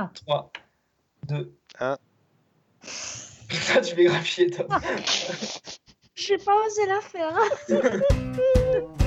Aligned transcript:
Ah. 0.00 0.12
3, 0.14 0.52
2, 1.26 1.52
Un. 1.80 1.98
Putain, 3.48 3.80
tu 3.80 3.96
fais 3.96 4.04
graphier, 4.04 4.48
toi. 4.48 4.66
J'ai 6.14 6.38
pas 6.38 6.54
osé 6.54 6.86
la 6.86 7.00
faire. 7.00 7.36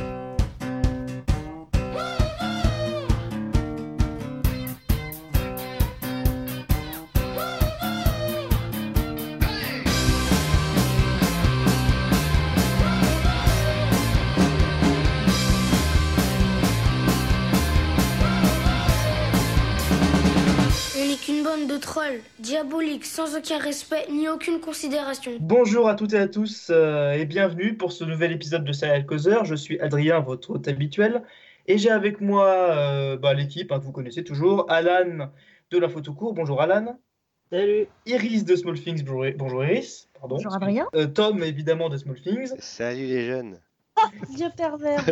bande 21.61 21.69
de 21.69 21.77
trolls, 21.77 22.21
diaboliques, 22.39 23.05
sans 23.05 23.35
aucun 23.35 23.57
respect 23.57 24.07
ni 24.11 24.27
aucune 24.27 24.59
considération. 24.59 25.31
Bonjour 25.39 25.87
à 25.87 25.95
toutes 25.95 26.13
et 26.13 26.17
à 26.17 26.27
tous 26.27 26.67
euh, 26.69 27.13
et 27.13 27.25
bienvenue 27.25 27.75
pour 27.75 27.91
ce 27.91 28.03
nouvel 28.03 28.31
épisode 28.31 28.63
de 28.63 28.71
Serial 28.71 29.05
Causeur. 29.05 29.45
Je 29.45 29.55
suis 29.55 29.79
Adrien, 29.79 30.19
votre 30.19 30.51
hôte 30.51 30.67
habituel, 30.67 31.23
et 31.67 31.77
j'ai 31.77 31.89
avec 31.89 32.21
moi 32.21 32.47
euh, 32.47 33.17
bah, 33.17 33.33
l'équipe 33.33 33.71
hein, 33.71 33.79
que 33.79 33.85
vous 33.85 33.91
connaissez 33.91 34.23
toujours, 34.23 34.65
Alan 34.69 35.29
de 35.71 35.77
la 35.77 35.89
photocour. 35.89 36.33
Bonjour 36.33 36.61
Alan. 36.61 36.99
Salut. 37.51 37.87
Iris 38.05 38.45
de 38.45 38.55
Small 38.55 38.79
Things. 38.79 39.03
Bonjour, 39.03 39.25
bonjour 39.37 39.63
Iris. 39.63 40.09
Pardon. 40.19 40.35
Bonjour 40.35 40.55
Adrien. 40.55 40.87
Euh, 40.95 41.07
Tom 41.07 41.43
évidemment 41.43 41.89
de 41.89 41.97
Small 41.97 42.19
Things 42.21 42.53
Salut 42.59 43.07
les 43.07 43.25
jeunes. 43.25 43.59
Dieu 44.35 44.47
pervers. 44.55 45.03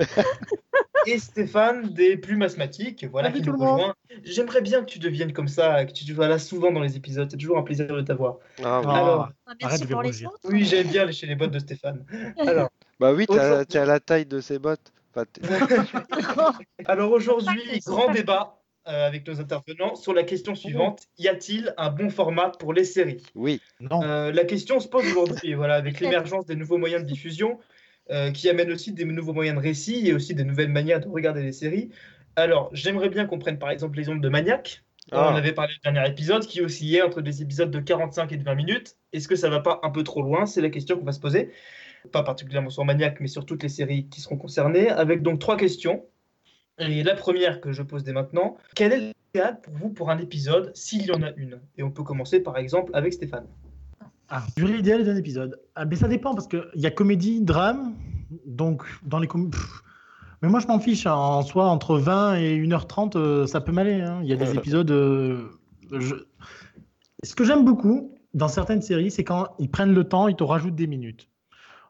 et 1.06 1.18
Stéphane 1.20 1.90
des 1.94 2.18
Plumes 2.18 2.42
Asthmatiques. 2.42 3.06
Voilà 3.12 3.30
Salut 3.30 3.42
qui 3.42 3.50
nous 3.50 3.58
rejoint. 3.58 3.94
J'aimerais 4.24 4.62
bien 4.62 4.82
que 4.82 4.86
tu 4.90 5.00
deviennes 5.00 5.34
comme 5.34 5.48
ça, 5.48 5.86
que 5.86 5.92
tu 5.92 6.06
sois 6.14 6.28
là 6.28 6.40
souvent 6.40 6.72
dans 6.72 6.82
les 6.82 6.96
épisodes. 6.98 7.30
C'est 7.30 7.38
toujours 7.38 7.58
un 7.58 7.64
plaisir 7.64 7.88
de 7.88 8.02
t'avoir. 8.02 8.38
Ah, 8.64 8.80
oui. 8.82 8.86
Ah. 8.90 8.96
Alors, 8.96 9.30
Ah, 9.46 9.52
Arrête 9.62 9.80
Merci 9.82 9.88
pour 9.88 10.02
les 10.04 10.26
autres. 10.26 10.40
oui, 10.46 10.66
j'aime 10.66 10.88
bien 10.88 11.06
lécher 11.06 11.28
les 11.28 11.36
bottes 11.36 11.52
de 11.52 11.60
Stéphane. 11.60 12.06
Alors. 12.40 12.70
Bah 13.00 13.14
oui, 13.14 13.26
t'as 13.28 13.34
Aujourd'hui- 13.36 13.66
t'as 13.68 13.86
la 13.86 14.00
taille 14.00 14.26
de 14.26 14.42
ses 14.42 14.60
bottes. 14.60 14.92
Enfin, 15.12 15.26
t'es- 15.32 15.42
Alors 16.86 17.12
aujourd'hui, 17.12 17.80
grand 17.86 18.12
débat 18.12 18.56
euh, 18.88 19.08
avec 19.08 19.28
nos 19.28 19.40
intervenants 19.40 19.96
sur 19.96 20.14
la 20.14 20.24
question 20.24 20.56
suivante. 20.56 21.04
Y 21.18 21.28
a-t-il 21.28 21.74
un 21.78 21.90
bon 21.92 22.10
format 22.10 22.50
pour 22.50 22.74
les 22.74 22.84
séries? 22.84 23.24
Oui. 23.36 23.62
Non. 23.80 24.02
Euh, 24.04 24.32
La 24.32 24.44
question 24.46 24.80
se 24.80 24.88
pose 24.88 25.06
aujourd'hui, 25.06 25.54
voilà, 25.54 25.76
avec 25.76 26.00
l'émergence 26.00 26.46
des 26.46 26.56
nouveaux 26.56 26.78
moyens 26.78 27.04
de 27.04 27.08
diffusion, 27.08 27.60
euh, 28.12 28.32
qui 28.32 28.50
amènent 28.50 28.72
aussi 28.72 28.92
des 28.92 29.06
nouveaux 29.06 29.34
moyens 29.34 29.58
de 29.58 29.62
récit 29.62 30.08
et 30.08 30.14
aussi 30.14 30.34
des 30.34 30.44
nouvelles 30.44 30.70
manières 30.70 31.00
de 31.00 31.08
regarder 31.08 31.44
les 31.44 31.52
séries. 31.52 31.90
Alors, 32.36 32.70
j'aimerais 32.74 33.10
bien 33.10 33.26
qu'on 33.26 33.38
prenne 33.38 33.60
par 33.60 33.70
exemple 33.70 33.98
l'exemple 33.98 34.22
de 34.22 34.30
Maniac. 34.30 34.84
dont 35.12 35.18
Ah. 35.20 35.32
On 35.32 35.36
avait 35.36 35.52
parlé 35.52 35.74
le 35.84 35.92
dernier 35.92 36.10
épisode, 36.10 36.46
qui 36.46 36.62
oscillait 36.62 37.02
entre 37.02 37.22
des 37.22 37.42
épisodes 37.42 37.70
de 37.70 37.80
45 37.80 38.32
et 38.32 38.38
de 38.38 38.44
20 38.44 38.56
minutes. 38.56 38.98
Est-ce 39.14 39.28
que 39.28 39.36
ça 39.36 39.50
va 39.50 39.60
pas 39.60 39.80
un 39.84 39.92
peu 39.92 40.04
trop 40.04 40.22
loin? 40.22 40.46
C'est 40.46 40.62
la 40.62 40.70
question 40.70 40.98
qu'on 40.98 41.06
va 41.06 41.12
se 41.12 41.20
poser. 41.20 41.52
Pas 42.12 42.24
particulièrement 42.24 42.70
sur 42.70 42.86
Maniac, 42.86 43.20
mais 43.20 43.28
sur 43.28 43.46
toutes 43.46 43.62
les 43.62 43.70
séries 43.70 44.08
qui 44.08 44.22
seront 44.22 44.38
concernées, 44.38 44.90
avec 44.90 45.22
donc 45.22 45.40
trois 45.40 45.58
questions. 45.58 46.06
Et 46.80 47.04
la 47.04 47.14
première 47.14 47.60
que 47.60 47.74
je 47.74 47.84
pose 47.84 48.04
dès 48.04 48.14
maintenant, 48.14 48.58
quel 48.74 48.94
est 48.94 49.14
l'idéal 49.36 49.60
pour 49.62 49.74
vous 49.74 49.90
pour 49.90 50.10
un 50.10 50.18
épisode, 50.18 50.72
s'il 50.74 51.06
y 51.06 51.12
en 51.12 51.22
a 51.22 51.32
une? 51.36 51.60
Et 51.78 51.84
on 51.84 51.92
peut 51.92 52.04
commencer 52.04 52.40
par 52.40 52.58
exemple 52.58 52.92
avec 52.96 53.14
Stéphane. 53.14 53.48
Ah, 54.30 54.44
durée 54.56 54.78
idéale 54.78 55.04
d'un 55.06 55.16
épisode. 55.16 55.60
Ah, 55.76 55.86
mais 55.86 55.96
ça 55.96 56.08
dépend 56.08 56.34
parce 56.36 56.48
qu'il 56.48 56.64
y 56.76 56.86
a 56.86 56.92
comédie, 56.92 57.42
drame. 57.42 57.94
Donc, 58.46 58.84
dans 59.04 59.20
les 59.20 59.28
com- 59.28 59.50
pff. 59.50 59.82
Mais 60.42 60.50
moi, 60.50 60.60
je 60.60 60.68
m'en 60.68 60.80
fiche. 60.80 61.06
hein. 61.08 61.14
En 61.16 61.42
soi, 61.42 61.66
entre 61.68 61.98
20 61.98 62.36
et 62.36 62.56
1h30, 62.58 63.16
euh, 63.16 63.48
ça 63.48 63.60
peut 63.60 63.72
m'aller. 63.72 64.02
hein. 64.02 64.20
Il 64.24 64.30
y 64.30 64.34
a 64.34 64.36
des 64.36 64.46
épisodes. 64.60 64.92
euh, 64.92 65.50
je- 65.92 66.16
Ce 67.24 67.36
que 67.36 67.44
j'aime 67.44 67.66
beaucoup 67.66 68.16
dans 68.34 68.48
certaines 68.48 68.82
séries, 68.82 69.12
c'est 69.12 69.24
quand 69.24 69.48
ils 69.60 69.70
prennent 69.70 69.94
le 69.94 70.04
temps, 70.06 70.28
ils 70.28 70.36
te 70.36 70.44
rajoutent 70.44 70.76
des 70.76 70.88
minutes. 70.88 71.28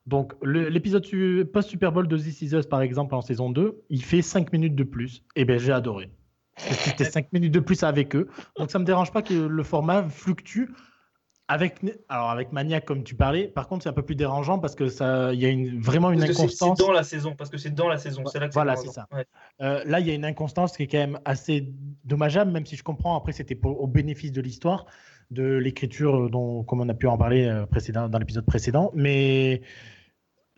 Donc, 0.08 0.34
l'épisode 0.44 1.06
su- 1.06 1.46
post-Super 1.54 1.92
Bowl 1.92 2.08
de 2.08 2.18
This 2.18 2.42
Is 2.42 2.56
Us, 2.56 2.66
par 2.66 2.82
exemple, 2.82 3.14
en 3.14 3.22
saison 3.22 3.52
2, 3.52 3.82
il 3.90 4.04
fait 4.04 4.24
5 4.24 4.52
minutes 4.54 4.74
de 4.76 4.84
plus. 4.84 5.24
Et 5.36 5.46
ben 5.46 5.60
j'ai 5.60 5.72
adoré. 5.74 6.10
C'était 6.58 7.04
5 7.12 7.32
minutes 7.32 7.52
de 7.54 7.60
plus 7.60 7.84
avec 7.84 8.16
eux. 8.16 8.28
Donc, 8.58 8.72
ça 8.72 8.80
me 8.80 8.86
dérange 8.86 9.12
pas 9.12 9.22
que 9.22 9.34
le 9.36 9.64
format 9.64 10.04
fluctue. 10.10 10.70
Avec, 11.52 11.84
alors 12.10 12.30
avec 12.30 12.52
Maniac, 12.52 12.86
comme 12.86 13.04
tu 13.04 13.16
parlais, 13.16 13.48
par 13.48 13.68
contre, 13.68 13.82
c'est 13.82 13.90
un 13.90 13.94
peu 13.94 14.04
plus 14.04 14.14
dérangeant 14.16 14.60
parce 14.60 14.76
que 14.76 14.88
ça, 14.88 15.34
il 15.34 15.40
y 15.40 15.48
a 15.48 15.50
une, 15.50 15.82
vraiment 15.82 16.12
une 16.12 16.20
Parce 16.20 16.34
c'est- 16.34 16.40
inconstance. 16.44 16.78
dans 16.78 16.92
la 16.92 17.02
saison, 17.02 17.34
parce 17.36 17.50
que 17.50 17.58
c'est 17.58 17.74
dans 17.74 17.88
la 17.88 17.98
saison. 17.98 18.24
C'est 18.28 18.40
là 18.40 18.50
que 18.50 18.54
Voilà, 18.54 18.76
c'est 18.76 18.90
ça. 18.90 19.08
Ouais. 19.12 19.26
Euh, 19.62 19.82
là, 19.88 20.00
il 20.00 20.08
y 20.08 20.12
a 20.12 20.14
une 20.14 20.26
inconstance 20.26 20.78
qui 20.78 20.84
est 20.84 20.88
quand 20.88 21.00
même 21.00 21.20
assez 21.26 21.68
dommageable, 22.04 22.52
même 22.52 22.68
si 22.68 22.76
je 22.76 22.84
comprends. 22.84 23.18
Après, 23.18 23.32
c'était 23.32 23.60
au 23.64 23.88
bénéfice 23.88 24.32
de 24.32 24.42
l'histoire, 24.42 24.86
de 25.32 25.44
l'écriture, 25.58 26.16
euh, 26.26 26.30
dont, 26.30 26.64
comme 26.64 26.82
on 26.82 26.90
a 26.90 26.94
pu 26.94 27.08
en 27.08 27.18
parler 27.18 27.46
euh, 27.48 27.66
précédent, 27.66 28.10
dans 28.10 28.20
l'épisode 28.20 28.46
précédent. 28.46 28.92
Mais 28.94 29.62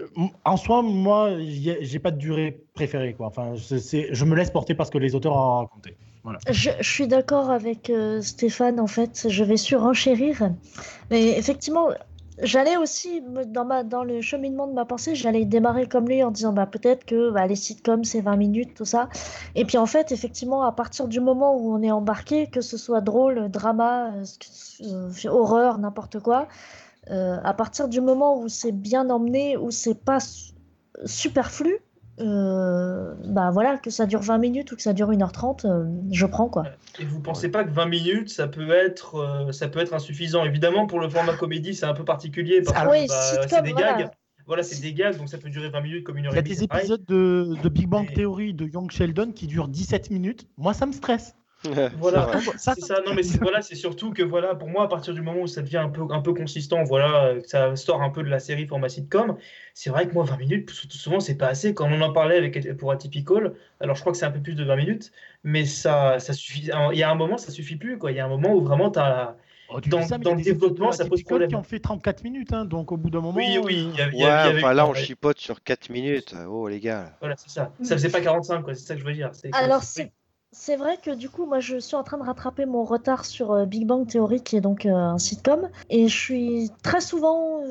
euh, 0.02 0.08
en 0.44 0.58
soi, 0.58 0.82
moi, 0.82 1.38
j'ai 1.40 2.00
pas 2.00 2.12
de 2.12 2.18
durée 2.18 2.66
préférée. 2.74 3.14
Quoi. 3.14 3.28
Enfin, 3.28 3.54
je 3.56 4.26
me 4.26 4.36
laisse 4.36 4.52
porter 4.52 4.76
parce 4.76 4.90
que 4.90 4.98
les 4.98 5.16
auteurs 5.16 5.38
ont 5.38 5.60
raconté. 5.60 5.96
Je, 6.50 6.70
suis 6.82 7.08
d'accord 7.08 7.50
avec 7.50 7.90
euh, 7.90 8.22
Stéphane, 8.22 8.80
en 8.80 8.88
fait, 8.88 9.28
je 9.28 9.44
vais 9.44 9.58
surenchérir. 9.58 10.52
Mais 11.10 11.38
effectivement, 11.38 11.90
j'allais 12.42 12.78
aussi, 12.78 13.24
dans, 13.48 14.04
le 14.04 14.22
cheminement 14.22 14.68
de 14.68 14.74
ma 14.74 14.86
pensée, 14.86 15.16
j'allais 15.16 15.46
démarrer 15.46 15.88
comme 15.88 16.08
lui 16.08 16.24
en 16.24 16.30
disant 16.30 16.54
bah, 16.54 16.68
peut-être 16.68 17.06
que 17.06 17.32
bah, 17.32 17.48
les 17.48 17.56
sitcoms, 17.56 18.04
c'est 18.04 18.22
20 18.22 18.36
minutes, 18.36 18.76
tout 18.76 18.86
ça. 18.86 19.10
Et 19.56 19.66
puis 19.66 19.78
en 19.78 19.88
fait, 19.88 20.12
effectivement, 20.12 20.64
à 20.64 20.72
partir 20.72 21.08
du 21.08 21.20
moment 21.20 21.56
où 21.56 21.74
on 21.74 21.82
est 21.82 21.92
embarqué, 21.92 22.48
que 22.48 22.62
ce 22.62 22.78
soit 22.78 23.02
drôle, 23.02 23.50
drama, 23.50 24.14
euh, 24.14 24.24
euh, 24.84 25.30
horreur, 25.30 25.80
n'importe 25.80 26.20
quoi, 26.20 26.48
à 27.10 27.54
partir 27.56 27.90
du 27.90 28.00
moment 28.00 28.40
où 28.40 28.48
c'est 28.48 28.72
bien 28.72 29.10
emmené, 29.10 29.58
où 29.58 29.72
c'est 29.72 30.00
pas 30.00 30.20
su- 30.20 30.54
superflu, 31.06 31.80
euh, 32.20 33.14
bah 33.26 33.50
voilà, 33.52 33.78
que 33.78 33.90
ça 33.90 34.06
dure 34.06 34.22
20 34.22 34.38
minutes 34.38 34.72
ou 34.72 34.76
que 34.76 34.82
ça 34.82 34.94
dure 34.94 35.10
1h30, 35.12 35.66
euh, 35.66 35.86
je 36.12 36.26
prends 36.26 36.50
quoi. 36.50 36.66
Et 37.00 37.06
vous 37.06 37.20
pensez 37.22 37.50
pas 37.50 37.64
que 37.64 37.72
20 37.72 37.86
minutes, 37.86 38.30
ça 38.30 38.48
peut 38.48 38.72
être, 38.72 39.16
euh, 39.16 39.52
ça 39.52 39.68
peut 39.70 39.80
être 39.80 39.94
insuffisant? 39.94 40.44
Évidemment, 40.46 40.88
pour 40.88 41.00
le 41.00 41.10
format 41.10 41.34
comédie, 41.36 41.74
c'est 41.74 41.86
un 41.86 41.94
peu 41.94 42.06
particulier 42.06 42.62
parce 42.62 42.78
Ah 42.80 42.86
que 42.86 42.92
oui, 42.92 43.08
bah, 43.08 43.22
sitcom, 43.22 43.48
c'est 43.50 43.62
des 43.64 43.72
voilà. 43.72 43.94
gags. 43.98 44.12
Voilà, 44.48 44.64
c'est 44.64 44.82
des 44.82 44.94
gags, 44.94 45.18
donc 45.18 45.30
ça 45.30 45.38
peut 45.38 45.50
durer 45.50 45.70
20 45.70 45.82
minutes 45.82 46.04
comme 46.04 46.18
une 46.18 46.26
heure 46.26 46.34
Il 46.34 46.36
y 46.36 46.38
a 46.38 46.42
et 46.42 46.44
demie. 46.44 46.56
des 46.56 46.64
épisodes 46.64 47.06
de, 47.06 47.56
de 47.62 47.70
Big 47.70 47.88
Bang 47.88 48.12
Theory 48.14 48.54
de 48.54 48.66
Young 48.66 48.92
Sheldon 48.92 49.32
qui 49.32 49.48
durent 49.48 49.68
17 49.70 50.10
minutes. 50.10 50.48
Moi, 50.58 50.74
ça 50.74 50.86
me 50.86 50.92
stresse. 50.92 51.36
Voilà. 51.98 52.32
Ça, 52.58 52.74
C'est 52.76 52.82
ça, 52.82 53.02
non 53.06 53.14
mais 53.14 53.24
c'est 53.24 53.38
voilà, 53.42 53.62
c'est 53.62 53.76
surtout 53.76 54.12
que 54.14 54.24
voilà, 54.24 54.56
pour 54.56 54.68
moi, 54.70 54.84
à 54.84 54.88
partir 54.88 55.14
du 55.14 55.22
moment 55.22 55.42
où 55.42 55.48
ça 55.48 55.62
devient 55.62 55.78
un 55.78 55.90
peu, 55.90 56.02
un 56.10 56.22
peu 56.22 56.34
consistant, 56.34 56.84
voilà, 56.84 57.26
euh, 57.26 57.42
que 57.42 57.48
ça 57.48 57.76
sort 57.76 58.02
un 58.02 58.10
peu 58.10 58.24
de 58.24 58.30
la 58.30 58.40
série 58.40 58.68
format 58.68 58.90
sitcom, 58.90 59.38
c'est 59.74 59.90
vrai 59.90 60.08
que 60.08 60.14
moi, 60.14 60.24
20 60.24 60.38
minutes, 60.38 60.70
souvent, 60.70 61.20
c'est 61.20 61.36
pas 61.38 61.48
assez. 61.48 61.74
Quand 61.74 61.88
on 61.92 62.02
en 62.02 62.12
parlait 62.14 62.38
avec, 62.38 62.76
pour 62.78 62.92
Atypical, 62.92 63.54
alors 63.80 63.96
je 63.96 64.02
crois 64.02 64.12
que 64.12 64.18
c'est 64.18 64.26
un 64.26 64.32
peu 64.32 64.42
plus 64.42 64.56
de 64.56 64.64
20 64.64 64.76
minutes, 64.76 65.12
mais 65.44 65.66
ça, 65.66 66.20
ça 66.20 66.34
suffit. 66.34 66.70
Il 66.92 66.98
y 66.98 67.04
a 67.04 67.10
un 67.12 67.16
moment, 67.16 67.38
ça 67.38 67.52
suffit 67.52 67.76
plus, 67.76 67.98
quoi. 67.98 68.12
Il 68.12 68.18
y 68.18 68.20
a 68.20 68.26
un 68.26 68.30
moment 68.30 68.54
où 68.54 68.62
vraiment, 68.62 68.90
t'as. 68.90 69.36
Oh, 69.74 69.80
tu 69.80 69.88
Dans- 69.88 70.02
ça, 70.02 70.18
mais 70.18 70.26
dans 70.26 70.36
le 70.36 70.42
développement, 70.42 70.92
ça 70.92 71.06
pose 71.06 71.20
Atypical 71.20 71.26
problème. 71.30 71.50
qui 71.50 71.56
ont 71.56 71.64
fait 71.64 71.80
34 71.80 72.24
minutes, 72.26 72.52
hein, 72.52 72.66
donc 72.66 72.92
au 72.92 72.98
bout 72.98 73.10
d'un 73.10 73.22
moment. 73.22 73.38
Oui, 73.38 73.58
oui, 73.64 73.90
il 73.94 73.98
y 73.98 74.02
a- 74.02 74.10
y 74.12 74.24
a- 74.26 74.52
y 74.52 74.58
enfin 74.58 74.74
là, 74.74 74.86
on 74.86 74.94
chipote 74.94 75.40
sur 75.40 75.64
4 75.64 75.90
minutes. 75.90 76.36
Oh 76.50 76.68
les 76.68 76.82
gars. 76.82 77.16
Voilà, 77.22 77.36
c'est 77.38 77.50
ça. 77.50 77.72
Ça 77.82 77.96
faisait 77.96 78.10
pas 78.10 78.20
45, 78.20 78.64
quoi. 78.64 78.76
C'est 78.76 78.86
ça 78.86 78.96
que 78.96 79.00
je 79.00 79.06
veux 79.06 79.14
dire. 79.14 79.32
Alors 79.54 79.84
c'est- 79.84 80.12
c'est 80.54 80.76
vrai 80.76 80.98
que 80.98 81.12
du 81.12 81.30
coup 81.30 81.46
moi 81.46 81.60
je 81.62 81.78
suis 81.78 81.96
en 81.96 82.04
train 82.04 82.18
de 82.18 82.24
rattraper 82.24 82.66
mon 82.66 82.84
retard 82.84 83.24
sur 83.24 83.52
euh, 83.52 83.66
Big 83.66 83.86
Bang 83.88 84.06
Theory 84.06 84.42
qui 84.42 84.58
est 84.58 84.62
donc 84.62 84.86
euh, 84.86 84.94
un 84.94 85.18
sitcom 85.18 85.70
et 85.90 86.10
je 86.10 86.18
suis 86.18 86.72
très 86.84 87.00
souvent 87.00 87.62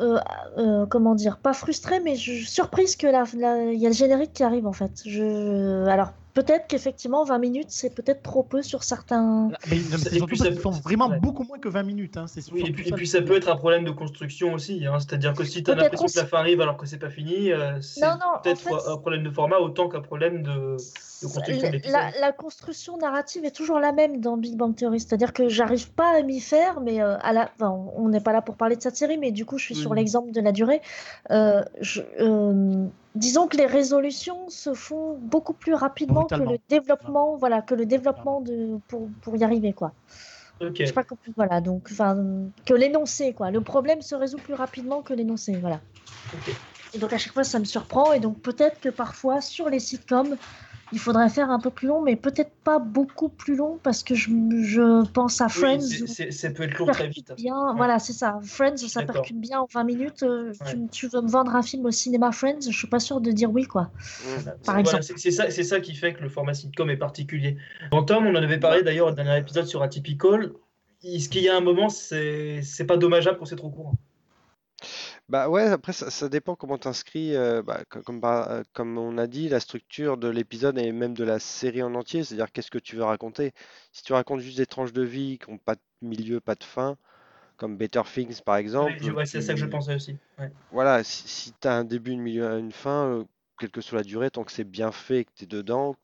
euh, 0.00 0.86
comment 0.86 1.14
dire 1.14 1.38
pas 1.38 1.52
frustrée 1.52 2.00
mais 2.00 2.16
je 2.16 2.44
surprise 2.44 2.96
que 2.96 3.06
il 3.06 3.80
y 3.80 3.86
a 3.86 3.88
le 3.88 3.94
générique 3.94 4.32
qui 4.32 4.42
arrive 4.42 4.66
en 4.66 4.72
fait. 4.72 5.02
Je 5.06 5.86
alors 5.86 6.12
peut-être 6.34 6.66
qu'effectivement 6.66 7.24
20 7.24 7.38
minutes 7.38 7.68
c'est 7.70 7.94
peut-être 7.94 8.22
trop 8.22 8.42
peu 8.42 8.62
sur 8.62 8.82
certains 8.84 9.50
Mais, 9.70 9.76
non, 9.76 9.96
mais 10.04 10.18
Et 10.18 10.20
puis 10.22 10.36
ça 10.36 10.52
font 10.52 10.70
vraiment 10.70 11.08
ouais. 11.08 11.20
beaucoup 11.20 11.44
moins 11.44 11.58
que 11.58 11.68
20 11.68 11.82
minutes. 11.84 12.16
Hein. 12.16 12.26
C'est 12.26 12.50
Oui, 12.52 12.64
et 12.66 12.72
puis, 12.72 12.86
et 12.86 12.90
ça 12.90 12.96
puis 12.96 13.06
ça 13.06 13.22
peut 13.22 13.36
être 13.36 13.48
un 13.48 13.56
problème 13.56 13.84
de 13.84 13.90
construction 13.92 14.52
aussi. 14.52 14.84
hein. 14.86 14.98
C'est-à-dire 14.98 15.32
que 15.32 15.44
si 15.44 15.62
tu 15.62 15.70
as 15.70 15.74
l'impression 15.74 16.06
que 16.06 16.16
la 16.18 16.26
fin 16.26 16.38
arrive 16.38 16.60
alors 16.60 16.76
que 16.76 16.86
c'est 16.86 16.98
pas 16.98 17.10
fini, 17.10 17.52
euh, 17.52 17.80
c'est 17.80 18.00
Non, 18.02 18.14
non, 18.14 18.36
en 18.36 18.40
peut-être 18.42 18.60
fait, 18.60 18.74
un 18.74 18.96
problème 18.98 19.22
de 19.22 19.30
format 19.30 19.58
autant 19.58 19.88
qu'un 19.88 20.00
problème 20.00 20.42
de, 20.42 20.76
de 21.22 21.26
construction 21.32 21.70
La, 22.20 22.32
construction 22.32 22.96
narrative 22.98 23.44
est 23.44 23.54
toujours 23.54 23.78
la 23.78 23.92
même 23.92 24.20
dans 24.20 24.36
Big 24.36 24.56
Bang 24.56 24.74
Theory, 24.74 25.00
c'est-à-dire 25.00 25.32
que 25.32 25.48
j'arrive 25.48 25.90
pas 25.92 26.18
à 26.18 26.22
m'y 26.22 26.40
faire, 26.40 26.80
mais 26.80 27.00
euh, 27.00 27.16
à 27.22 27.32
la, 27.32 27.48
enfin, 27.54 27.70
on 27.96 28.08
n'est 28.08 28.20
pas 28.20 28.32
là 28.32 28.42
pour 28.42 28.56
parler 28.56 28.76
de 28.76 28.82
cette 28.82 28.96
série, 28.96 29.18
mais 29.18 29.30
du 29.30 29.44
coup 29.46 29.56
je 29.58 29.64
suis 29.64 29.74
sur 29.76 29.94
l'exemple 29.94 30.32
de 30.32 30.40
la 30.40 30.52
durée. 30.52 30.82
Euh, 31.30 31.62
je- 31.80 32.02
euh, 32.20 32.86
disons 33.14 33.46
que 33.46 33.56
les 33.56 33.66
résolutions 33.66 34.48
se 34.48 34.74
font 34.74 35.18
beaucoup 35.20 35.52
plus 35.52 35.74
rapidement 35.74 36.24
que 36.26 36.34
le 36.34 36.58
développement, 36.68 37.36
voilà, 37.36 37.62
que 37.62 37.74
le 37.74 37.86
développement 37.86 38.40
de 38.40 38.78
pour, 38.88 39.08
pour 39.22 39.36
y 39.36 39.44
arriver 39.44 39.72
quoi. 39.72 39.92
Ok. 40.60 40.76
Je 40.78 40.86
sais 40.86 40.92
pas 40.92 41.04
comment- 41.04 41.20
voilà, 41.36 41.60
donc 41.60 41.88
enfin 41.90 42.16
que 42.64 42.74
l'énoncé 42.74 43.32
quoi. 43.32 43.50
Le 43.50 43.60
problème 43.60 44.02
se 44.02 44.14
résout 44.14 44.38
plus 44.38 44.54
rapidement 44.54 45.02
que 45.02 45.12
l'énoncé, 45.14 45.56
voilà. 45.56 45.80
Et 46.94 46.98
donc 46.98 47.12
à 47.12 47.18
chaque 47.18 47.32
fois 47.32 47.44
ça 47.44 47.58
me 47.58 47.64
surprend 47.64 48.12
et 48.12 48.20
donc 48.20 48.40
peut-être 48.40 48.80
que 48.80 48.88
parfois 48.88 49.40
sur 49.40 49.68
les 49.68 49.80
sitcoms 49.80 50.36
il 50.94 50.98
faudrait 51.00 51.28
faire 51.28 51.50
un 51.50 51.58
peu 51.58 51.68
plus 51.70 51.88
long, 51.88 52.00
mais 52.00 52.16
peut-être 52.16 52.52
pas 52.64 52.78
beaucoup 52.78 53.28
plus 53.28 53.56
long 53.56 53.78
parce 53.82 54.02
que 54.02 54.14
je, 54.14 54.30
je 54.62 55.06
pense 55.10 55.40
à 55.40 55.48
Friends. 55.48 55.80
Oui, 55.80 55.82
c'est- 55.82 56.06
c'est- 56.06 56.30
ça 56.30 56.50
peut 56.50 56.62
être 56.62 56.78
lourd 56.78 56.90
très 56.92 57.08
vite. 57.08 57.32
Bien, 57.36 57.54
Ouais. 57.70 57.72
voilà, 57.76 57.98
c'est 57.98 58.12
ça. 58.14 58.38
Friends, 58.42 58.76
ça 58.76 59.02
percute 59.02 59.38
bien 59.40 59.60
en 59.60 59.66
20 59.72 59.84
minutes. 59.84 60.22
euh, 60.22 60.52
tu, 60.66 60.76
Ouais. 60.76 60.86
tu 60.90 61.08
veux 61.08 61.20
me 61.20 61.28
vendre 61.28 61.54
un 61.56 61.62
film 61.62 61.84
au 61.84 61.90
cinéma 61.90 62.30
Friends, 62.32 62.60
je 62.70 62.76
suis 62.78 62.86
pas 62.88 63.00
sûre 63.00 63.20
de 63.20 63.30
dire 63.32 63.50
oui, 63.52 63.64
quoi. 63.64 63.90
Voilà, 64.24 64.52
Par 64.64 64.74
c'est- 64.76 64.80
exemple. 64.80 65.02
c'est 65.02 65.18
c'est 65.18 65.30
ça, 65.32 65.50
c'est 65.50 65.64
ça 65.64 65.80
qui 65.80 65.94
fait 65.94 66.14
que 66.14 66.22
le 66.22 66.28
format 66.28 66.54
sitcom 66.54 66.88
est 66.88 66.96
particulier. 66.96 67.56
Bon, 67.90 68.02
Tom, 68.04 68.26
on 68.26 68.30
en 68.30 68.42
avait 68.42 68.60
parlé 68.60 68.82
d'ailleurs 68.82 69.08
au 69.08 69.12
dernier 69.12 69.36
épisode 69.38 69.66
sur 69.66 69.82
Atypical. 69.82 70.52
Est-ce 71.02 71.28
qu'il 71.28 71.42
y 71.42 71.48
a 71.48 71.56
un 71.56 71.60
moment, 71.60 71.88
c'est 71.88 72.60
c'est 72.62 72.84
pas 72.86 72.96
dommageable 72.96 73.36
quand 73.38 73.44
c'est 73.44 73.56
trop 73.56 73.70
court 73.70 73.92
Bah 75.30 75.48
ouais, 75.48 75.62
après 75.62 75.92
ça, 75.94 76.10
ça 76.10 76.28
dépend 76.28 76.54
comment 76.54 76.76
t'inscris. 76.76 77.34
euh, 77.34 77.62
bah, 77.62 77.80
co- 77.88 78.02
comme, 78.02 78.20
par- 78.20 78.50
euh, 78.50 78.62
comme 78.74 78.98
on 78.98 79.16
a 79.16 79.26
dit, 79.26 79.48
la 79.48 79.58
structure 79.60 80.18
de 80.18 80.28
l'épisode 80.28 80.78
et 80.78 80.92
même 80.92 81.14
de 81.14 81.24
la 81.24 81.38
série 81.38 81.82
en 81.82 81.94
entier, 81.94 82.24
c'est-à-dire 82.24 82.52
qu'est-ce 82.52 82.70
que 82.70 82.78
tu 82.78 82.96
veux 82.96 83.04
raconter. 83.04 83.52
Si 83.92 84.02
tu 84.02 84.12
racontes 84.12 84.40
juste 84.40 84.58
des 84.58 84.66
tranches 84.66 84.92
de 84.92 85.02
vie 85.02 85.38
qui 85.38 85.50
n'ont 85.50 85.58
pas 85.58 85.76
de 85.76 85.80
milieu, 86.02 86.40
pas 86.40 86.54
de 86.54 86.64
fin, 86.64 86.98
comme 87.56 87.76
Better 87.78 88.02
Things 88.12 88.42
par 88.42 88.56
exemple, 88.56 88.92
ouais, 89.12 89.26
C'est 89.26 89.40
ça 89.40 89.54
que 89.54 89.60
je 89.60 89.64
tu- 89.64 89.70
pensais 89.70 89.94
aussi. 89.94 90.16
Ouais. 90.38 90.50
Voilà, 90.72 91.02
si, 91.04 91.52
tu 91.58 91.68
as 91.68 91.74
un 91.74 91.84
début, 91.84 92.10
une 92.12 92.20
milieu, 92.22 92.58
une 92.58 92.72
fin, 92.72 93.06
euh, 93.08 93.24
quelle 93.58 93.70
que 93.70 93.80
soit 93.80 93.98
la 93.98 94.04
durée, 94.04 94.30
tant 94.30 94.44
que 94.44 94.52
c'est 94.52 94.64
bien 94.64 94.92
fait, 94.92 95.24
que 95.24 95.30
tu 95.36 95.44
es 95.44 95.46
dedans, 95.46 95.96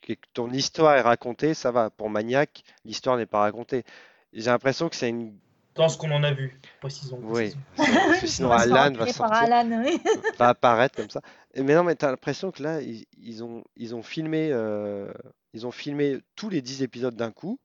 que 0.00 0.14
que 0.14 0.26
ton 0.32 0.50
histoire 0.50 0.94
est 0.96 1.00
racontée, 1.02 1.54
ça 1.54 1.70
va. 1.72 1.90
Pour 1.90 2.10
Maniac, 2.10 2.62
l'histoire 2.84 3.16
n'est 3.18 3.26
pas 3.26 3.40
racontée. 3.40 3.84
J'ai 4.32 4.50
l'impression 4.50 4.88
que 4.88 4.96
c'est 4.96 5.10
une. 5.10 5.36
Dans 5.74 5.88
ce 5.88 5.96
qu'on 5.96 6.10
en 6.10 6.22
a 6.22 6.32
vu, 6.32 6.60
précisons. 6.80 7.18
Oui, 7.22 7.54
précisons. 7.76 7.98
parce 8.08 8.20
que 8.20 8.26
sinon 8.26 8.50
Alan 8.52 8.92
va 8.92 9.06
sortir. 9.06 9.52
Alan, 9.54 9.82
oui. 9.84 9.98
va 10.38 10.48
apparaître 10.50 10.96
comme 10.96 11.08
ça. 11.10 11.22
Et- 11.54 11.62
Mais 11.62 11.74
non, 11.74 11.82
mais 11.84 11.94
t'as 11.94 12.10
l'impression 12.10 12.50
que 12.50 12.62
là, 12.62 12.82
ils, 12.82 13.06
ils 13.16 13.42
ont, 13.42 13.64
ils 13.76 13.94
ont 13.94 14.02
filmé, 14.02 14.50
euh, 14.52 15.10
ils 15.54 15.66
ont 15.66 15.70
filmé 15.70 16.18
tous 16.36 16.50
les 16.50 16.60
10 16.60 16.82
épisodes 16.82 17.16
d'un 17.16 17.30
coup. 17.30 17.58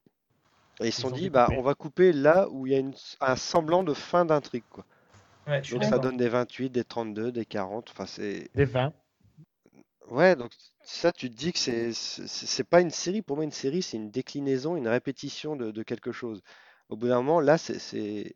Et 0.79 0.87
ils 0.87 0.93
se 0.93 1.01
sont 1.01 1.07
ont 1.09 1.11
dit, 1.11 1.29
bah, 1.29 1.49
on 1.57 1.61
va 1.63 1.73
couper 1.73 2.13
là 2.13 2.47
où 2.49 2.65
il 2.67 2.73
y 2.73 2.75
a 2.75 2.79
une- 2.79 2.93
un 3.19 3.35
semblant 3.35 3.83
de 3.83 3.93
fin 3.93 4.23
d'intrigue, 4.25 4.63
quoi. 4.69 4.85
Ouais, 5.47 5.59
je 5.63 5.67
suis 5.67 5.73
Donc 5.75 5.83
ça 5.85 5.97
donne 5.97 6.17
des 6.17 6.29
28, 6.29 6.69
des 6.69 6.83
32, 6.83 7.31
des 7.31 7.45
40. 7.45 7.89
Enfin, 7.89 8.05
c'est. 8.05 8.49
Des 8.55 8.65
20. 8.65 8.93
Ouais, 10.09 10.35
donc 10.37 10.51
ça, 10.83 11.11
tu 11.11 11.29
te 11.29 11.35
dis 11.35 11.51
que 11.51 11.59
c'est, 11.59 11.91
c'est 11.91 12.27
c'est 12.27 12.63
pas 12.63 12.79
une 12.79 12.91
série. 12.91 13.21
Pour 13.21 13.35
moi, 13.35 13.43
une 13.43 13.51
série, 13.51 13.81
c'est 13.81 13.97
une 13.97 14.09
déclinaison, 14.11 14.77
une 14.77 14.87
répétition 14.87 15.57
de, 15.57 15.71
de 15.71 15.83
quelque 15.83 16.13
chose. 16.13 16.41
Au 16.89 16.95
bout 16.95 17.07
d'un 17.07 17.17
moment, 17.21 17.39
là, 17.41 17.57
c'est, 17.57 18.35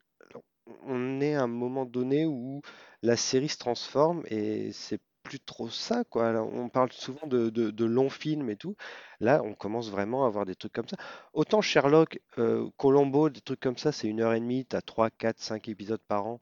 on 0.83 1.21
est 1.21 1.35
à 1.35 1.43
un 1.43 1.47
moment 1.47 1.85
donné 1.85 2.25
où 2.25 2.61
la 3.01 3.17
série 3.17 3.49
se 3.49 3.57
transforme 3.57 4.23
et 4.27 4.71
c'est 4.73 5.01
plus 5.23 5.39
trop 5.39 5.69
ça, 5.69 6.03
quoi. 6.09 6.31
On 6.41 6.69
parle 6.69 6.91
souvent 6.91 7.27
de, 7.27 7.85
longs 7.85 8.09
films 8.09 8.49
et 8.49 8.57
tout. 8.57 8.75
Là, 9.19 9.41
on 9.43 9.53
commence 9.53 9.89
vraiment 9.89 10.25
à 10.25 10.27
avoir 10.27 10.45
des 10.45 10.55
trucs 10.55 10.73
comme 10.73 10.87
ça. 10.87 10.97
Autant 11.33 11.61
Sherlock, 11.61 12.19
euh, 12.37 12.69
Columbo, 12.77 13.29
des 13.29 13.41
trucs 13.41 13.59
comme 13.59 13.77
ça, 13.77 13.91
c'est 13.91 14.07
une 14.07 14.21
heure 14.21 14.33
et 14.33 14.39
demie, 14.39 14.65
t'as 14.65 14.81
3, 14.81 15.09
4, 15.11 15.39
5 15.39 15.67
épisodes 15.69 16.01
par 16.07 16.25
an. 16.25 16.41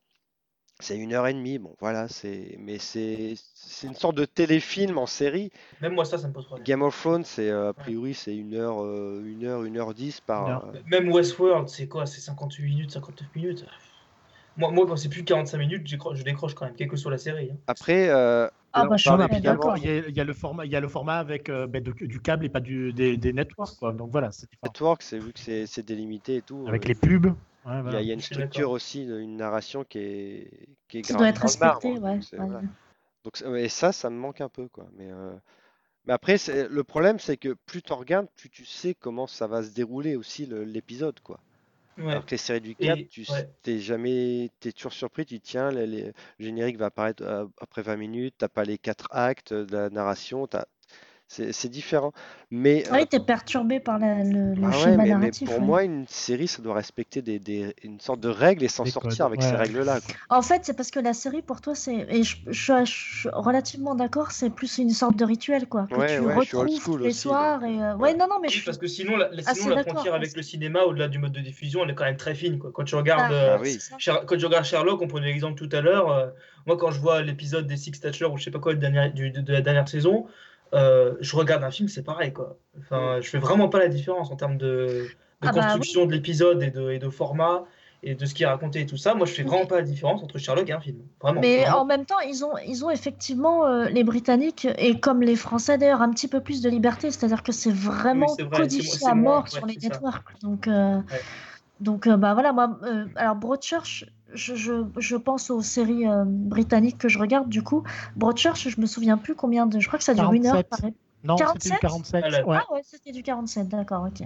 C'est 0.82 0.98
une 0.98 1.14
heure 1.14 1.28
et 1.28 1.34
demie, 1.34 1.58
bon 1.60 1.76
voilà, 1.80 2.08
c'est 2.08 2.56
mais 2.60 2.80
c'est 2.80 3.36
c'est 3.54 3.88
une 3.88 3.96
sorte 3.96 4.16
de 4.16 4.26
téléfilm 4.26 4.98
en 4.98 5.06
série. 5.06 5.52
Même 5.82 5.94
moi, 5.94 6.06
ça, 6.06 6.18
ça 6.18 6.28
me 6.28 6.34
pose 6.34 6.46
problème. 6.46 6.66
Game 6.66 6.82
of 6.82 6.98
Thrones, 6.98 7.26
c'est 7.26 7.50
euh, 7.50 7.70
a 7.70 7.74
priori 7.74 8.14
c'est 8.14 8.36
une 8.36 8.56
heure, 8.56 8.82
euh, 8.84 9.22
une 9.26 9.46
heure, 9.46 9.64
une 9.66 9.78
heure 9.78 9.94
dix 9.94 10.22
par. 10.22 10.64
Euh, 10.66 10.72
Même 10.88 11.12
Westworld, 11.12 11.68
c'est 11.68 11.88
quoi 11.88 12.06
C'est 12.06 12.22
58 12.22 12.64
minutes, 12.66 12.92
59 12.92 13.36
minutes? 13.36 13.66
Moi, 14.58 14.72
moi, 14.72 14.86
quand 14.88 14.96
c'est 14.98 15.10
plus 15.10 15.22
de 15.24 15.28
45 15.28 15.58
minutes, 15.58 15.88
je 15.88 16.24
décroche 16.24 16.54
quand 16.54 16.66
même, 16.66 16.76
quelle 16.76 16.88
que 16.88 16.98
soit 16.98 17.12
la 17.12 17.18
série. 17.18 17.50
hein. 17.52 17.58
Après, 17.68 18.10
euh, 18.10 18.48
Ah, 18.74 18.86
bah, 18.86 18.98
je 18.98 19.10
suis 19.10 19.42
d'accord. 19.42 19.78
Il 19.78 19.86
y, 19.86 19.90
a, 19.90 20.08
il 20.08 20.16
y 20.16 20.20
a 20.20 20.24
le 20.24 20.34
format, 20.34 20.66
il 20.66 20.72
y 20.72 20.76
a 20.76 20.80
le 20.80 20.88
format 20.88 21.18
avec 21.18 21.50
euh, 21.50 21.66
ben, 21.68 21.84
de- 21.84 21.92
du 21.92 22.20
câble 22.20 22.46
et 22.46 22.50
pas 22.50 22.60
du, 22.60 22.94
des, 22.94 23.18
des 23.18 23.34
networks. 23.34 23.76
Quoi. 23.78 23.94
Donc 23.94 24.12
voilà. 24.12 24.30
Network, 24.64 25.02
c'est 25.02 25.18
vu 25.20 25.34
que 25.34 25.66
c'est 25.66 25.84
délimité 25.84 26.38
et 26.38 26.42
tout. 26.42 26.66
Avec 26.68 26.86
euh, 26.86 26.90
les 26.90 26.96
pubs. 26.96 27.26
Ouais, 27.26 27.34
Il 27.66 27.72
y 27.72 27.72
a, 27.78 27.82
voilà. 27.82 28.02
il 28.02 28.08
y 28.08 28.12
a 28.12 28.14
une 28.14 28.22
structure 28.22 28.72
aussi, 28.72 29.04
une 29.04 29.38
narration 29.38 29.84
qui 29.84 30.00
est 30.00 30.68
qui 30.88 31.00
est 31.00 31.02
Qui 31.02 31.14
doit 31.14 31.30
être 31.30 31.42
dans 31.42 31.48
le 31.52 31.60
marbre, 31.60 31.82
respecté, 31.82 32.00
ouais. 32.00 32.14
donc 32.16 32.24
c'est- 32.24 32.38
ouais. 32.40 32.46
voilà. 32.46 32.62
Donc, 33.26 33.38
c'est- 33.38 33.64
et 33.64 33.70
ça, 33.70 33.92
ça 33.92 34.10
me 34.10 34.16
manque 34.16 34.42
un 34.42 34.50
peu, 34.50 34.68
quoi. 34.70 34.88
Mais, 34.98 35.12
euh, 35.12 35.34
mais 36.06 36.14
après, 36.14 36.38
le 36.70 36.84
problème, 36.84 37.20
c'est 37.20 37.38
que 37.38 37.56
plus 37.66 37.82
tu 37.82 37.94
regardes, 37.94 38.28
plus 38.38 38.50
tu 38.50 38.66
sais 38.66 38.94
comment 38.94 39.28
ça 39.28 39.48
va 39.48 39.62
se 39.64 39.72
dérouler 39.72 40.16
aussi 40.16 40.46
l'épisode, 40.46 41.20
quoi. 41.22 41.40
Ouais. 42.00 42.12
Alors 42.12 42.26
que 42.26 42.32
les 42.32 42.38
séries 42.38 42.62
du 42.62 42.76
Et- 42.80 42.86
câble, 42.86 43.08
tu 43.08 43.26
ouais. 43.30 43.50
t'es 43.64 43.80
jamais, 43.80 44.50
t'es 44.60 44.72
toujours 44.72 44.94
surpris, 44.94 45.26
tu 45.26 45.36
dis 45.36 45.42
tiens, 45.42 45.72
les- 45.72 45.88
les- 45.88 46.04
le 46.08 46.14
générique 46.40 46.78
va 46.78 46.88
apparaître 46.88 47.24
euh, 47.24 47.46
après 47.60 47.82
20 47.84 47.98
minutes, 47.98 48.36
t'as 48.38 48.50
pas 48.50 48.64
les 48.64 48.78
quatre 48.78 49.08
actes 49.12 49.54
de 49.54 49.76
la 49.76 49.90
narration, 49.90 50.48
t'as- 50.48 50.66
c'est 51.30 51.70
différent. 51.70 52.12
Mais, 52.52 52.86
euh, 52.88 52.94
Oui, 52.94 53.06
t'es 53.06 53.20
perturbé 53.20 53.80
par 53.80 54.00
la- 54.00 54.24
le, 54.24 54.56
le 54.56 54.62
ah 54.64 54.68
ouais, 54.70 54.74
schéma 54.74 54.98
mais, 54.98 55.04
mais 55.04 55.10
narratif. 55.10 55.48
pour 55.48 55.60
ouais. 55.60 55.64
moi, 55.66 55.84
une 55.84 56.08
série, 56.08 56.48
ça 56.48 56.64
doit 56.64 56.74
respecter 56.74 57.22
des, 57.22 57.38
des- 57.38 57.76
une 57.84 58.00
sorte 58.00 58.20
de 58.20 58.30
règles 58.30 58.64
et 58.64 58.68
s'en 58.68 58.84
sortir 58.86 59.26
codes, 59.26 59.34
avec 59.34 59.44
ces 59.44 59.52
ouais. 59.52 59.58
règles-là. 59.58 60.00
En 60.30 60.42
fait, 60.42 60.62
c'est 60.66 60.74
parce 60.76 60.90
que 60.90 61.00
la 61.00 61.14
série, 61.14 61.44
pour 61.44 61.62
toi, 61.62 61.76
c'est. 61.76 62.08
Et 62.10 62.24
je, 62.24 62.38
je- 62.48 62.84
je 62.84 62.92
suis 62.92 63.30
relativement 63.32 63.94
d'accord, 63.94 64.32
c'est 64.32 64.50
plus 64.50 64.80
une 64.80 64.90
sorte 64.90 65.16
de 65.16 65.24
rituel, 65.24 65.68
quoi. 65.68 65.86
Que 65.90 65.96
Ouais, 65.96 66.16
tu 66.18 66.22
ouais, 66.24 66.34
retrouves 66.34 66.84
tous 66.84 66.98
les 66.98 67.10
aussi, 67.10 67.20
soirs. 67.20 67.64
Et, 67.64 67.80
euh, 67.80 67.96
ouais. 67.96 68.10
Ouais, 68.12 68.18
non, 68.18 68.26
non, 68.28 68.40
mais 68.42 68.50
je 68.50 68.58
Oui, 68.58 68.64
parce 68.66 68.80
que 68.80 68.88
sinon, 68.88 69.16
la, 69.16 69.30
sinon, 69.54 69.76
la 69.76 69.84
frontière 69.84 70.16
avec 70.16 70.36
le 70.36 70.42
cinéma, 70.42 70.82
au-delà 70.82 71.08
du 71.08 71.20
mode 71.20 71.32
de 71.34 71.42
diffusion, 71.42 71.84
elle 71.84 71.92
est 71.92 71.96
quand 71.96 72.06
même 72.06 72.18
très 72.18 72.34
fine. 72.34 72.58
Quoi. 72.58 72.72
Quand 72.74 72.84
tu 72.86 72.96
regardes, 72.96 73.32
Ah, 73.32 73.36
euh, 73.36 73.56
Ah 73.58 73.62
oui. 73.62 73.78
Sher- 74.00 74.26
quand 74.26 74.40
je 74.40 74.46
regarde 74.48 74.66
Sherlock, 74.66 75.00
on 75.04 75.08
prenait 75.08 75.28
l'exemple 75.28 75.56
tout 75.64 75.70
à 75.76 75.82
l'heure. 75.82 76.10
euh, 76.12 76.28
moi, 76.66 76.76
quand 76.78 76.90
je 76.90 77.00
vois 77.00 77.22
l'épisode 77.22 77.68
des 77.68 77.78
Six 77.78 77.92
Thatcher 78.00 78.26
ou 78.26 78.38
je 78.38 78.44
sais 78.46 78.52
pas 78.52 78.58
quoi 78.60 78.74
de, 78.74 78.80
dernière- 78.80 79.14
du- 79.14 79.30
de- 79.30 79.42
de 79.42 79.54
la 79.54 79.62
dernière 79.62 79.88
saison, 79.88 80.26
euh, 80.74 81.16
je 81.20 81.36
regarde 81.36 81.64
un 81.64 81.72
film, 81.72 81.88
c'est 81.90 82.04
pareil. 82.04 82.34
Quoi. 82.34 82.58
Enfin, 82.80 83.20
je 83.22 83.30
fais 83.30 83.40
vraiment 83.40 83.70
pas 83.70 83.80
la 83.80 83.88
différence 83.88 84.32
en 84.32 84.36
termes 84.36 84.58
de, 84.58 84.66
de 84.68 85.08
Ah 85.42 85.52
bah 85.52 85.62
construction 85.62 86.06
de 86.06 86.12
l'épisode 86.14 86.62
et 86.64 86.72
de, 86.72 86.92
et 86.92 87.00
de 87.00 87.10
format 87.10 87.64
et 88.02 88.16
de 88.16 88.26
ce 88.26 88.34
qui 88.34 88.44
est 88.44 88.46
raconté 88.46 88.80
et 88.82 88.86
tout 88.86 88.96
ça. 88.96 89.14
Moi, 89.14 89.26
je 89.26 89.34
fais 89.34 89.44
vraiment 89.44 89.66
pas 89.66 89.76
la 89.76 89.82
différence 89.82 90.24
entre 90.24 90.38
Sherlock 90.38 90.70
et 90.70 90.72
un 90.74 90.80
film. 90.80 91.00
Vraiment. 91.22 91.42
Mais 91.42 91.64
Vraiment. 91.64 91.82
en 91.82 91.86
même 91.86 92.06
temps, 92.06 92.20
ils 92.22 92.46
ont, 92.46 92.58
ils 92.66 92.86
ont 92.86 92.90
effectivement, 92.90 93.66
euh, 93.66 93.90
les 93.90 94.06
Britanniques, 94.06 94.68
et 94.78 95.00
comme 95.02 95.22
les 95.22 95.36
Français 95.36 95.78
d'ailleurs, 95.78 96.02
un 96.02 96.10
petit 96.12 96.30
peu 96.30 96.40
plus 96.40 96.62
de 96.62 96.70
liberté. 96.70 97.12
C'est-à-dire 97.12 97.44
que 97.44 97.52
c'est 97.52 97.74
vraiment 97.74 98.30
c'est 98.30 98.44
vrai, 98.44 98.62
codifié 98.62 99.08
à 99.08 99.16
mort 99.16 99.44
ouais, 99.44 99.50
sur 99.50 99.66
les 99.66 99.74
ça. 99.74 99.90
networks. 99.90 100.40
Donc, 100.42 100.68
euh, 100.70 100.96
Ouais. 101.12 101.22
donc 101.82 102.08
bah 102.08 102.34
voilà, 102.34 102.54
moi, 102.54 102.80
alors 103.18 103.36
Broadchurch, 103.36 104.06
je, 104.34 104.56
je, 104.56 104.84
je 104.98 105.16
pense 105.16 105.50
aux 105.50 105.62
séries 105.62 106.08
euh, 106.08 106.24
britanniques 106.26 106.98
que 106.98 107.10
je 107.10 107.20
regarde. 107.20 107.50
Du 107.50 107.64
coup, 107.64 107.84
Broadchurch, 108.16 108.70
je 108.70 108.80
me 108.82 108.86
souviens 108.86 109.18
plus 109.18 109.36
combien 109.36 109.66
de. 109.66 109.80
Je 109.80 109.88
crois 109.88 109.98
que 110.00 110.06
ça 110.06 110.14
dure 110.14 110.32
une 110.34 110.46
heure 110.48 110.54
47. 110.64 110.70
par 110.70 110.80
épisode. 110.80 110.94
Non, 111.26 111.36
c'était 111.36 111.70
47? 111.70 111.72
du 111.74 111.80
47. 111.80 112.24
Ah, 112.26 112.30
là. 112.30 112.48
ouais. 112.48 112.58
Ah 112.62 112.74
ouais, 112.74 112.82
c'était 112.82 113.12
du 113.12 113.24
47, 113.24 113.68
d'accord, 113.68 114.08
ok. 114.08 114.26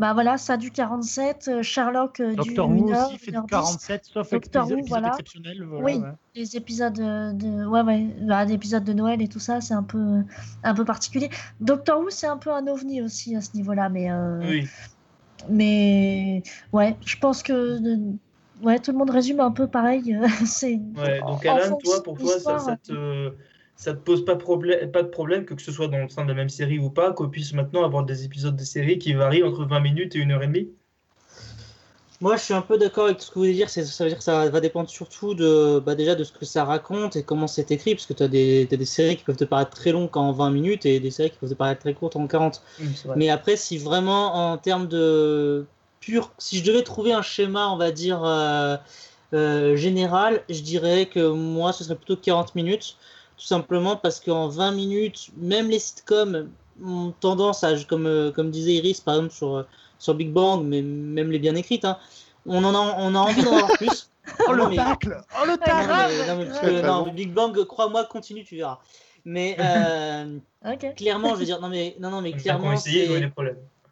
Bah 0.00 0.14
voilà, 0.14 0.36
ça 0.36 0.56
du 0.56 0.72
47, 0.72 1.46
euh, 1.46 1.62
Sherlock 1.62 2.18
euh, 2.18 2.30
du 2.30 2.34
Doctor 2.34 2.68
1 2.68 2.74
Who 2.74 2.92
heure, 2.92 3.06
aussi 3.06 3.18
fait 3.18 3.30
1 3.30 3.30
du 3.30 3.36
heure 3.36 3.44
10. 3.44 3.50
47, 3.76 4.04
sauf 4.06 4.32
avec 4.32 4.42
Doctor 4.42 4.66
des 4.66 4.72
Who, 4.72 4.78
épisodes 4.80 4.88
voilà. 4.88 5.08
exceptionnels. 5.10 5.62
voilà, 5.62 5.84
Oui. 5.84 5.94
ouais. 6.02 6.08
les 6.34 6.56
épisodes 6.56 6.92
de, 6.94 7.32
de- 7.34 7.66
ouais 7.66 7.82
ouais 7.82 8.06
bah, 8.22 8.44
des 8.46 8.54
épisodes 8.54 8.82
de 8.82 8.92
Noël 8.92 9.22
et 9.22 9.28
tout 9.28 9.38
ça 9.38 9.60
c'est 9.60 9.74
un 9.74 9.84
peu 9.84 10.24
un 10.64 10.74
peu 10.74 10.84
particulier 10.84 11.30
Doctor 11.60 12.00
Who 12.00 12.10
c'est 12.10 12.26
un 12.26 12.36
peu 12.38 12.50
un 12.52 12.66
ovni 12.66 13.00
aussi 13.00 13.36
à 13.36 13.40
ce 13.40 13.54
niveau-là 13.54 13.88
mais 13.88 14.10
euh, 14.10 14.40
Oui. 14.42 14.66
mais 15.48 16.42
ouais 16.72 16.96
je 17.04 17.16
pense 17.18 17.44
que 17.44 17.52
euh, 17.52 17.96
ouais 18.62 18.78
tout 18.78 18.92
le 18.92 18.98
monde 18.98 19.10
résume 19.10 19.40
un 19.40 19.50
peu 19.50 19.66
pareil 19.66 20.14
euh, 20.14 20.26
c'est 20.46 20.78
Ouais, 20.96 21.20
donc 21.20 21.44
Alan, 21.44 21.76
toi, 21.76 22.02
pour 22.02 22.18
toi, 22.18 22.38
ça, 22.38 22.58
ça 22.58 22.76
te, 22.76 23.32
ça 23.76 23.94
te 23.94 23.98
pose 23.98 24.24
pas, 24.24 24.36
problème, 24.36 24.90
pas 24.92 25.02
de 25.02 25.08
problème 25.08 25.44
que, 25.44 25.54
que 25.54 25.62
ce 25.62 25.72
soit 25.72 25.88
dans 25.88 25.98
le 25.98 26.08
sein 26.08 26.24
de 26.24 26.28
la 26.28 26.34
même 26.34 26.48
série 26.48 26.78
ou 26.78 26.90
pas, 26.90 27.12
qu'on 27.12 27.28
puisse 27.28 27.52
maintenant 27.52 27.84
avoir 27.84 28.04
des 28.04 28.24
épisodes 28.24 28.56
de 28.56 28.64
série 28.64 28.98
qui 28.98 29.12
varient 29.12 29.42
entre 29.42 29.64
20 29.64 29.80
minutes 29.80 30.16
et 30.16 30.22
1 30.22 30.30
heure 30.30 30.42
et 30.42 30.46
demie? 30.46 30.70
Moi, 32.20 32.36
je 32.36 32.42
suis 32.42 32.54
un 32.54 32.62
peu 32.62 32.78
d'accord 32.78 33.06
avec 33.06 33.20
ce 33.20 33.28
que 33.28 33.34
vous 33.34 33.40
voulez 33.40 33.54
dire. 33.54 33.68
Ça 33.68 33.82
veut 33.82 34.08
dire 34.08 34.18
que 34.18 34.24
ça 34.24 34.48
va 34.48 34.60
dépendre 34.60 34.88
surtout 34.88 35.34
de, 35.34 35.80
bah, 35.84 35.94
déjà 35.94 36.14
de 36.14 36.22
ce 36.22 36.32
que 36.32 36.44
ça 36.44 36.64
raconte 36.64 37.16
et 37.16 37.22
comment 37.22 37.48
c'est 37.48 37.70
écrit, 37.70 37.94
parce 37.94 38.06
que 38.06 38.12
tu 38.12 38.22
as 38.22 38.28
des, 38.28 38.84
séries 38.84 39.16
qui 39.16 39.24
peuvent 39.24 39.36
te 39.36 39.44
paraître 39.44 39.72
très 39.72 39.90
longues 39.90 40.16
en 40.16 40.32
20 40.32 40.50
minutes 40.50 40.86
et 40.86 41.00
des 41.00 41.10
séries 41.10 41.30
qui 41.30 41.38
peuvent 41.38 41.50
te 41.50 41.54
paraître 41.54 41.80
très 41.80 41.92
courtes 41.92 42.16
en 42.16 42.26
40. 42.26 42.62
Hum, 42.80 42.86
c'est 42.94 43.08
vrai. 43.08 43.16
Mais 43.18 43.30
après, 43.30 43.56
si 43.56 43.78
vraiment 43.78 44.52
en 44.52 44.58
termes 44.58 44.86
de 44.86 45.66
pur, 46.04 46.32
si 46.38 46.58
je 46.58 46.64
devais 46.64 46.82
trouver 46.82 47.12
un 47.12 47.22
schéma, 47.22 47.68
on 47.68 47.76
va 47.76 47.90
dire 47.90 48.22
euh, 48.24 48.76
euh, 49.32 49.76
général, 49.76 50.42
je 50.48 50.60
dirais 50.60 51.06
que 51.06 51.30
moi, 51.30 51.72
ce 51.72 51.84
serait 51.84 51.96
plutôt 51.96 52.16
40 52.16 52.54
minutes, 52.54 52.96
tout 53.36 53.44
simplement 53.46 53.96
parce 53.96 54.20
qu'en 54.20 54.48
20 54.48 54.72
minutes, 54.72 55.28
même 55.36 55.68
les 55.68 55.78
sitcoms 55.78 56.50
ont 56.84 57.12
tendance 57.20 57.64
à, 57.64 57.72
comme, 57.88 58.06
euh, 58.06 58.30
comme 58.30 58.50
disait 58.50 58.74
Iris, 58.74 59.00
par 59.00 59.14
exemple 59.16 59.32
sur, 59.34 59.64
sur 59.98 60.14
Big 60.14 60.30
Bang, 60.32 60.64
mais 60.64 60.82
même 60.82 61.30
les 61.30 61.38
bien 61.38 61.54
écrites, 61.54 61.84
hein, 61.84 61.98
on 62.46 62.62
en 62.64 62.74
a, 62.74 62.78
on 62.98 63.14
a 63.14 63.18
envie 63.18 63.42
d'en 63.42 63.54
avoir 63.56 63.72
plus. 63.78 64.10
Oh 64.48 64.52
le 64.54 64.68
mais- 64.68 64.76
tacle 64.76 65.20
Oh 65.38 65.44
le 65.44 65.50
non, 65.50 65.56
tacle 65.58 65.88
mais- 66.08 66.26
non, 66.26 66.36
mais 66.38 66.46
que- 66.80 66.86
non, 66.86 67.02
bon. 67.02 67.12
Big 67.12 67.30
Bang, 67.30 67.62
crois-moi, 67.66 68.04
continue, 68.06 68.42
tu 68.42 68.56
verras. 68.56 68.78
Mais 69.26 69.54
euh, 69.60 70.38
clairement, 70.96 71.34
je 71.34 71.40
veux 71.40 71.44
dire, 71.44 71.60
non 71.60 71.68
mais, 71.68 71.94
non, 72.00 72.08
non, 72.10 72.22
mais 72.22 72.32
clairement, 72.32 72.74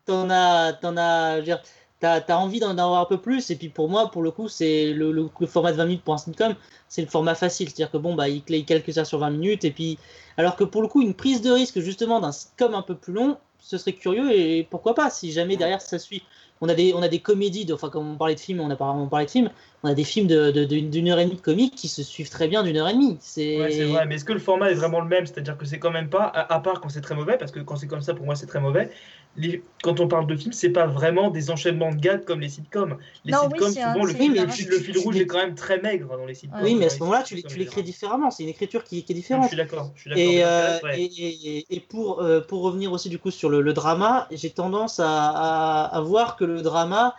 t'en 0.06 0.30
as, 0.30 0.72
t'en 0.72 0.96
as, 0.96 1.34
je 1.34 1.38
veux 1.40 1.44
dire, 1.44 1.62
t'as 2.02 2.34
as 2.34 2.38
envie 2.38 2.60
d'en 2.60 2.70
avoir 2.70 3.00
un 3.00 3.04
peu 3.04 3.18
plus. 3.18 3.50
Et 3.50 3.56
puis 3.56 3.68
pour 3.68 3.88
moi, 3.88 4.10
pour 4.10 4.22
le 4.22 4.30
coup, 4.30 4.48
c'est 4.48 4.92
le, 4.92 5.12
le, 5.12 5.46
format 5.46 5.72
de 5.72 5.76
20 5.76 5.84
minutes 5.86 6.02
pour 6.02 6.14
un 6.14 6.18
sitcom, 6.18 6.54
c'est 6.88 7.02
le 7.02 7.08
format 7.08 7.34
facile. 7.34 7.68
C'est-à-dire 7.68 7.90
que 7.90 7.96
bon, 7.96 8.14
bah, 8.14 8.28
il, 8.28 8.42
il 8.48 8.64
calcule 8.64 8.94
ça 8.94 9.04
sur 9.04 9.18
20 9.18 9.30
minutes. 9.30 9.64
Et 9.64 9.70
puis, 9.70 9.98
alors 10.36 10.56
que 10.56 10.64
pour 10.64 10.82
le 10.82 10.88
coup, 10.88 11.00
une 11.00 11.14
prise 11.14 11.40
de 11.40 11.50
risque 11.50 11.78
justement 11.80 12.20
d'un 12.20 12.32
sitcom 12.32 12.74
un 12.74 12.82
peu 12.82 12.96
plus 12.96 13.12
long, 13.12 13.38
ce 13.62 13.78
serait 13.78 13.92
curieux 13.92 14.32
et 14.32 14.66
pourquoi 14.68 14.94
pas 14.94 15.08
si 15.08 15.30
jamais 15.32 15.56
derrière 15.56 15.80
ça 15.80 15.98
suit. 15.98 16.22
On 16.64 16.68
a 16.68 16.74
des, 16.74 16.92
on 16.94 17.02
a 17.02 17.08
des 17.08 17.18
comédies, 17.18 17.64
de, 17.64 17.74
enfin 17.74 17.90
comme 17.90 18.08
on 18.12 18.16
parlait 18.16 18.36
de 18.36 18.40
films, 18.40 18.60
on 18.60 18.70
a 18.70 18.76
vraiment 18.76 19.08
parlé 19.08 19.26
de 19.26 19.30
films, 19.30 19.50
on 19.82 19.88
a 19.88 19.94
des 19.94 20.04
films 20.04 20.28
d'une 20.28 20.52
de, 20.52 21.10
heure 21.10 21.18
et 21.18 21.24
demie 21.24 21.34
de 21.34 21.40
comique 21.40 21.74
qui 21.74 21.88
se 21.88 22.04
suivent 22.04 22.30
très 22.30 22.46
bien 22.46 22.62
d'une 22.62 22.76
heure 22.76 22.88
et 22.88 22.92
demie. 22.92 23.16
C'est 23.20 23.56
vrai, 23.56 24.06
mais 24.06 24.14
est-ce 24.14 24.24
que 24.24 24.32
le 24.32 24.38
format 24.38 24.70
est 24.70 24.74
vraiment 24.74 25.00
le 25.00 25.08
même? 25.08 25.26
C'est-à-dire 25.26 25.58
que 25.58 25.64
c'est 25.64 25.80
quand 25.80 25.90
même 25.90 26.08
pas, 26.08 26.24
à 26.26 26.60
part 26.60 26.80
quand 26.80 26.88
c'est 26.88 27.00
très 27.00 27.16
mauvais, 27.16 27.36
parce 27.36 27.50
que 27.50 27.58
quand 27.58 27.74
c'est 27.74 27.88
comme 27.88 28.00
ça, 28.00 28.14
pour 28.14 28.26
moi 28.26 28.36
c'est 28.36 28.46
très 28.46 28.60
mauvais, 28.60 28.92
les, 29.36 29.62
quand 29.82 30.00
on 30.00 30.08
parle 30.08 30.26
de 30.26 30.36
films, 30.36 30.52
c'est 30.52 30.70
pas 30.70 30.86
vraiment 30.86 31.30
des 31.30 31.50
enchaînements 31.50 31.90
de 31.90 31.96
gags 31.96 32.24
comme 32.24 32.40
les 32.40 32.50
sitcoms. 32.50 32.98
Les 33.24 33.32
non, 33.32 33.48
sitcoms, 33.48 33.68
oui, 33.68 33.74
souvent, 33.74 34.02
un, 34.02 34.04
le, 34.04 34.14
fil, 34.14 34.34
le, 34.34 34.46
fil, 34.48 34.68
le 34.68 34.78
fil 34.78 34.98
rouge 34.98 35.16
est 35.16 35.26
quand 35.26 35.38
même 35.38 35.54
très 35.54 35.80
maigre 35.80 36.16
dans 36.16 36.26
les 36.26 36.34
sitcoms. 36.34 36.60
Oui, 36.62 36.74
mais 36.74 36.86
à 36.86 36.90
ce 36.90 36.98
moment-là, 37.00 37.22
tu, 37.22 37.42
tu 37.42 37.58
l'écris 37.58 37.82
différemment. 37.82 38.30
C'est 38.30 38.42
une 38.42 38.50
écriture 38.50 38.84
qui, 38.84 39.02
qui, 39.04 39.12
est 39.12 39.14
différente. 39.14 39.44
Je 39.44 39.48
suis 39.48 39.56
d'accord. 39.56 39.90
Et, 40.16 40.44
euh, 40.44 40.78
et, 40.94 41.04
et, 41.04 41.66
et, 41.70 41.80
pour, 41.80 42.20
euh, 42.20 42.40
pour 42.40 42.62
revenir 42.62 42.92
aussi 42.92 43.08
du 43.08 43.18
coup 43.18 43.30
sur 43.30 43.48
le, 43.48 43.62
le 43.62 43.72
drama, 43.72 44.28
j'ai 44.30 44.50
tendance 44.50 45.00
à, 45.00 45.06
à, 45.08 45.96
à, 45.96 46.00
voir 46.02 46.36
que 46.36 46.44
le 46.44 46.60
drama 46.60 47.14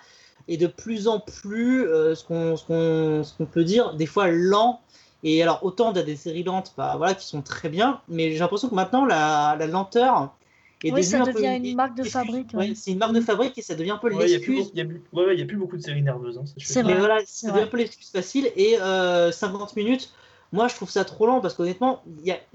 est 0.47 0.57
de 0.57 0.67
plus 0.67 1.07
en 1.07 1.19
plus, 1.19 1.87
euh, 1.87 2.13
ce 2.13 2.23
qu'on 2.23 2.55
qu 2.55 3.27
qu 3.37 3.45
peut 3.45 3.63
dire, 3.63 3.95
des 3.95 4.05
fois 4.05 4.27
lent. 4.27 4.81
Et 5.23 5.41
alors, 5.41 5.63
autant 5.63 5.93
des 5.93 6.15
séries 6.15 6.43
lentes 6.43 6.73
bah, 6.77 6.95
voilà, 6.97 7.13
qui 7.15 7.25
sont 7.25 7.41
très 7.41 7.69
bien, 7.69 8.01
mais 8.09 8.33
j'ai 8.33 8.39
l'impression 8.39 8.69
que 8.69 8.75
maintenant, 8.75 9.05
la, 9.05 9.55
la 9.57 9.67
lenteur 9.67 10.35
et 10.83 10.91
oui, 10.91 11.03
ça 11.03 11.19
devient 11.19 11.59
peu, 11.61 11.67
une 11.67 11.75
marque 11.75 11.95
de 11.95 12.03
fabrique. 12.03 12.51
Ouais. 12.53 12.69
Ouais, 12.69 12.73
c'est 12.75 12.91
une 12.91 12.97
marque 12.97 13.13
de 13.13 13.21
fabrique 13.21 13.57
et 13.57 13.61
ça 13.61 13.75
devient 13.75 13.91
un 13.91 13.97
peu 13.97 14.13
ouais, 14.13 14.27
l'excuse. 14.27 14.71
Il 14.73 14.85
n'y 14.85 14.91
a, 14.91 15.43
a, 15.43 15.45
plus 15.45 15.57
beaucoup 15.57 15.77
de 15.77 15.81
séries 15.81 16.01
nerveuses. 16.01 16.37
Hein, 16.37 16.43
c'est 16.57 16.81
vrai. 16.81 16.97
Voilà, 16.97 17.21
ça 17.25 17.51
devient 17.51 17.63
un 17.63 17.67
peu 17.67 17.77
l'excuse 17.77 18.09
facile. 18.09 18.51
Et 18.57 18.77
euh, 18.79 19.31
50 19.31 19.75
minutes, 19.77 20.11
moi 20.51 20.67
je 20.67 20.75
trouve 20.75 20.89
ça 20.89 21.05
trop 21.05 21.25
lent 21.25 21.39
parce 21.39 21.53
qu'honnêtement, 21.53 22.03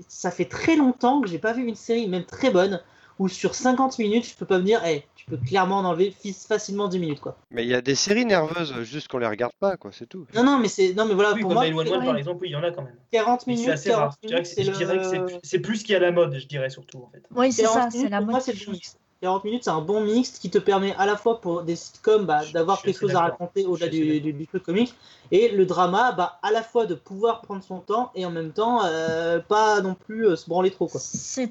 ça 0.09 0.31
fait 0.31 0.45
très 0.45 0.77
longtemps 0.77 1.23
que 1.23 1.29
j'ai 1.29 1.39
pas 1.39 1.55
vu 1.55 1.67
une 1.67 1.75
série, 1.75 2.07
même 2.07 2.25
très 2.25 2.51
bonne, 2.51 2.83
où 3.19 3.29
sur 3.29 3.55
50 3.55 3.99
minutes, 3.99 4.29
je 4.29 4.35
peux 4.35 4.47
pas 4.47 4.59
me 4.59 4.65
dire, 4.65 4.83
hey, 4.85 5.05
tu 5.17 5.27
peux 5.27 5.37
clairement 5.37 5.79
en 5.79 5.85
enlever 5.85 6.15
facilement 6.49 6.89
10 6.89 6.99
minutes. 6.99 7.21
Quoi. 7.21 7.37
Mais 7.51 7.65
il 7.65 7.69
y 7.69 7.75
a 7.75 7.81
des 7.81 7.95
séries 7.95 8.25
nerveuses, 8.25 8.75
juste 8.83 9.09
qu'on 9.09 9.19
les 9.19 9.27
regarde 9.27 9.53
pas, 9.59 9.77
quoi, 9.77 9.91
c'est 9.93 10.07
tout. 10.07 10.27
Non, 10.35 10.45
non, 10.45 10.59
mais 10.59 10.69
c'est. 10.69 10.95
Non, 10.95 11.05
mais 11.05 11.15
voilà, 11.15 11.33
oui, 11.33 11.41
pour 11.41 11.51
comme 11.51 11.71
moi. 11.71 11.83
One 11.83 11.89
One, 11.89 12.05
par 12.05 12.17
exemple, 12.17 12.43
oui, 12.43 12.49
il 12.51 12.53
y 12.53 12.57
en 12.57 12.63
a 12.63 12.71
quand 12.71 12.83
même. 12.83 12.97
40 13.13 13.47
minutes. 13.47 13.65
C'est 13.65 13.73
assez 13.73 13.95
rare. 13.95 14.15
Minutes, 14.23 14.55
je 14.57 14.71
dirais 14.71 14.99
que, 14.99 15.39
c'est 15.43 15.59
plus 15.59 15.83
qui 15.83 15.95
à 15.95 15.99
la 15.99 16.13
mode, 16.13 16.37
je 16.39 16.47
dirais 16.47 16.71
surtout. 16.71 16.99
En 16.99 17.11
fait. 17.11 17.23
Oui, 17.35 17.53
c'est 17.53 17.65
ça, 17.65 17.89
c'est 17.91 18.09
la 18.09 18.21
mode. 18.21 18.31
Moi, 18.31 18.41
c'est 18.41 18.53
le 18.53 18.73
mix. 18.73 18.97
40 19.21 19.45
minutes, 19.45 19.65
c'est 19.65 19.71
un 19.71 19.81
bon 19.81 20.01
mix 20.01 20.39
qui 20.39 20.49
te 20.49 20.59
permet 20.59 20.95
à 20.97 21.05
la 21.05 21.17
fois 21.17 21.41
pour 21.41 21.63
des 21.63 21.75
sitcoms 21.75 22.25
bah, 22.25 22.43
d'avoir 22.53 22.81
quelque 22.83 23.01
chose 23.01 23.17
à 23.17 23.21
raconter 23.21 23.65
au-delà 23.65 23.89
du, 23.89 24.21
du, 24.21 24.33
du, 24.33 24.47
truc 24.47 24.63
comique 24.63 24.95
et 25.33 25.49
le 25.49 25.67
drama, 25.67 26.13
bah, 26.13 26.39
à 26.43 26.53
la 26.53 26.63
fois 26.63 26.87
de 26.87 26.95
pouvoir 26.95 27.41
prendre 27.41 27.63
son 27.63 27.81
temps 27.81 28.13
et 28.15 28.25
en 28.25 28.31
même 28.31 28.53
temps 28.53 28.85
euh, 28.85 29.41
pas 29.41 29.81
non 29.81 29.95
plus 29.95 30.27
euh, 30.27 30.37
se 30.37 30.49
branler 30.49 30.71
trop. 30.71 30.89
C'est. 30.95 31.51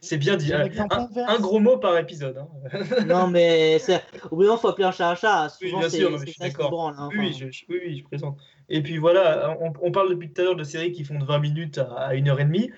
C'est 0.00 0.18
bien 0.18 0.36
dit. 0.36 0.52
Un, 0.52 0.68
un, 0.90 1.08
un, 1.16 1.38
gros 1.38 1.60
mot 1.60 1.78
par 1.78 1.96
épisode. 1.96 2.36
Hein. 2.36 2.80
non, 3.06 3.28
mais 3.28 3.78
au 4.30 4.36
bout 4.36 4.42
d'un 4.42 4.48
moment, 4.48 4.58
il 4.58 4.60
faut 4.60 4.68
appeler 4.68 4.86
un 4.86 4.92
chat 4.92 5.10
un 5.10 5.14
chat. 5.14 5.48
Souvent, 5.48 5.78
oui, 5.78 5.78
bien 5.78 5.88
sûr, 5.88 6.18
je 6.18 6.26
suis 6.26 6.40
d'accord. 6.40 6.88
Hein, 6.88 7.08
oui, 7.12 7.30
enfin... 7.34 7.46
je, 7.50 7.64
oui, 7.68 7.80
oui, 7.86 7.98
je 7.98 8.04
présente. 8.04 8.36
Et 8.68 8.82
puis 8.82 8.98
voilà, 8.98 9.56
on, 9.60 9.72
on 9.80 9.90
parle 9.92 10.10
depuis 10.10 10.30
tout 10.30 10.42
à 10.42 10.44
l'heure 10.44 10.56
de 10.56 10.64
séries 10.64 10.92
qui 10.92 11.04
font 11.04 11.18
de 11.18 11.24
20 11.24 11.38
minutes 11.38 11.78
à 11.78 12.10
1 12.10 12.26
heure 12.26 12.40
et 12.40 12.44
demie. 12.44 12.70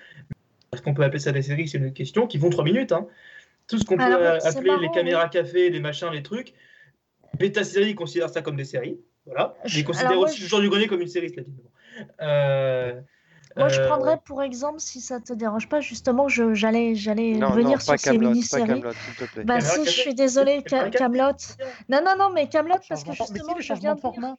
Est-ce 0.73 0.81
qu'on 0.81 0.93
peut 0.93 1.03
appeler 1.03 1.19
ça 1.19 1.33
des 1.33 1.41
séries 1.41 1.67
C'est 1.67 1.79
une 1.79 1.91
question 1.91 2.27
qui 2.27 2.37
vont 2.37 2.49
3 2.49 2.63
minutes. 2.63 2.93
Hein. 2.93 3.07
Tout 3.67 3.77
ce 3.77 3.85
qu'on 3.85 3.97
peut 3.97 4.03
Alors, 4.03 4.45
appeler 4.45 4.71
marrant, 4.71 4.81
les 4.81 4.91
caméras 4.91 5.29
café, 5.29 5.69
les 5.69 5.79
machins, 5.79 6.09
les 6.11 6.23
trucs. 6.23 6.53
Beta 7.39 7.63
série 7.63 7.95
considère 7.95 8.29
ça 8.29 8.41
comme 8.41 8.55
des 8.55 8.65
séries. 8.65 8.99
Voilà. 9.25 9.55
Je- 9.65 9.79
Ils 9.79 9.85
considèrent 9.85 10.19
aussi 10.19 10.39
ouais, 10.39 10.43
le 10.43 10.47
genre 10.49 10.59
du 10.61 10.69
grenier 10.69 10.87
comme 10.87 11.01
une 11.01 11.07
série, 11.07 11.29
cela 11.29 11.43
dit. 11.43 11.53
Euh, 12.21 12.99
Moi, 13.57 13.69
je 13.69 13.79
euh, 13.79 13.87
prendrais 13.87 14.17
pour 14.25 14.41
exemple, 14.41 14.79
si 14.79 14.99
ça 15.01 15.19
te 15.19 15.33
dérange 15.33 15.67
pas, 15.69 15.81
justement, 15.81 16.27
je- 16.27 16.53
j'allais 16.53 16.95
j'allais 16.95 17.33
Non, 17.33 17.51
venir 17.51 17.71
non, 17.73 17.79
sur 17.79 17.99
ces 17.99 18.17
mini-séries. 18.17 18.83
Bah 19.43 19.61
si, 19.61 19.85
je 19.85 19.89
suis 19.89 20.15
désolée, 20.15 20.63
Camelot. 20.63 21.31
Non, 21.89 22.01
non, 22.03 22.15
non, 22.17 22.29
mais 22.33 22.47
Camelot, 22.47 22.75
parce 22.87 23.03
que 23.03 23.13
justement, 23.13 23.55
je 23.59 23.73
viens 23.73 23.95
de 23.95 23.99
de 23.99 24.01
lire, 24.01 24.11
format. 24.13 24.37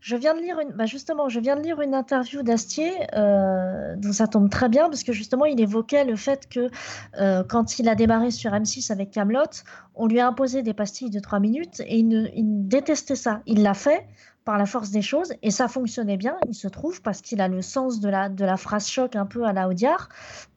Je 0.00 0.16
viens 0.16 0.34
de 0.34 0.40
lire 0.40 0.58
une, 0.60 0.70
bah 0.70 0.86
justement, 0.86 1.28
je 1.28 1.40
viens 1.40 1.56
de 1.56 1.62
lire 1.62 1.80
une 1.80 1.94
interview 1.94 2.42
d'Astier, 2.42 2.92
euh, 3.14 3.94
dont 3.96 4.12
ça 4.12 4.26
tombe 4.26 4.48
très 4.48 4.68
bien, 4.68 4.88
parce 4.88 5.04
que 5.04 5.12
justement, 5.12 5.44
il 5.44 5.60
évoquait 5.60 6.04
le 6.04 6.16
fait 6.16 6.48
que 6.48 6.70
euh, 7.18 7.44
quand 7.44 7.78
il 7.78 7.88
a 7.88 7.94
démarré 7.94 8.30
sur 8.30 8.52
M6 8.52 8.90
avec 8.90 9.10
Camelot, 9.10 9.62
on 9.94 10.06
lui 10.06 10.18
a 10.20 10.26
imposé 10.26 10.62
des 10.62 10.72
pastilles 10.72 11.10
de 11.10 11.20
3 11.20 11.38
minutes 11.40 11.80
et 11.80 11.98
il, 11.98 12.68
détestait 12.68 13.16
ça. 13.16 13.42
Il 13.46 13.62
l'a 13.62 13.74
fait 13.74 14.06
par 14.44 14.56
la 14.56 14.64
force 14.64 14.90
des 14.90 15.02
choses 15.02 15.34
et 15.42 15.50
ça 15.50 15.68
fonctionnait 15.68 16.16
bien, 16.16 16.36
il 16.48 16.54
se 16.54 16.68
trouve, 16.68 17.02
parce 17.02 17.20
qu'il 17.20 17.40
a 17.42 17.48
le 17.48 17.60
sens 17.60 18.00
de 18.00 18.08
la, 18.08 18.28
de 18.30 18.44
la 18.44 18.56
phrase 18.56 18.88
choc 18.88 19.16
un 19.16 19.26
peu 19.26 19.44
à 19.44 19.52
la 19.52 19.68
Audiard. 19.68 20.08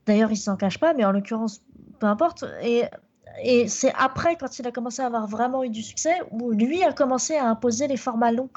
D'ailleurs, 0.06 0.32
il 0.32 0.38
s'en 0.38 0.56
cache 0.56 0.80
pas, 0.80 0.94
mais 0.94 1.04
en 1.04 1.12
l'occurrence, 1.12 1.62
peu 2.00 2.08
importe. 2.08 2.46
Et 2.62 2.86
et 3.42 3.68
c'est 3.68 3.92
après, 3.98 4.36
quand 4.36 4.60
il 4.60 4.68
a 4.68 4.72
commencé 4.72 5.02
à 5.02 5.08
avoir 5.08 5.28
vraiment 5.28 5.64
eu 5.64 5.70
du 5.70 5.82
succès, 5.82 6.14
où 6.32 6.52
lui 6.52 6.84
a 6.84 6.94
commencé 6.94 7.36
à 7.36 7.46
imposer 7.50 7.88
les 7.88 7.98
formats 7.98 8.32
longs. 8.32 8.50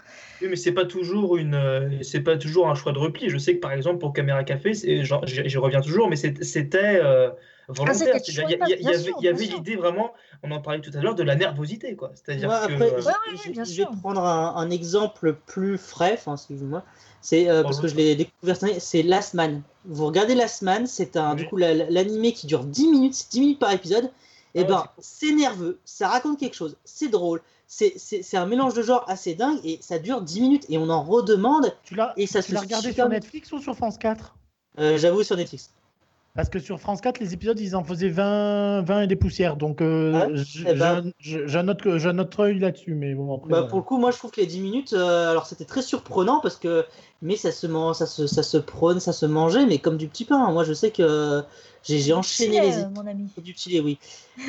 Oui, 0.42 0.48
mais 0.50 0.56
c'est 0.56 0.72
pas 0.72 0.84
toujours 0.84 1.36
une, 1.36 1.54
euh, 1.54 2.02
c'est 2.02 2.20
pas 2.20 2.36
toujours 2.36 2.68
un 2.68 2.74
choix 2.74 2.92
de 2.92 2.98
repli. 2.98 3.30
Je 3.30 3.38
sais 3.38 3.54
que 3.56 3.60
par 3.60 3.72
exemple 3.72 3.98
pour 3.98 4.12
Caméra 4.12 4.44
Café, 4.44 4.74
j'y 4.74 5.58
reviens 5.58 5.80
toujours, 5.80 6.08
mais 6.08 6.16
c'était 6.16 7.00
euh, 7.02 7.30
volontaire. 7.68 7.96
c'était 7.96 8.18
C'est-à-dire, 8.32 8.58
Il 8.68 9.24
y, 9.24 9.28
avait, 9.28 9.44
l'idée 9.44 9.76
vraiment, 9.76 10.12
on 10.42 10.50
en 10.50 10.60
parlait 10.60 10.80
tout 10.80 10.90
à 10.94 11.00
l'heure, 11.00 11.14
de 11.14 11.22
la 11.22 11.36
nervosité, 11.36 11.96
quoi. 11.96 12.12
C'est-à-dire 12.14 12.48
Ouais, 12.50 12.66
que 12.68 12.72
après, 12.74 12.92
euh, 12.92 13.00
je, 13.00 13.06
Ouais, 13.06 13.12
ouais, 13.12 13.36
je- 13.46 13.50
bien 13.52 13.64
je 13.64 13.70
sûr. 13.72 13.90
vais 13.90 13.96
prendre 14.00 14.22
un, 14.24 14.56
un 14.56 14.70
exemple 14.70 15.34
plus 15.46 15.78
frais, 15.78 16.14
enfin, 16.14 16.34
excusez-moi. 16.34 16.82
C'est 17.22 17.48
euh, 17.48 17.62
parce 17.64 17.80
que 17.80 17.88
je 17.88 17.96
l'ai 17.96 18.14
découvert 18.14 18.54
cette 18.56 18.70
année, 18.70 18.78
c'est 18.78 19.02
Last 19.02 19.34
Man. 19.34 19.62
Vous 19.84 20.06
regardez 20.06 20.34
Last 20.36 20.62
Man, 20.62 20.86
c'est 20.86 21.16
un 21.16 21.30
Oui. 21.30 21.36
du 21.42 21.48
coup 21.48 21.56
la- 21.56 21.74
la- 21.74 21.90
l'animé 21.90 22.32
qui 22.32 22.46
dure 22.46 22.62
10 22.64 22.88
minutes, 22.88 23.14
c'est 23.14 23.30
10 23.32 23.40
minutes 23.40 23.58
par 23.58 23.72
épisode. 23.72 24.10
Et 24.56 24.60
Ah 24.60 24.62
ouais, 24.62 24.68
ben, 24.68 24.84
c'est 24.98 25.32
nerveux, 25.32 25.78
ça 25.84 26.08
raconte 26.08 26.40
quelque 26.40 26.54
chose, 26.56 26.76
c'est 26.84 27.08
drôle, 27.08 27.42
c'est 27.66 28.36
un 28.36 28.46
mélange 28.46 28.72
de 28.74 28.82
genres 28.82 29.04
assez 29.06 29.34
dingue 29.34 29.60
et 29.64 29.78
ça 29.82 29.98
dure 29.98 30.22
10 30.22 30.40
minutes 30.40 30.64
et 30.70 30.78
on 30.78 30.88
en 30.88 31.02
redemande. 31.02 31.76
Tu 31.84 31.94
l'as 31.94 32.14
Et 32.16 32.26
ça 32.26 32.42
tu 32.42 32.48
se 32.48 32.54
l'as 32.54 32.60
regardé 32.60 32.92
sur. 32.92 33.08
Netflix 33.08 33.52
ou 33.52 33.58
sur 33.60 33.76
France 33.76 33.98
4 33.98 34.34
Euh, 34.78 34.96
J'avoue 34.96 35.22
sur 35.22 35.36
Netflix. 35.36 35.70
Parce 36.36 36.50
que 36.50 36.58
sur 36.58 36.78
France 36.78 37.00
4, 37.00 37.18
les 37.18 37.32
épisodes, 37.32 37.58
ils 37.58 37.74
en 37.74 37.82
faisaient 37.82 38.10
20, 38.10 38.82
20 38.82 39.00
et 39.02 39.06
des 39.06 39.16
poussières. 39.16 39.56
Donc, 39.56 39.80
euh, 39.80 40.12
ben- 40.12 41.12
j'ai 41.18 41.58
un- 41.58 41.68
autre, 41.68 42.40
œil 42.40 42.58
là-dessus. 42.58 42.94
Mais 42.94 43.14
bon, 43.14 43.34
après. 43.36 43.48
Bah, 43.48 43.56
voilà. 43.56 43.66
pour 43.68 43.78
le 43.78 43.84
coup, 43.84 43.96
moi 43.98 44.10
je 44.10 44.18
trouve 44.18 44.30
que 44.30 44.40
les 44.40 44.46
10 44.46 44.60
minutes, 44.60 44.92
euh, 44.92 45.30
alors 45.30 45.46
c'était 45.46 45.64
très 45.64 45.80
surprenant 45.82 46.40
parce 46.40 46.56
que, 46.56 46.84
mais 47.22 47.36
ça 47.36 47.50
se, 47.52 47.66
man- 47.66 47.94
ça, 47.94 48.06
se, 48.06 48.26
ça 48.26 48.42
se 48.42 48.58
prône, 48.58 49.00
ça 49.00 49.12
se 49.14 49.24
mangeait, 49.24 49.64
mais 49.66 49.78
comme 49.78 49.96
du 49.96 50.08
petit 50.08 50.24
pain. 50.26 50.50
Moi 50.52 50.64
je 50.64 50.74
sais 50.74 50.90
que 50.90 51.42
j'ai 51.82 52.12
enchaîné 52.12 52.60
les 52.60 52.78
euh, 52.80 52.88
mon 52.94 53.06
ami. 53.06 53.28
du 53.38 53.54
chili, 53.56 53.80
oui. 53.80 53.98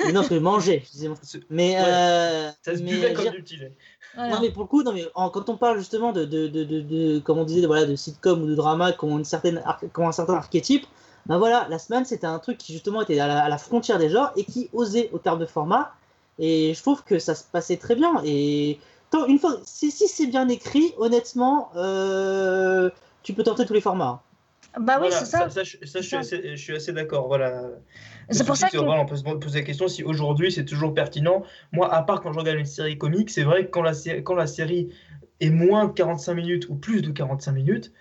Mais 0.06 0.08
non, 0.12 0.16
parce 0.22 0.30
que 0.30 0.36
manger, 0.36 0.74
excusez-moi. 0.76 1.18
Mais, 1.50 1.76
Ouais, 1.76 1.84
euh, 1.88 2.50
ça 2.64 2.76
se 2.76 2.84
mais, 2.84 2.92
buvait 2.92 3.14
comme 3.14 3.24
dire- 3.24 3.32
du 3.34 3.42
petit 3.44 3.58
lait. 3.58 3.72
Voilà. 4.16 4.34
non 4.36 4.42
mais 4.42 4.50
pour 4.52 4.64
le 4.64 4.68
coup, 4.68 4.84
non 4.84 4.94
mais 4.94 5.06
en- 5.16 5.30
quand 5.30 5.48
on 5.50 5.58
parle 5.58 5.78
justement 5.78 6.12
de, 6.12 6.26
de, 6.26 6.48
de, 6.48 6.64
de, 6.64 6.82
de- 6.82 7.20
comme 7.20 7.38
on 7.38 7.44
disait, 7.46 7.62
de, 7.62 7.68
voilà, 7.68 7.86
de 7.86 7.96
sitcom 7.96 8.42
ou 8.42 8.48
de 8.48 8.56
drama 8.56 8.92
qui 8.92 9.06
ont 9.06 9.18
une 9.18 9.26
certaine, 9.26 9.62
qui 9.80 10.00
ont 10.02 10.08
un 10.08 10.12
certain 10.12 10.34
archétype, 10.34 10.86
ben 11.28 11.38
voilà, 11.38 11.68
la 11.70 11.80
semaine 11.80 12.06
c'était 12.06 12.28
un 12.28 12.40
truc 12.40 12.58
qui 12.58 12.74
justement 12.74 13.02
était 13.02 13.20
à 13.20 13.28
la, 13.28 13.44
à 13.44 13.50
la 13.50 13.58
frontière 13.58 14.00
des 14.00 14.10
genres 14.10 14.32
et 14.36 14.46
qui 14.46 14.70
osait 14.74 15.10
au 15.14 15.20
terme 15.20 15.40
de 15.40 15.46
format. 15.46 15.94
Et 16.40 16.74
je 16.74 16.82
trouve 16.82 17.04
que 17.04 17.20
ça 17.20 17.36
se 17.36 17.44
passait 17.44 17.78
très 17.78 17.96
bien. 17.96 18.22
Et 18.24 18.80
tant, 19.10 19.26
une 19.26 19.40
fois, 19.40 19.58
si, 19.66 19.92
si 19.92 20.08
c'est 20.08 20.28
bien 20.28 20.48
écrit, 20.50 20.94
honnêtement, 20.98 21.72
euh, 21.76 22.90
tu 23.24 23.34
peux 23.34 23.44
tenter 23.44 23.66
tous 23.66 23.74
les 23.74 23.82
formats. 23.82 24.22
Bah 24.80 25.00
oui, 25.02 25.08
Voilà, 25.08 25.16
c'est 25.18 25.26
ça. 25.26 25.50
ça, 25.50 25.64
je, 25.64 25.78
ça, 25.86 26.02
je 26.02 26.08
suis 26.08 26.16
assez, 26.16 26.56
je 26.56 26.62
suis 26.62 26.76
assez 26.76 26.94
d'accord. 26.94 27.28
Voilà. 27.28 27.64
C'est 28.30 28.46
pour 28.46 28.56
ça 28.56 28.70
que. 28.70 28.78
voilà, 28.78 29.02
on 29.02 29.06
peut 29.06 29.16
se 29.16 29.24
poser 29.24 29.60
la 29.60 29.66
question 29.66 29.88
si 29.88 30.04
aujourd'hui 30.04 30.52
c'est 30.52 30.66
toujours 30.66 30.94
pertinent. 30.94 31.44
Moi, 31.72 31.92
à 31.92 32.04
part 32.04 32.22
quand 32.22 32.32
je 32.32 32.40
regarde 32.40 32.60
une 32.60 32.66
série 32.66 32.98
comique, 32.98 33.32
c'est 33.32 33.44
vrai 33.44 33.66
que 33.66 33.72
quand 33.72 33.82
la, 33.82 33.94
quand 34.24 34.36
la 34.36 34.48
série 34.48 34.90
est 35.40 35.50
moins 35.50 35.86
de 35.86 35.94
45 35.94 36.34
minutes 36.36 36.70
ou 36.70 36.76
plus 36.76 37.02
de 37.02 37.12
45 37.12 37.52
minutes, 37.54 37.92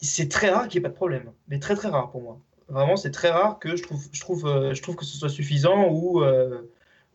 c'est 0.00 0.28
très 0.28 0.50
rare 0.50 0.68
qu'il 0.68 0.80
n'y 0.80 0.86
ait 0.86 0.88
pas 0.88 0.92
de 0.92 0.96
problème. 0.96 1.32
Mais 1.48 1.58
très 1.58 1.74
très 1.74 1.88
rare 1.88 2.10
pour 2.10 2.22
moi. 2.22 2.40
Vraiment, 2.68 2.96
c'est 2.96 3.10
très 3.10 3.30
rare 3.30 3.58
que 3.58 3.76
je 3.76 3.82
trouve, 3.82 4.06
je 4.12 4.20
trouve, 4.20 4.46
euh, 4.46 4.74
je 4.74 4.82
trouve 4.82 4.96
que 4.96 5.04
ce 5.04 5.16
soit 5.16 5.28
suffisant 5.30 5.88
ou, 5.90 6.22
euh, 6.22 6.62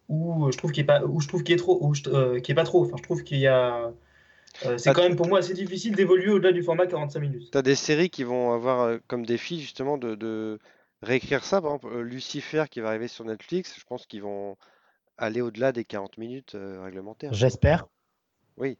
ou 0.09 0.51
je 0.51 0.57
trouve 0.57 0.71
qu'il 0.71 0.83
n'y 0.83 0.85
ait 0.91 0.99
pas, 0.99 1.03
ou 1.05 1.19
je 1.21 1.27
trouve 1.27 1.43
qu'il 1.43 1.51
y 1.53 1.55
ait 1.55 1.61
trop, 1.61 1.77
ou 1.81 1.93
je- 1.93 2.09
euh, 2.09 2.39
qu'il 2.39 2.49
y 2.49 2.51
ait 2.51 2.55
pas 2.55 2.63
trop. 2.63 2.83
Enfin, 2.85 2.97
je 2.97 3.03
trouve 3.03 3.23
qu'il 3.23 3.37
y 3.39 3.47
a. 3.47 3.91
euh, 4.65 4.77
c'est 4.77 4.89
Ah, 4.89 4.93
quand 4.93 5.03
même 5.03 5.15
pour 5.15 5.27
moi 5.27 5.39
assez 5.39 5.53
difficile 5.53 5.95
d'évoluer 5.95 6.29
au-delà 6.29 6.51
du 6.51 6.63
format 6.63 6.87
45 6.87 7.19
minutes. 7.19 7.49
T'as 7.51 7.61
des 7.61 7.75
séries 7.75 8.09
qui 8.09 8.23
vont 8.23 8.53
avoir 8.53 8.81
euh, 8.81 8.97
comme 9.07 9.25
défi 9.25 9.59
justement 9.61 9.97
de, 9.97 10.15
de 10.15 10.59
réécrire 11.01 11.43
ça. 11.43 11.61
Par 11.61 11.75
exemple, 11.75 11.99
Lucifer 11.99 12.65
qui 12.69 12.79
va 12.79 12.89
arriver 12.89 13.07
sur 13.07 13.25
Netflix, 13.25 13.75
je 13.77 13.83
pense 13.85 14.07
qu'ils 14.07 14.23
vont 14.23 14.57
aller 15.17 15.41
au-delà 15.41 15.71
des 15.71 15.85
40 15.85 16.17
minutes 16.17 16.55
euh, 16.55 16.81
réglementaires. 16.81 17.33
J'espère. 17.33 17.87
Oui, 18.57 18.77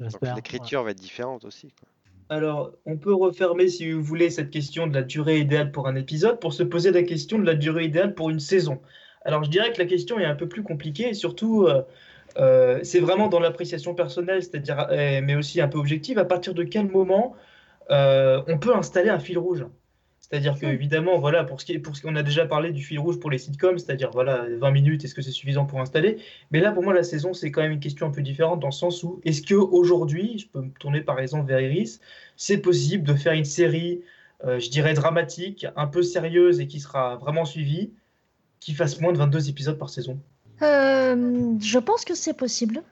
J'espère. 0.00 0.34
l'écriture 0.34 0.82
va 0.82 0.90
être 0.90 1.00
différente 1.00 1.44
aussi. 1.44 1.72
quoi. 1.72 1.88
Alors, 2.30 2.72
on 2.84 2.96
peut 2.98 3.14
refermer, 3.14 3.68
si 3.68 3.90
vous 3.92 4.02
voulez, 4.02 4.30
cette 4.30 4.50
question 4.50 4.86
de 4.86 4.94
la 4.94 5.02
durée 5.02 5.38
idéale 5.40 5.72
pour 5.72 5.88
un 5.88 5.94
épisode 5.96 6.40
pour 6.40 6.52
se 6.52 6.62
poser 6.62 6.90
la 6.90 7.02
question 7.02 7.38
de 7.38 7.44
la 7.46 7.54
durée 7.54 7.84
idéale 7.86 8.14
pour 8.14 8.28
une 8.30 8.40
saison. 8.40 8.82
Alors, 9.24 9.44
je 9.44 9.50
dirais 9.50 9.72
que 9.72 9.78
la 9.78 9.86
question 9.86 10.18
est 10.18 10.24
un 10.26 10.34
peu 10.34 10.48
plus 10.48 10.62
compliquée 10.62 11.08
et 11.08 11.14
surtout, 11.14 11.66
euh, 11.66 11.82
Euh, 12.38 12.80
c'est 12.84 13.00
vraiment 13.00 13.28
dans 13.28 13.40
l'appréciation 13.40 13.94
personnelle, 13.94 14.42
c'est-à-dire, 14.42 14.88
euh, 14.92 15.20
mais 15.24 15.36
aussi 15.36 15.60
un 15.62 15.68
peu 15.68 15.78
objective, 15.78 16.18
à 16.18 16.26
partir 16.26 16.54
de 16.54 16.64
quel 16.64 16.88
moment 16.90 17.36
on 17.90 18.58
peut 18.60 18.74
installer 18.76 19.10
un 19.10 19.20
fil 19.20 19.38
rouge? 19.38 19.66
C'est-à-dire 20.30 20.58
que 20.58 20.66
évidemment, 20.66 21.18
voilà, 21.18 21.42
pour 21.42 21.58
ce 21.60 21.64
qui 21.64 21.72
est, 21.72 21.78
pour 21.78 21.96
ce 21.96 22.02
qu'on 22.02 22.14
a 22.14 22.22
déjà 22.22 22.44
parlé 22.44 22.70
du 22.70 22.82
fil 22.82 22.98
rouge 22.98 23.18
pour 23.18 23.30
les 23.30 23.38
sitcoms, 23.38 23.78
c'est-à-dire 23.78 24.10
voilà, 24.10 24.44
20 24.58 24.70
minutes, 24.72 25.04
est-ce 25.04 25.14
que 25.14 25.22
c'est 25.22 25.30
suffisant 25.30 25.64
pour 25.64 25.80
installer? 25.80 26.18
Mais 26.50 26.60
là, 26.60 26.70
pour 26.70 26.82
moi, 26.82 26.92
la 26.92 27.02
saison, 27.02 27.32
c'est 27.32 27.50
quand 27.50 27.62
même 27.62 27.72
une 27.72 27.80
question 27.80 28.06
un 28.06 28.10
peu 28.10 28.20
différente 28.20 28.60
dans 28.60 28.68
le 28.68 28.72
sens 28.72 29.02
où 29.02 29.20
est-ce 29.24 29.40
que 29.40 29.54
aujourd'hui, 29.54 30.38
je 30.38 30.46
peux 30.48 30.60
me 30.60 30.70
tourner 30.78 31.00
par 31.00 31.18
exemple 31.18 31.48
vers 31.48 31.60
Iris, 31.60 32.00
c'est 32.36 32.58
possible 32.58 33.04
de 33.04 33.14
faire 33.14 33.32
une 33.32 33.46
série, 33.46 34.02
euh, 34.44 34.60
je 34.60 34.68
dirais 34.68 34.92
dramatique, 34.92 35.66
un 35.76 35.86
peu 35.86 36.02
sérieuse 36.02 36.60
et 36.60 36.66
qui 36.66 36.80
sera 36.80 37.16
vraiment 37.16 37.46
suivie, 37.46 37.92
qui 38.60 38.74
fasse 38.74 39.00
moins 39.00 39.12
de 39.12 39.18
22 39.18 39.48
épisodes 39.48 39.78
par 39.78 39.88
saison? 39.88 40.18
Euh, 40.60 41.54
je 41.58 41.78
pense 41.78 42.04
que 42.04 42.14
c'est 42.14 42.34
possible, 42.34 42.82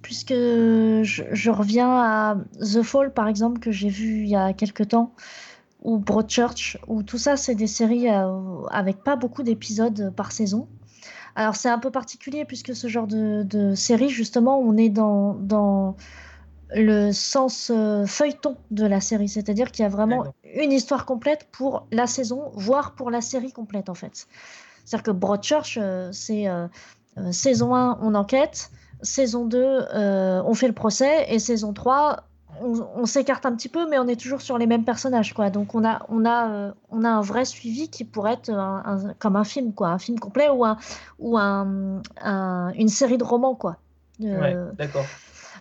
puisque 0.00 0.32
je, 0.32 1.02
je 1.30 1.50
reviens 1.50 1.90
à 1.90 2.38
The 2.60 2.82
Fall, 2.82 3.12
par 3.12 3.28
exemple, 3.28 3.60
que 3.60 3.70
j'ai 3.70 3.90
vu 3.90 4.22
il 4.22 4.28
y 4.28 4.36
a 4.36 4.54
quelques 4.54 4.88
temps, 4.88 5.14
ou 5.82 5.98
Broadchurch, 5.98 6.78
où 6.86 7.02
tout 7.02 7.18
ça, 7.18 7.36
c'est 7.36 7.54
des 7.54 7.66
séries 7.66 8.08
euh, 8.08 8.62
avec 8.70 9.02
pas 9.02 9.16
beaucoup 9.16 9.42
d'épisodes 9.42 10.12
par 10.14 10.32
saison. 10.32 10.68
Alors, 11.36 11.56
c'est 11.56 11.68
un 11.68 11.78
peu 11.78 11.90
particulier, 11.90 12.44
puisque 12.44 12.74
ce 12.74 12.88
genre 12.88 13.06
de, 13.06 13.42
de 13.44 13.74
série, 13.74 14.10
justement, 14.10 14.58
on 14.58 14.76
est 14.76 14.88
dans, 14.88 15.34
dans 15.34 15.96
le 16.74 17.12
sens 17.12 17.70
euh, 17.74 18.04
feuilleton 18.06 18.56
de 18.70 18.84
la 18.86 19.00
série, 19.00 19.28
c'est-à-dire 19.28 19.70
qu'il 19.70 19.82
y 19.82 19.86
a 19.86 19.88
vraiment 19.88 20.24
une 20.54 20.72
histoire 20.72 21.06
complète 21.06 21.48
pour 21.50 21.86
la 21.90 22.06
saison, 22.06 22.50
voire 22.54 22.94
pour 22.94 23.10
la 23.10 23.20
série 23.20 23.52
complète, 23.52 23.88
en 23.88 23.94
fait. 23.94 24.26
C'est-à-dire 24.84 25.04
que 25.04 25.10
Broadchurch, 25.12 25.78
euh, 25.80 26.10
c'est 26.12 26.48
euh, 26.48 27.32
saison 27.32 27.74
1, 27.74 27.98
on 28.02 28.14
enquête, 28.14 28.70
saison 29.02 29.44
2, 29.44 29.58
euh, 29.58 30.42
on 30.44 30.54
fait 30.54 30.68
le 30.68 30.74
procès, 30.74 31.26
et 31.28 31.38
saison 31.38 31.72
3, 31.72 32.24
on, 32.60 32.88
on 33.02 33.06
s'écarte 33.06 33.46
un 33.46 33.54
petit 33.56 33.68
peu, 33.68 33.88
mais 33.88 33.98
on 33.98 34.06
est 34.06 34.20
toujours 34.20 34.40
sur 34.42 34.58
les 34.58 34.66
mêmes 34.66 34.84
personnages, 34.84 35.32
quoi. 35.34 35.50
Donc 35.50 35.74
on 35.74 35.84
a, 35.84 36.04
on 36.08 36.24
a, 36.24 36.50
euh, 36.50 36.72
on 36.90 37.04
a 37.04 37.08
un 37.08 37.20
vrai 37.20 37.44
suivi 37.44 37.88
qui 37.88 38.04
pourrait 38.04 38.34
être 38.34 38.50
un- 38.50 38.82
un- 38.84 39.14
comme 39.14 39.36
un 39.36 39.44
film, 39.44 39.72
quoi, 39.74 39.88
un 39.88 39.98
film 39.98 40.18
complet 40.18 40.48
ou, 40.48 40.64
un, 40.64 40.76
ou 41.18 41.38
un, 41.38 42.02
un- 42.20 42.72
une 42.74 42.88
série 42.88 43.18
de 43.18 43.24
romans, 43.24 43.54
quoi. 43.54 43.76
Euh, 44.22 44.40
Ouais, 44.40 44.74
d'accord. 44.76 45.04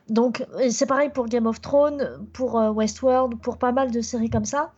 donc, 0.09 0.45
c'est 0.69 0.85
pareil 0.85 1.09
pour 1.09 1.25
Game 1.27 1.47
of 1.47 1.61
Thrones, 1.61 2.19
pour 2.33 2.59
euh, 2.59 2.71
Westworld, 2.71 3.39
pour 3.41 3.57
pas 3.57 3.71
mal 3.71 3.91
de 3.91 4.01
séries 4.01 4.29
comme 4.29 4.45
ça. 4.45 4.71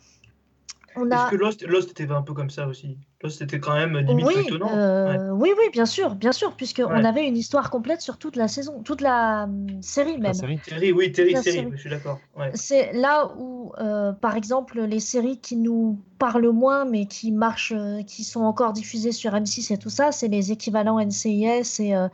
On 0.95 1.09
a... 1.11 1.15
Est-ce 1.15 1.31
que 1.31 1.35
Lost, 1.37 1.63
Lost 1.67 1.91
était 1.91 2.11
un 2.11 2.21
peu 2.21 2.33
comme 2.33 2.49
ça 2.49 2.67
aussi? 2.67 2.97
Lost 3.23 3.41
était 3.41 3.59
quand 3.59 3.73
même 3.75 3.97
limite 3.97 4.25
Oui. 4.25 4.33
Ouais. 4.51 4.59
euh, 4.73 5.29
oui, 5.31 5.49
oui, 5.57 5.65
bien 5.71 5.85
sûr, 5.85 6.15
bien 6.15 6.31
sûr, 6.31 6.53
puisque 6.55 6.81
on 6.85 6.91
Ouais. 6.91 7.05
avait 7.05 7.27
une 7.27 7.37
histoire 7.37 7.69
complète 7.69 8.01
sur 8.01 8.17
toute 8.17 8.35
la 8.35 8.47
saison, 8.47 8.81
toute 8.83 9.01
la 9.01 9.43
hum, 9.43 9.67
série 9.81 10.13
La 10.13 10.17
même. 10.19 10.33
série. 10.33 10.59
Série, 10.67 10.91
oui, 10.91 11.13
série, 11.15 11.33
La 11.33 11.41
série, 11.43 11.55
série. 11.57 11.69
je 11.73 11.77
suis 11.79 11.89
d'accord. 11.89 12.19
Ouais. 12.37 12.51
C'est 12.53 12.93
là 12.93 13.31
où, 13.37 13.71
euh, 13.79 14.11
par 14.11 14.35
exemple, 14.35 14.81
les 14.81 14.99
séries 14.99 15.37
qui 15.39 15.55
nous 15.55 15.99
parlent 16.19 16.49
moins, 16.51 16.85
mais 16.85 17.05
qui 17.05 17.31
marchent, 17.31 17.73
euh, 17.75 18.03
qui 18.03 18.23
sont 18.23 18.41
encore 18.41 18.73
diffusées 18.73 19.11
sur 19.11 19.33
M6 19.33 19.71
et 19.73 19.77
tout 19.77 19.89
ça, 19.89 20.11
c'est 20.11 20.27
les 20.27 20.51
équivalents 20.51 20.99
NCIS 20.99 21.79
et, 21.79 21.95
euh, 21.95 22.07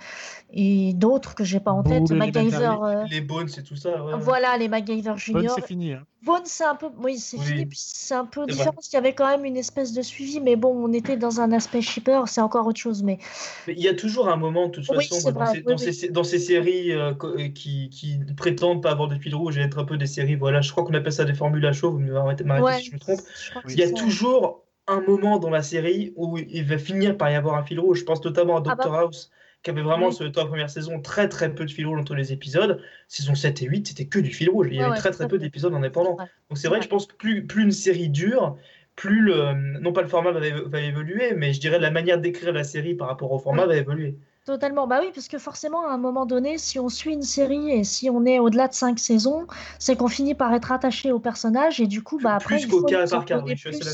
et 0.53 0.93
d'autres 0.93 1.35
que 1.35 1.43
j'ai 1.43 1.59
pas 1.59 1.71
en 1.71 1.83
tête. 1.83 2.09
MacGyver, 2.11 2.75
euh, 2.83 3.03
Les 3.09 3.21
Bones 3.21 3.49
et 3.57 3.63
tout 3.63 3.75
ça. 3.75 3.89
voilà, 4.19 4.57
les 4.57 4.67
MacGyver 4.69 5.09
Bonne, 5.09 5.17
Junior. 5.17 5.55
c'est 5.55 5.65
fini. 5.67 5.93
hein. 5.93 6.03
Bones, 6.23 6.41
c'est 6.45 6.63
un 6.63 6.75
peu, 6.75 6.87
oui, 7.03 7.17
c'est 7.19 7.37
Oui. 7.37 7.45
fini, 7.45 7.65
puis 7.65 7.77
c'est 7.81 8.15
un 8.15 8.25
peu 8.25 8.45
différent. 8.47 8.71
parce 8.73 8.87
qu'il 8.87 8.97
y 8.97 8.99
avait 8.99 9.13
quand 9.13 9.27
même 9.27 9.45
une 9.45 9.55
espèce 9.57 9.93
de 9.93 10.01
suivi, 10.01 10.39
mais 10.41 10.55
bon, 10.55 10.69
on 10.75 10.91
était 10.98 11.18
dans 11.18 11.39
un 11.42 11.51
aspect 11.51 11.82
shipper, 11.82 12.22
c'est 12.27 12.42
encore 12.42 12.68
autre 12.68 12.80
chose. 12.80 13.04
Mais 13.04 13.20
Mais 13.68 13.74
il 13.74 13.82
y 13.82 13.88
a 13.88 13.94
toujours 13.94 14.30
un 14.30 14.38
moment, 14.38 14.68
de 14.68 14.72
toute 14.72 14.86
façon, 14.86 15.20
dans, 15.32 15.46
ces, 15.46 15.63
oui, 15.63 15.63
dans, 15.66 15.75
oui. 15.75 15.94
ces, 15.94 16.10
dans 16.10 16.24
ces 16.24 16.39
séries 16.39 16.92
euh, 16.94 17.13
euh, 17.24 17.50
qui, 17.50 17.89
qui 17.89 18.20
prétendent 18.36 18.82
pas 18.82 18.92
avoir 18.92 19.08
de 19.10 19.18
fil 19.18 19.36
rouge 19.36 19.58
et 19.58 19.62
être 19.62 19.80
un 19.80 19.86
peu 19.86 19.98
des 19.98 20.08
séries, 20.08 20.36
voilà, 20.36 20.62
je 20.62 20.72
crois 20.72 20.84
qu'on 20.86 20.94
appelle 20.94 21.12
ça 21.13 21.25
des 21.25 21.34
formules 21.34 21.66
à 21.66 21.74
chaud, 21.74 21.92
vous 21.92 22.00
m'arrêtez 22.00 22.44
ouais, 22.46 22.80
si 22.80 22.86
je 22.86 22.94
me 22.94 23.00
trompe. 23.00 23.20
je 23.36 23.51
Il 23.74 23.80
y 23.80 23.84
a 23.84 23.92
toujours 23.92 24.63
un 24.88 25.01
moment 25.01 25.38
dans 25.39 25.50
la 25.50 25.63
série 25.63 26.13
où 26.16 26.38
il 26.38 26.63
va 26.66 26.77
finir 26.77 27.18
par 27.18 27.30
y 27.30 27.36
avoir 27.36 27.56
un 27.56 27.63
fil 27.63 27.80
rouge. 27.80 28.00
Je 28.00 28.04
pense 28.06 28.24
notamment 28.24 28.56
à 28.58 28.63
Ah 28.66 28.75
bah. 28.75 28.75
Doctor 28.75 28.96
House, 28.96 29.32
qui 29.63 29.70
avait 29.70 29.82
vraiment 29.82 30.08
Oui. 30.08 30.13
sur 30.13 30.24
les 30.24 30.32
trois 30.32 30.48
premières 30.48 30.70
saisons 30.70 31.01
très 31.01 31.27
très 31.30 31.54
peu 31.54 31.66
de 31.66 31.72
fil 31.72 31.86
rouge 31.88 32.00
entre 32.00 32.16
les 32.16 32.32
épisodes. 32.32 32.82
Saison 33.08 33.36
7 33.36 33.62
et 33.63 33.66
8, 33.66 33.88
c'était 33.88 34.08
que 34.08 34.20
du 34.20 34.32
fil 34.32 34.50
rouge. 34.50 34.68
Il 34.72 34.77
y 34.77 34.80
Ouais, 34.80 34.86
avait 34.86 34.96
très 34.96 35.12
très 35.12 35.27
peu 35.27 35.38
d'épisodes 35.40 35.74
indépendants. 35.74 36.16
Ouais. 36.18 36.25
Donc 36.50 36.57
c'est 36.57 36.68
vrai 36.70 36.77
Ouais. 36.77 36.79
que 36.79 36.86
je 36.86 36.90
pense 36.90 37.05
que 37.07 37.16
plus, 37.16 37.46
plus 37.48 37.64
une 37.64 37.72
série 37.72 38.10
dure, 38.10 38.57
plus 38.98 39.22
le, 39.22 39.79
non 39.79 39.94
pas 39.94 40.01
le 40.01 40.07
format 40.10 40.31
va, 40.31 40.42
va 40.66 40.81
évoluer, 40.81 41.33
mais 41.36 41.53
je 41.53 41.62
dirais 41.62 41.79
la 41.79 41.92
manière 41.92 42.20
d'écrire 42.20 42.51
la 42.51 42.66
série 42.66 42.96
par 42.96 43.07
rapport 43.07 43.31
au 43.31 43.40
format 43.40 43.62
Oui. 43.64 43.70
va 43.70 43.75
évoluer. 43.77 44.18
Totalement, 44.44 44.88
bah 44.88 45.00
oui, 45.01 45.12
parce 45.14 45.27
que 45.27 45.38
forcément, 45.38 45.86
à 45.86 45.92
un 45.92 45.98
moment 45.98 46.25
donné, 46.25 46.57
si 46.57 46.79
on 46.79 46.90
suit 46.90 47.14
une 47.14 47.22
série 47.22 47.70
et 47.70 47.83
si 47.83 48.10
on 48.10 48.25
est 48.25 48.40
au-delà 48.40 48.68
de 48.70 48.74
cinq 48.74 48.98
saisons, 48.98 49.46
c'est 49.77 49.98
qu'on 49.98 50.07
finit 50.07 50.36
par 50.36 50.53
être 50.53 50.72
attaché 50.72 51.12
au 51.12 51.20
personnage 51.20 51.79
et 51.79 51.86
du 51.86 52.01
coup, 52.01 52.18
bah 52.18 52.36
après, 52.36 52.55
plus 52.55 52.64
il 52.64 52.70
faut 52.70 52.81
cas 52.83 53.03
nous 53.03 53.14
en 53.14 53.18
par 53.18 53.25
cas, 53.25 53.36
donner 53.40 53.51
oui, 53.51 53.57
je 53.57 53.72
suis. 53.72 53.86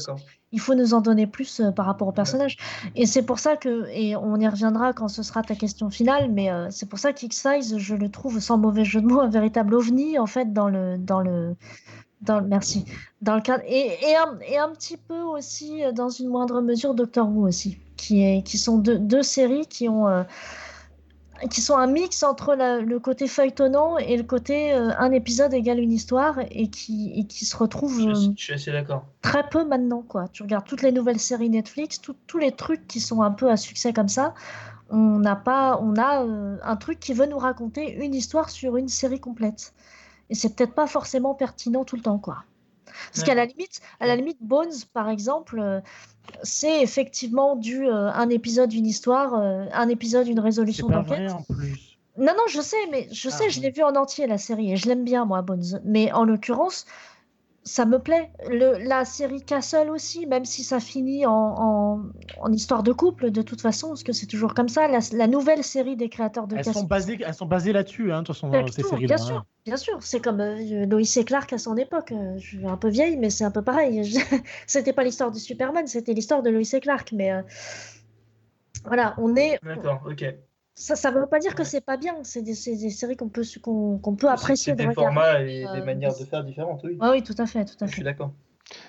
Il 0.52 0.60
faut 0.60 0.76
nous 0.76 0.94
en 0.94 1.02
donner 1.02 1.26
plus 1.26 1.60
euh, 1.60 1.72
par 1.72 1.88
rapport 1.88 2.08
au 2.08 2.12
personnage. 2.12 2.58
Et 2.96 3.08
c'est 3.08 3.24
pour 3.24 3.40
ça 3.40 3.58
que, 3.58 3.90
et 3.90 4.16
on 4.16 4.40
y 4.40 4.48
reviendra 4.48 4.94
quand 4.94 5.08
ce 5.08 5.24
sera 5.24 5.42
ta 5.42 5.56
question 5.56 5.90
finale, 5.90 6.32
mais 6.32 6.52
euh, 6.52 6.68
c'est 6.70 6.88
pour 6.88 7.00
ça 7.00 7.12
qu'X-Size, 7.12 7.80
je 7.80 7.96
le 7.96 8.10
trouve, 8.10 8.40
sans 8.40 8.60
mauvais 8.60 8.86
jeu 8.86 9.02
de 9.02 9.08
mots, 9.08 9.22
un 9.22 9.30
véritable 9.30 9.74
ovni, 9.74 10.20
en 10.20 10.28
fait, 10.28 10.54
dans 10.54 10.70
le, 10.70 11.00
dans 11.00 11.20
le, 11.20 11.56
dans 12.24 12.42
merci, 12.42 12.86
dans 13.22 13.36
le 13.36 13.42
cadre, 13.42 13.64
et, 13.68 13.98
et, 14.10 14.16
un, 14.16 14.38
et 14.48 14.58
un 14.58 14.70
petit 14.70 14.98
peu 14.98 15.20
aussi, 15.22 15.84
euh, 15.84 15.92
dans 15.92 16.10
une 16.10 16.30
moindre 16.30 16.62
mesure, 16.62 16.94
Doctor 16.94 17.28
Who 17.30 17.48
aussi, 17.48 17.78
qui, 17.98 18.24
est, 18.24 18.44
qui 18.44 18.58
sont 18.58 18.78
deux, 18.78 18.98
deux 18.98 19.24
séries 19.24 19.66
qui 19.68 19.88
ont, 19.90 20.08
euh, 20.08 20.24
qui 21.50 21.60
sont 21.62 21.76
un 21.76 21.88
mix 21.88 22.24
entre 22.24 22.56
la- 22.56 22.80
le 22.80 23.00
côté 23.00 23.28
feuilletonnant 23.28 23.98
et 23.98 24.16
le 24.16 24.24
côté 24.24 24.74
euh, 24.74 24.92
un 24.98 25.12
épisode 25.12 25.54
égale 25.54 25.80
une 25.80 25.92
histoire 25.92 26.40
et 26.52 26.70
qui, 26.70 27.12
et 27.20 27.26
qui 27.26 27.46
se 27.46 27.58
retrouvent 27.58 28.00
Je, 28.00 28.14
suis- 28.14 28.34
je 28.38 28.44
suis 28.44 28.54
assez 28.54 28.72
d'accord. 28.72 29.06
très 29.22 29.50
peu 29.50 29.66
maintenant, 29.66 30.04
quoi. 30.08 30.28
Tu 30.30 30.44
regardes 30.44 30.66
toutes 30.66 30.82
les 30.84 30.92
nouvelles 30.94 31.20
séries 31.20 31.50
Netflix, 31.50 32.00
tout- 32.00 32.16
tous 32.28 32.38
les 32.38 32.52
trucs 32.54 32.88
qui 32.88 33.00
sont 33.02 33.22
un 33.22 33.32
peu 33.32 33.50
à 33.50 33.58
succès 33.58 33.92
comme 33.92 34.08
ça, 34.10 34.34
on 34.90 35.18
n'a 35.20 35.36
pas, 35.36 35.80
on 35.82 35.96
a 35.98 36.24
euh, 36.24 36.58
un 36.64 36.76
truc 36.78 37.00
qui 37.00 37.14
veut 37.14 37.26
nous 37.26 37.40
raconter 37.40 37.92
une 38.06 38.14
histoire 38.14 38.50
sur 38.50 38.78
une 38.78 38.88
série 38.88 39.20
complète. 39.20 39.74
Et 40.30 40.36
c'est 40.36 40.56
peut-être 40.56 40.74
pas 40.74 40.88
forcément 40.88 41.34
pertinent 41.36 41.84
tout 41.84 41.96
le 41.96 42.02
temps, 42.02 42.20
quoi. 42.20 42.44
Parce 43.12 43.24
qu'à 43.24 43.36
la 43.36 43.46
limite, 43.46 43.82
à 44.00 44.08
la 44.08 44.16
limite, 44.16 44.38
Bones, 44.42 44.74
par 44.94 45.10
exemple, 45.10 45.60
euh, 45.60 45.80
c'est 46.44 46.82
effectivement 46.82 47.56
du 47.56 47.88
euh, 47.88 48.12
un 48.12 48.30
épisode, 48.30 48.74
une 48.74 48.86
histoire, 48.86 49.34
euh, 49.36 49.66
un 49.74 49.90
épisode, 49.90 50.28
une 50.28 50.40
résolution 50.40 50.88
d'enquête. 50.90 51.32
Non, 52.16 52.34
non, 52.38 52.44
je 52.48 52.62
sais, 52.62 52.78
mais 52.92 53.08
je 53.12 53.30
Ah, 53.30 53.32
sais, 53.32 53.50
je 53.50 53.60
l'ai 53.62 53.72
vu 53.72 53.82
en 53.82 53.96
entier 53.96 54.28
la 54.28 54.38
série 54.38 54.72
et 54.72 54.76
je 54.76 54.88
l'aime 54.88 55.04
bien, 55.04 55.26
moi, 55.26 55.42
Bones. 55.42 55.82
Mais 55.84 56.12
en 56.12 56.24
l'occurrence, 56.24 56.86
ça 57.66 57.86
me 57.86 58.00
plaît. 58.00 58.32
Le, 58.50 58.78
la 58.86 59.06
série 59.06 59.42
Castle 59.44 59.90
aussi, 59.90 60.26
même 60.28 60.46
si 60.46 60.64
ça 60.64 60.80
finit 60.80 61.26
en, 61.26 61.32
en, 61.34 62.02
en 62.42 62.52
histoire 62.52 62.84
de 62.84 62.92
couple, 62.92 63.32
de 63.32 63.42
toute 63.42 63.62
façon, 63.62 63.90
parce 63.90 64.04
que 64.04 64.12
c'est 64.14 64.28
toujours 64.28 64.54
comme 64.54 64.70
ça. 64.70 64.88
La, 64.88 65.00
la 65.14 65.28
nouvelle 65.28 65.64
série 65.64 65.96
des 65.96 66.10
créateurs 66.10 66.48
de 66.48 66.56
Elles 66.56 66.66
Castle. 66.66 66.82
sont 66.82 66.84
basées, 66.88 67.18
elles 67.26 67.34
sont 67.34 67.46
basées 67.46 67.74
là-dessus, 67.74 68.12
hein, 68.12 68.22
de 68.22 68.28
toute 68.28 68.36
façon, 68.36 68.52
ces 68.68 68.82
tout, 68.82 68.90
séries-là. 68.90 69.16
bien 69.16 69.16
hein. 69.16 69.28
sûr, 69.28 69.46
bien 69.66 69.78
sûr. 69.78 69.98
C'est 70.02 70.20
comme 70.22 70.42
euh, 70.42 70.86
Lois 70.86 71.02
et 71.02 71.24
Clark 71.26 71.52
à 71.54 71.58
son 71.58 71.78
époque. 71.78 72.12
Euh, 72.12 72.38
Je 72.38 72.46
suis 72.58 72.68
un 72.68 72.78
peu 72.78 72.90
vieille, 72.90 73.18
mais 73.18 73.30
c'est 73.30 73.44
un 73.46 73.52
peu 73.52 73.62
pareil. 73.64 74.04
Je- 74.10 74.20
C'était 74.68 74.94
pas 74.94 75.04
l'histoire 75.04 75.32
de 75.32 75.38
Superman, 75.40 75.88
c'était 75.88 76.14
l'histoire 76.14 76.44
de 76.44 76.50
Lois 76.50 76.62
et 76.74 76.80
Clark. 76.80 77.12
Mais 77.14 77.32
euh, 77.32 77.42
voilà, 78.86 79.16
on 79.18 79.36
est. 79.36 79.60
D'accord, 79.64 80.02
ok. 80.06 80.24
Ça, 80.76 80.96
ça 80.96 81.12
veut 81.12 81.28
pas 81.28 81.40
dire 81.40 81.54
que 81.56 81.64
c'est 81.64 81.82
pas 81.82 81.98
bien. 81.98 82.16
C'est 82.24 82.42
des, 82.42 82.56
c'est 82.56 82.76
des 82.76 82.90
séries 82.90 83.16
qu'on 83.16 83.30
peut, 83.30 83.44
qu'on 83.62 84.00
qu'on 84.00 84.16
peut 84.16 84.30
apprécier 84.30 84.74
de 84.74 84.78
des 84.80 84.88
regarder. 84.88 85.16
formats 85.16 85.42
et 85.42 85.66
euh, 85.66 85.74
des 85.74 85.82
manières 85.86 86.18
de 86.18 86.26
faire 86.26 86.44
différentes, 86.44 86.82
oui. 86.84 86.98
Ah 87.00 87.12
oui, 87.12 87.24
tout 87.24 87.36
à 87.38 87.46
fait, 87.46 87.66
tout 87.66 87.76
à 87.82 87.86
Je 87.86 87.92
suis 87.92 88.00
fait. 88.00 88.04
d'accord. 88.04 88.32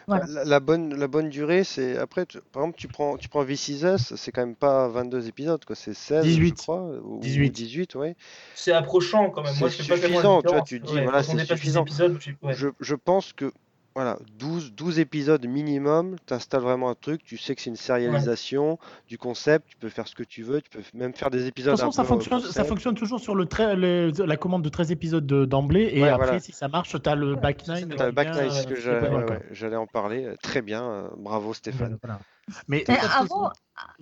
Voilà. 0.07 0.25
La, 0.27 0.45
la 0.45 0.61
bonne, 0.61 0.95
la 0.95 1.09
bonne 1.09 1.29
durée, 1.29 1.63
c'est 1.65 1.99
après, 1.99 2.25
tu- 2.27 2.41
par 2.53 2.63
exemple, 2.63 2.79
tu 2.79 2.89
prends, 2.89 3.17
tu 3.19 3.29
prends 3.29 3.45
This 3.45 3.69
Is 3.69 3.85
Us, 3.85 4.15
c'est 4.15 4.33
quand 4.33 4.47
même 4.47 4.55
pas 4.57 4.89
22 4.89 5.29
épisodes, 5.29 5.63
quoi, 5.65 5.77
c'est 5.77 5.93
16, 5.95 6.25
18. 6.25 6.57
je 6.57 6.63
crois, 6.63 6.83
ou 7.03 7.19
18. 7.21 7.51
18, 7.51 7.95
ouais. 7.97 8.17
C'est 8.55 8.73
approchant 8.73 9.31
quand 9.31 9.43
même. 9.43 9.55
Moi, 9.59 9.69
je 9.69 9.77
C'est 9.77 9.83
fais 9.83 9.89
pas 9.89 9.97
suffisant, 9.97 10.41
tu 10.43 10.49
vois, 10.49 10.63
tu 10.63 10.81
te 10.81 10.87
dis, 10.87 10.95
Ouais, 10.95 11.03
voilà, 11.03 11.23
c'est 11.23 11.45
suffisant. 11.45 11.83
épisodes, 11.83 12.17
je- 12.21 12.31
ouais. 12.47 12.55
Je, 12.55 12.69
je 12.81 12.95
pense 12.95 13.33
que 13.33 13.53
voilà, 13.95 14.19
12, 14.39 14.73
12 14.73 14.99
épisodes 14.99 15.47
minimum, 15.47 16.17
tu 16.27 16.35
installes 16.35 16.63
vraiment 16.63 16.91
un 16.91 16.95
truc, 16.95 17.23
tu 17.23 17.37
sais 17.37 17.55
que 17.55 17.61
c'est 17.63 17.71
une 17.71 17.77
sérialisation 17.77 18.79
du 19.09 19.19
concept, 19.19 19.69
tu 19.69 19.77
peux 19.77 19.89
faire 19.89 20.09
ce 20.09 20.15
que 20.15 20.25
tu 20.25 20.43
veux, 20.43 20.61
tu 20.61 20.71
peux 20.71 20.83
même 20.95 21.15
faire 21.15 21.31
des 21.31 21.43
De 21.43 21.47
épisodes 21.47 21.73
toute 21.75 21.81
façon, 21.81 21.89
un 21.91 21.93
ça 21.93 22.03
peu 22.03 22.09
fonctionne, 22.09 22.41
ça 22.41 22.47
concept. 22.49 22.69
fonctionne 22.69 22.95
toujours 22.95 23.21
sur 23.21 23.35
le 23.35 23.47
la 24.27 24.37
commande 24.37 24.63
de 24.63 24.69
13 24.69 24.91
épisodes 24.91 25.27
de- 25.27 25.45
d'emblée. 25.45 25.91
Et 25.93 26.03
Ouais, 26.03 26.09
après, 26.09 26.25
voilà. 26.27 26.41
si 26.41 26.53
ça 26.53 26.69
marche, 26.69 27.01
tu 27.01 27.09
as 27.09 27.15
le 27.15 27.37
back 27.37 27.69
nine. 27.69 27.87
vrai. 27.87 27.97
T'as 27.97 28.07
le 28.07 28.13
back 28.13 28.29
nine, 28.35 28.51
c'est 28.51 28.89
euh, 28.89 29.21
que 29.21 29.33
ouais, 29.33 29.43
j'allais 29.53 29.77
en 29.77 29.87
parler. 29.87 30.25
euh, 30.25 30.35
Très 30.43 30.63
bien, 30.63 30.83
euh, 30.83 31.09
bravo 31.17 31.55
Stéphane. 31.55 31.97
Voilà. 32.03 32.19
Mais 32.69 32.85
Mais 32.89 32.99
avant, 32.99 33.51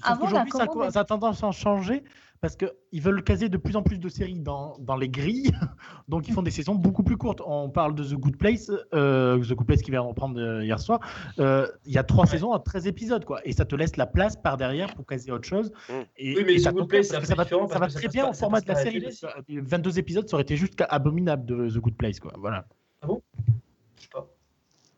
avant 0.03 0.31
la 0.31 0.47
ça, 0.51 0.67
commande. 0.67 0.91
ça 0.91 1.01
a 1.01 1.05
tendance 1.05 1.43
à 1.45 1.51
changer 1.53 2.03
parce 2.41 2.57
qu'ils 2.57 3.01
veulent 3.01 3.23
caser 3.23 3.49
de 3.49 3.57
plus 3.57 3.77
en 3.77 3.85
plus 3.85 3.99
de 4.01 4.09
séries 4.09 4.41
dans, 4.41 4.77
dans 4.81 4.97
les 4.97 5.09
grilles, 5.09 5.53
donc 6.09 6.27
ils 6.27 6.35
font 6.35 6.43
des 6.43 6.51
saisons 6.51 6.75
beaucoup 6.75 7.05
plus 7.05 7.17
courtes. 7.17 7.41
On 7.47 7.71
parle 7.71 7.95
de 7.95 8.03
The 8.03 8.15
Good 8.15 8.37
Place, 8.37 8.69
euh, 8.95 9.39
The 9.39 9.53
Good 9.53 9.67
Place 9.69 9.81
qui 9.83 9.93
vient 9.93 10.01
reprendre 10.01 10.41
euh, 10.41 10.65
hier 10.65 10.81
soir. 10.81 10.99
Euh, 11.39 11.69
Il 11.87 11.93
y 11.93 11.99
a 11.99 12.03
trois 12.03 12.27
saisons 12.27 12.53
à 12.53 12.59
13 12.59 12.89
épisodes, 12.89 13.25
quoi, 13.25 13.41
et 13.45 13.53
ça 13.53 13.65
te 13.65 13.77
laisse 13.77 13.97
la 13.97 14.07
place 14.07 14.35
par 14.35 14.57
derrière 14.57 14.93
pour 14.97 15.07
caser 15.07 15.31
autre 15.31 15.47
chose. 15.47 15.71
Mm. 15.89 15.93
Et, 16.17 16.37
Oui, 16.37 16.43
mais 16.45 16.55
et 16.57 16.63
The 16.63 16.73
Good 16.73 16.89
Place, 16.89 17.07
ça 17.07 17.21
va, 17.21 17.27
ça 17.27 17.37
très 17.37 18.09
bien 18.09 18.29
au 18.29 18.33
format 18.35 18.61
de 18.61 18.67
la 18.67 18.75
la 18.75 18.81
série. 18.81 18.95
télé, 18.95 19.07
parce 19.07 19.21
que, 19.21 19.53
euh, 19.57 19.63
22 19.65 20.01
épisodes, 20.01 20.29
ça 20.29 20.35
aurait 20.35 20.43
été 20.43 20.57
juste 20.57 20.83
abominable 20.89 21.45
de 21.47 21.69
The 21.71 21.79
Good 21.79 21.95
Place, 21.97 22.19
quoi. 22.19 22.33
Voilà. 22.39 22.67
Je 23.05 24.03
sais 24.03 24.09
pas. 24.13 24.27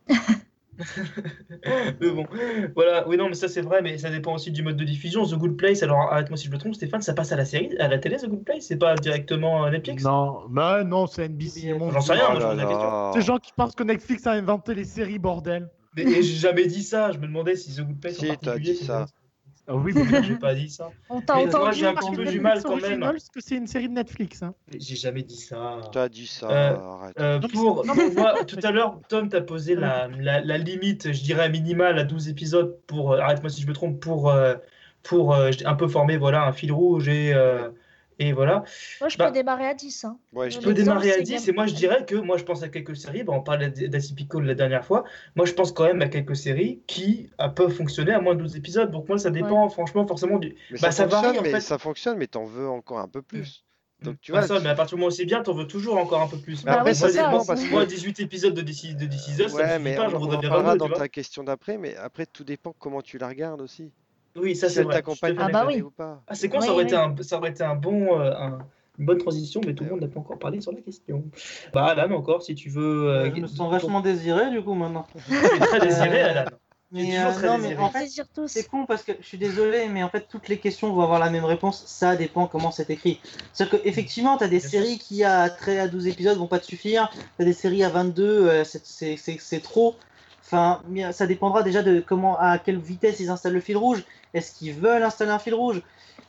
mais 2.01 2.11
bon, 2.11 2.27
voilà, 2.75 3.07
oui, 3.09 3.17
non, 3.17 3.29
mais 3.29 3.35
ça 3.35 3.49
c'est 3.49 3.61
vrai, 3.61 3.83
mais 3.83 3.99
ça 3.99 4.11
dépend 4.11 4.35
aussi 4.35 4.51
du 4.51 4.63
mode 4.63 4.77
de 4.77 4.85
diffusion. 4.85 5.25
The 5.27 5.35
Good 5.35 5.57
Place, 5.57 5.83
alors 5.83 6.01
arrête-moi 6.13 6.37
si 6.37 6.47
je 6.47 6.53
me 6.53 6.59
trompe, 6.59 6.75
Stéphane, 6.75 7.03
ça 7.03 7.15
passe 7.15 7.33
à 7.33 7.37
la 7.37 7.45
série, 7.45 7.77
à 7.79 7.89
la 7.89 7.99
télé, 7.99 8.17
The 8.17 8.29
Good 8.29 8.45
Place, 8.45 8.65
c'est 8.67 8.77
pas 8.79 8.95
directement 8.97 9.65
euh, 9.65 9.71
Netflix? 9.71 10.03
Non, 10.05 10.43
bah 10.49 10.85
non, 10.85 11.07
c'est 11.07 11.29
NBC. 11.29 11.75
J'en 11.79 12.01
sais 12.01 12.13
rien, 12.15 12.25
Oh 12.29 12.33
moi, 12.33 12.41
je 12.41 12.45
là 12.45 12.51
pose 12.51 12.59
la 12.59 12.67
question. 12.67 13.13
Ces 13.15 13.23
gens 13.23 13.39
qui 13.39 13.53
pensent 13.57 13.75
que 13.75 13.85
Netflix 13.85 14.27
a 14.27 14.33
inventé 14.33 14.75
les 14.75 14.85
séries, 14.85 15.19
bordel. 15.19 15.71
Mais 15.97 16.05
j'ai 16.07 16.23
jamais 16.23 16.67
dit 16.67 16.83
ça, 16.83 17.13
je 17.13 17.19
me 17.19 17.27
demandais 17.27 17.55
si 17.57 17.75
The 17.77 17.83
Good 17.83 18.01
Place 18.01 18.15
Si, 18.15 18.31
en 18.31 18.35
t'as 18.35 18.53
particulier. 18.53 18.73
dit 18.75 18.85
ça. 18.85 19.07
Ah 19.67 19.75
oui, 19.75 19.93
mais 19.95 20.23
J'ai 20.23 20.37
pas 20.37 20.55
dit 20.55 20.69
ça. 20.69 20.91
On 21.09 21.21
t'a 21.23 21.37
entendu 21.37 21.57
moi, 21.57 21.73
j'ai 21.73 21.87
un 21.87 21.95
parce 21.95 22.07
petit 22.11 22.17
peu 22.17 22.25
du 22.27 22.41
mal 22.41 22.63
quand 22.63 22.77
même. 22.77 22.85
Originals, 22.85 23.19
que 23.33 23.41
c'est 23.41 23.57
une 23.57 23.67
série 23.67 23.89
de 23.89 23.95
Netflix. 23.95 24.43
Hein. 24.43 24.55
J'ai 24.79 24.97
jamais 24.97 25.23
dit 25.23 25.37
ça. 25.39 25.81
T'as 25.91 26.09
dit 26.09 26.27
ça, 26.27 26.51
Euh, 26.51 26.77
arrête. 26.77 27.21
Euh, 27.21 27.41
pour, 27.41 27.87
non, 27.87 27.95
moi, 28.15 28.35
tout 28.47 28.59
à 28.63 28.71
l'heure, 28.71 29.01
Tom 29.09 29.29
t'a 29.31 29.41
posé 29.41 29.75
la, 29.75 30.09
la, 30.21 30.41
la 30.43 30.59
limite, 30.59 31.13
je 31.13 31.23
dirais 31.23 31.49
minimale 31.49 31.99
à 31.99 32.05
12 32.05 32.29
épisodes 32.29 32.79
pour, 32.87 33.13
euh, 33.13 33.21
arrête-moi 33.21 33.49
si 33.49 33.63
je 33.63 33.67
me 33.67 33.73
trompe, 33.73 34.01
pour, 34.01 34.35
pour 35.03 35.35
un 35.35 35.75
peu 35.75 35.89
former 35.89 36.19
voilà, 36.19 36.47
un 36.47 36.53
fil 36.53 36.73
rouge 36.73 37.09
et, 37.09 37.33
euh, 37.35 37.71
et 38.19 38.33
voilà. 38.33 38.65
Moi, 39.01 39.09
je 39.09 39.19
Bah, 39.19 39.27
peux 39.29 39.33
démarrer 39.33 39.67
à 39.67 39.75
10. 39.75 40.05
Hein. 40.05 40.19
Ouais, 40.33 40.51
je 40.51 40.59
peux 40.61 40.75
démarrer 40.75 41.11
à 41.11 41.15
c'est 41.15 41.23
10 41.23 41.33
Game- 41.33 41.43
et 41.49 41.53
moi 41.53 41.67
je 41.67 41.75
dirais 41.75 42.05
que 42.05 42.15
moi 42.17 42.37
je 42.37 42.45
pense 42.45 42.63
à 42.63 42.69
quelques 42.69 42.97
séries, 42.97 43.23
bah, 43.25 43.33
on 43.35 43.43
parlait 43.43 43.71
d'Atypical 43.71 44.43
la 44.45 44.55
dernière 44.55 44.85
fois, 44.85 45.05
moi 45.37 45.47
je 45.47 45.53
pense 45.53 45.73
quand 45.73 45.85
même 45.85 46.03
à 46.03 46.09
quelques 46.09 46.37
séries 46.37 46.83
qui 46.87 47.31
euh, 47.41 47.49
peuvent 47.49 47.73
fonctionner 47.73 48.13
à 48.13 48.21
moins 48.21 48.35
de 48.35 48.41
12 48.41 48.57
épisodes, 48.57 48.91
donc 48.91 49.09
moi 49.09 49.19
ça 49.19 49.31
dépend 49.31 49.69
franchement 49.69 50.07
forcément 50.07 50.39
du... 50.39 50.55
Mais 50.71 50.79
Bah, 50.81 50.91
ça, 50.91 50.93
ça 50.93 51.07
varie, 51.07 51.39
en 51.39 51.45
fait. 51.45 51.61
ça 51.61 51.79
fonctionne, 51.79 52.19
mais 52.19 52.27
t'en 52.27 52.45
veux 52.45 52.69
encore 52.69 52.99
un 52.99 53.09
peu 53.09 53.23
plus. 53.23 53.65
Donc 54.03 54.21
tu 54.21 54.33
vois, 54.33 54.43
ça, 54.43 54.59
tu- 54.59 54.65
mais 54.65 54.69
à 54.71 54.75
partir 54.75 54.97
du 54.97 55.01
moment 55.01 55.09
où 55.09 55.15
c'est 55.17 55.25
bien, 55.25 55.43
t'en 55.43 55.55
veux 55.55 55.67
toujours 55.67 55.97
encore 55.97 56.21
un 56.21 56.27
peu 56.29 56.37
plus. 56.37 56.63
Mais 56.65 56.73
après, 56.73 56.91
oui, 56.91 56.97
ça 56.97 57.09
c'est 57.09 57.15
ça, 57.15 57.29
dépend 57.29 57.41
c'est- 57.41 57.47
parce 57.47 57.65
que. 57.65 57.71
Moi 57.71 57.87
18 57.87 58.21
épisodes 58.21 58.53
de 58.55 58.61
DC, 58.61 58.95
de 58.95 59.07
DC 59.07 59.33
Us, 59.39 59.53
ça 59.53 59.79
me 59.79 59.85
mais 59.85 59.95
pas, 59.97 60.07
on, 60.07 60.11
j'en 60.11 60.19
voudrais 60.19 60.37
en 60.37 60.41
bien 60.41 60.49
parlera 60.51 60.73
22, 60.73 60.89
dans 60.89 60.95
ta 60.99 61.09
question 61.09 61.45
d'après, 61.45 61.79
mais 61.79 61.97
après, 61.97 62.27
tout 62.27 62.45
dépend 62.45 62.75
comment 62.79 63.01
tu 63.03 63.17
la 63.19 63.29
regardes 63.29 63.61
aussi. 63.63 63.93
Oui, 64.37 64.57
ça 64.57 64.69
c'est 64.69 64.83
vrai. 64.83 65.03
Ah 65.39 65.49
bah 65.49 65.65
oui. 65.67 65.83
ou 65.83 65.91
pas. 65.91 66.23
Ah, 66.27 66.35
c'est 66.35 66.49
con, 66.49 66.59
Oui, 66.59 66.67
ça, 66.67 66.73
aurait 66.73 66.85
oui. 66.85 66.89
été 66.91 66.97
un, 66.97 67.15
ça 67.23 67.39
aurait 67.39 67.51
été 67.51 67.63
un 67.63 67.75
bon, 67.77 68.19
euh, 68.21 68.33
un- 68.37 68.59
une 68.99 69.07
bonne 69.07 69.19
transition, 69.19 69.61
mais 69.67 69.75
tout 69.75 69.85
le 69.85 69.91
monde 69.91 70.01
n'a 70.01 70.09
pas 70.09 70.21
encore 70.21 70.39
parlé 70.39 70.61
sur 70.61 70.73
la 70.73 70.81
question. 70.81 71.25
Bah, 71.73 71.87
Alan, 71.87 72.15
encore, 72.17 72.43
si 72.43 72.55
tu 72.55 72.69
veux. 72.71 73.09
euh, 73.09 73.35
je 73.35 73.41
me 73.41 73.47
sens 73.47 73.71
vachement 73.71 74.01
désiré 74.01 74.51
du 74.51 74.63
coup 74.63 74.75
maintenant. 74.75 75.07
Tu 75.29 75.35
es 75.35 75.59
très 75.59 75.81
désiré, 75.81 76.23
Euh, 76.23 76.31
Alan. 76.31 76.45
Mais, 76.93 77.19
euh, 77.19 77.33
très 77.33 77.47
non, 77.49 77.55
mais 77.59 77.63
désiré. 77.71 77.83
en 77.83 77.91
fait. 77.91 78.07
C'est 78.47 78.69
con 78.69 78.87
parce 78.87 79.03
que 79.03 79.13
je 79.21 79.27
suis 79.27 79.39
désolé, 79.39 79.89
mais 79.89 80.05
en 80.05 80.09
fait, 80.09 80.27
toutes 80.29 80.47
les 80.49 80.59
questions 80.59 80.93
vont 80.93 81.03
avoir 81.03 81.19
la 81.19 81.29
même 81.31 81.45
réponse. 81.45 81.83
Ça 81.87 82.15
dépend 82.15 82.47
comment 82.47 82.71
c'est 82.71 82.89
écrit. 82.91 83.21
C'est-à-dire 83.53 83.81
qu'effectivement, 83.83 84.37
tu 84.37 84.45
as 84.45 84.49
des 84.49 84.59
Bien 84.59 84.69
sûr. 84.69 84.81
séries 84.83 84.99
qui, 84.99 85.25
à 85.25 85.51
13 85.51 85.79
à 85.81 85.89
12 85.89 86.07
épisodes, 86.07 86.39
vont 86.39 86.47
pas 86.47 86.61
te 86.61 86.67
suffire. 86.67 87.11
Tu 87.37 87.43
as 87.43 87.45
des 87.47 87.53
séries 87.53 87.83
à 87.83 87.89
22, 87.89 88.47
euh, 88.49 88.63
c'est- 88.65 88.87
c'est 88.87 89.17
c'est- 89.17 89.39
c'est 89.41 89.61
trop. 89.61 89.97
Enfin, 90.55 90.81
ça 91.13 91.27
dépendra 91.27 91.65
déjà 91.65 91.83
de 91.83 91.99
comment, 92.01 92.39
à 92.39 92.59
quelle 92.59 92.79
vitesse 92.79 93.19
ils 93.19 93.29
installent 93.29 93.55
le 93.55 93.61
fil 93.61 93.77
rouge. 93.77 94.05
Est-ce 94.35 94.55
qu'ils 94.55 94.73
veulent 94.73 95.03
installer 95.03 95.33
un 95.33 95.41
fil 95.41 95.55
rouge? 95.55 95.83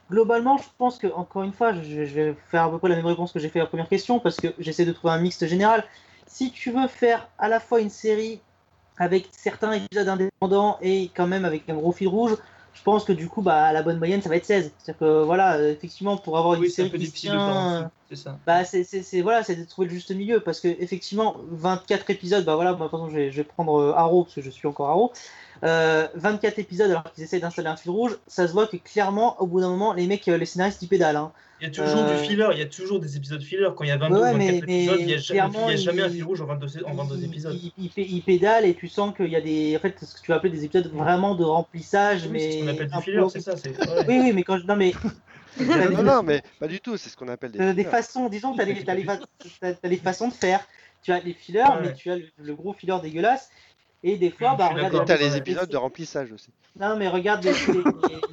Globalement, 0.10 0.58
je 0.58 0.64
pense 0.80 0.98
que, 0.98 1.08
encore 1.14 1.44
une 1.44 1.54
fois, 1.54 1.74
je, 1.74 2.06
je 2.06 2.14
vais 2.16 2.36
faire 2.50 2.64
à 2.64 2.72
peu 2.72 2.80
près 2.80 2.90
la 2.90 2.96
même 2.96 3.06
réponse 3.06 3.32
que 3.32 3.38
j'ai 3.40 3.50
fait 3.50 3.60
à 3.60 3.64
la 3.64 3.68
première 3.68 3.88
question 3.88 4.20
parce 4.20 4.38
que 4.38 4.48
j'essaie 4.58 4.86
de 4.86 4.92
trouver 4.94 5.14
un 5.14 5.20
mixte 5.20 5.46
général. 5.46 5.84
Si 6.26 6.52
tu 6.52 6.72
veux 6.72 6.88
faire 6.88 7.28
à 7.38 7.48
la 7.50 7.60
fois 7.60 7.82
une 7.82 7.92
série 7.92 8.42
avec 8.98 9.28
certains 9.32 9.74
épisodes 9.74 10.08
indépendants 10.08 10.80
et 10.82 11.12
quand 11.16 11.28
même 11.28 11.46
avec 11.46 11.70
un 11.70 11.76
gros 11.76 11.92
fil 11.92 12.08
rouge, 12.08 12.36
je 12.76 12.84
pense 12.84 13.06
que 13.06 13.14
du 13.14 13.28
coup, 13.30 13.42
bah, 13.42 13.72
la 13.74 13.82
bonne 13.84 13.98
moyenne, 13.98 14.22
ça 14.22 14.30
va 14.30 14.36
être 14.36 14.46
16. 14.46 14.72
C'est-à-dire 14.78 15.00
que 15.00 15.24
voilà, 15.24 15.56
euh, 15.56 15.72
effectivement, 15.72 16.18
pour 16.18 16.38
avoir 16.38 16.56
une 16.56 16.70
c'est 16.70 16.84
un 16.84 16.86
série 16.86 16.90
peu 16.90 16.98
qui 16.98 17.12
tient, 17.12 17.92
c'est 18.10 18.16
ça. 18.18 18.38
bah, 18.46 18.64
c'est, 18.66 18.84
c'est, 18.84 19.02
c'est- 19.02 19.22
voilà, 19.22 19.44
c'est 19.44 19.56
de 19.56 19.64
trouver 19.66 19.88
le 19.88 19.94
juste 19.94 20.12
milieu 20.12 20.40
parce 20.42 20.60
que 20.60 20.68
effectivement, 20.68 21.38
24 21.52 22.10
épisodes, 22.12 22.46
bah 22.46 22.56
voilà, 22.56 22.72
moi, 22.74 22.86
de 22.88 22.92
toute 22.92 23.00
façon, 23.00 23.10
je 23.10 23.16
vais, 23.16 23.32
je 23.32 23.38
vais 23.38 23.44
prendre 23.44 23.80
euh, 23.82 23.94
Arrow 23.96 24.24
parce 24.26 24.36
que 24.36 24.42
je 24.42 24.50
suis 24.52 24.68
encore 24.68 24.90
Arrow. 24.90 25.14
Euh, 25.64 26.08
24 26.16 26.60
épisodes 26.60 26.92
alors 26.92 27.12
qu'ils 27.14 27.24
essayent 27.24 27.42
d'installer 27.42 27.70
un 27.70 27.78
fil 27.78 27.92
rouge, 27.92 28.18
ça 28.28 28.48
se 28.48 28.52
voit 28.54 28.68
que 28.68 28.78
clairement, 28.78 29.42
au 29.42 29.48
bout 29.48 29.62
d'un 29.62 29.70
moment, 29.70 29.94
les 29.94 30.06
mecs, 30.08 30.28
euh, 30.28 30.38
les 30.38 30.46
scénaristes, 30.46 30.82
ils 30.82 30.88
pédalent. 30.90 31.16
Hein. 31.18 31.32
Il 31.62 31.64
y 31.64 31.68
a 31.68 31.72
toujours 31.72 32.02
Euh, 32.02 32.18
du 32.22 32.28
filler, 32.28 32.48
il 32.52 32.60
y 32.60 32.62
a 32.62 32.66
toujours 32.66 33.00
des 33.00 33.16
épisodes 33.16 33.42
filler. 33.42 33.68
Quand 33.76 33.86
il 33.86 33.88
y 33.88 33.92
a 33.92 33.98
22 33.98 34.16
Ouais, 34.20 34.30
ou 34.30 34.34
24 34.34 34.40
mais- 34.40 34.58
épisodes, 34.58 34.98
il 35.00 35.06
n'y 35.06 35.14
a, 35.14 35.16
mais 35.16 35.22
jamais- 35.22 35.40
il 35.40 35.42
y 35.42 35.46
a 35.46 35.50
clairement, 35.50 35.78
jamais 35.78 36.02
un 36.02 36.08
il- 36.08 36.14
fil 36.14 36.24
rouge 36.26 36.42
en 36.42 36.46
22, 36.46 36.68
en 36.86 36.94
22 36.96 37.16
Ils- 37.18 37.26
épisodes. 37.26 37.54
Ils, 37.62 37.72
ils, 37.78 37.90
pé- 37.90 38.08
ils 38.10 38.22
pédalent 38.22 38.66
et 38.66 38.74
tu 38.76 38.88
sens 38.90 39.16
qu'il 39.16 39.28
y 39.30 39.36
a 39.38 39.42
des, 39.42 39.76
en 39.78 39.80
fait, 39.80 39.96
ce 40.04 40.16
que 40.16 40.22
tu 40.22 40.32
vas 40.32 40.36
appeler 40.38 40.52
des 40.52 40.66
épisodes 40.66 40.92
vraiment 40.92 41.34
de 41.34 41.46
remplissage, 41.46 42.24
Oui, 42.30 42.40
c'est 42.40 42.48
mais 42.48 42.52
ce 42.52 42.60
qu'on 42.60 42.68
appelle 42.68 42.90
du 42.92 43.02
filler, 43.02 43.24
c'est 43.30 43.40
ça. 43.40 43.54
ouais. 43.54 44.06
Oui, 44.08 44.20
oui, 44.22 44.32
mais 44.34 44.44
quand 44.44 44.58
je, 44.58 44.66
non 44.66 44.76
mais 44.76 44.94
Non, 45.58 45.90
non, 45.90 46.04
non, 46.04 46.24
mais 46.24 46.42
pas 46.60 46.68
du 46.68 46.82
tout, 46.82 46.98
c'est 46.98 47.10
ce 47.10 47.16
qu'on 47.16 47.30
appelle 47.30 47.52
des 47.52 47.62
Euh, 47.62 47.74
des 47.74 47.86
façons, 47.86 48.28
disons 48.28 48.54
tu 48.54 48.60
as, 48.62 48.66
les, 48.66 48.84
t'as 48.84 48.94
les 48.94 49.98
façons 50.04 50.28
de 50.28 50.34
faire. 50.34 50.68
Tu 51.02 51.12
as 51.14 51.20
les 51.22 51.34
fillers, 51.34 51.62
Ouais. 51.62 51.82
mais 51.84 51.94
tu 51.94 52.10
as 52.12 52.18
le, 52.18 52.26
le 52.40 52.56
gros 52.56 52.74
filler 52.74 52.96
dégueulasse. 53.02 53.50
Et 54.08 54.18
des 54.18 54.30
fois, 54.30 54.56
bah, 54.56 54.70
regarde. 54.70 55.06
t'as 55.08 55.18
les- 55.18 55.36
épisodes 55.36 55.68
de 55.68 55.78
remplissage 55.78 56.32
aussi. 56.32 56.50
Non, 56.80 56.96
mais 56.96 57.08
regarde 57.08 57.44
les, 57.44 57.52
les- 57.54 57.84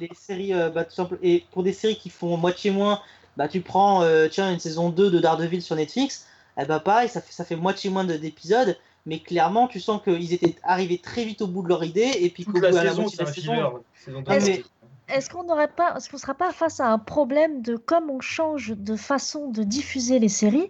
les- 0.01 0.07
les 0.07 0.09
séries, 0.15 0.53
euh, 0.53 0.69
bah, 0.69 0.85
tout 0.85 0.93
simple. 0.93 1.17
Et 1.23 1.43
pour 1.51 1.63
des 1.63 1.73
séries 1.73 1.97
qui 1.97 2.11
font 2.11 2.37
moitié 2.37 2.69
moins, 2.69 3.01
bah, 3.37 3.47
tu 3.47 3.59
prends 3.61 4.03
euh, 4.03 4.27
tiens, 4.29 4.51
une 4.53 4.59
saison 4.59 4.89
2 4.91 5.09
de 5.09 5.19
Daredevil 5.19 5.63
sur 5.63 5.75
Netflix. 5.75 6.27
Eh 6.61 6.65
bah, 6.65 6.79
pareil, 6.79 7.09
ça 7.09 7.21
fait, 7.21 7.33
ça 7.33 7.43
fait 7.43 7.55
moitié 7.55 7.89
moins 7.89 8.03
de- 8.03 8.15
d'épisodes. 8.17 8.77
Mais 9.07 9.19
clairement, 9.19 9.67
tu 9.67 9.79
sens 9.79 10.01
qu'ils 10.03 10.31
étaient 10.33 10.55
arrivés 10.63 10.99
très 10.99 11.25
vite 11.25 11.41
au 11.41 11.47
bout 11.47 11.63
de 11.63 11.67
leur 11.69 11.83
idée. 11.83 12.11
Et 12.19 12.29
puis 12.29 12.45
qu'au 12.45 12.51
Toute 12.53 12.61
bout 12.61 12.67
la 12.75 12.79
à 12.79 12.83
la 12.83 12.89
saison, 12.91 13.01
moitié 13.01 13.17
c'est 13.17 13.23
de 13.23 13.27
un 13.27 13.31
la 13.31 14.39
filler. 14.39 14.51
saison. 14.55 14.63
Est-ce 15.13 15.29
qu'on 15.29 15.43
n'aurait 15.43 15.67
pas, 15.67 15.95
est-ce 15.95 16.09
qu'on 16.09 16.17
sera 16.17 16.33
pas 16.33 16.51
face 16.51 16.79
à 16.79 16.87
un 16.87 16.97
problème 16.97 17.61
de 17.61 17.75
comme 17.77 18.09
on 18.09 18.19
change 18.19 18.73
de 18.75 18.95
façon 18.95 19.49
de 19.49 19.61
diffuser 19.63 20.17
les 20.17 20.27
séries, 20.27 20.69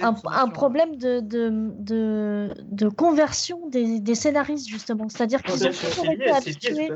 un, 0.00 0.14
un 0.30 0.48
problème 0.48 0.96
de, 0.96 1.20
de, 1.20 1.72
de, 1.78 2.54
de 2.70 2.88
conversion 2.88 3.66
des, 3.68 3.98
des 3.98 4.14
scénaristes 4.14 4.68
justement? 4.68 5.08
C'est-à-dire 5.08 5.42
qu'ils 5.42 5.66
ont 5.66 5.70
toujours 5.70 6.10
été 6.10 6.30
habitués, 6.30 6.90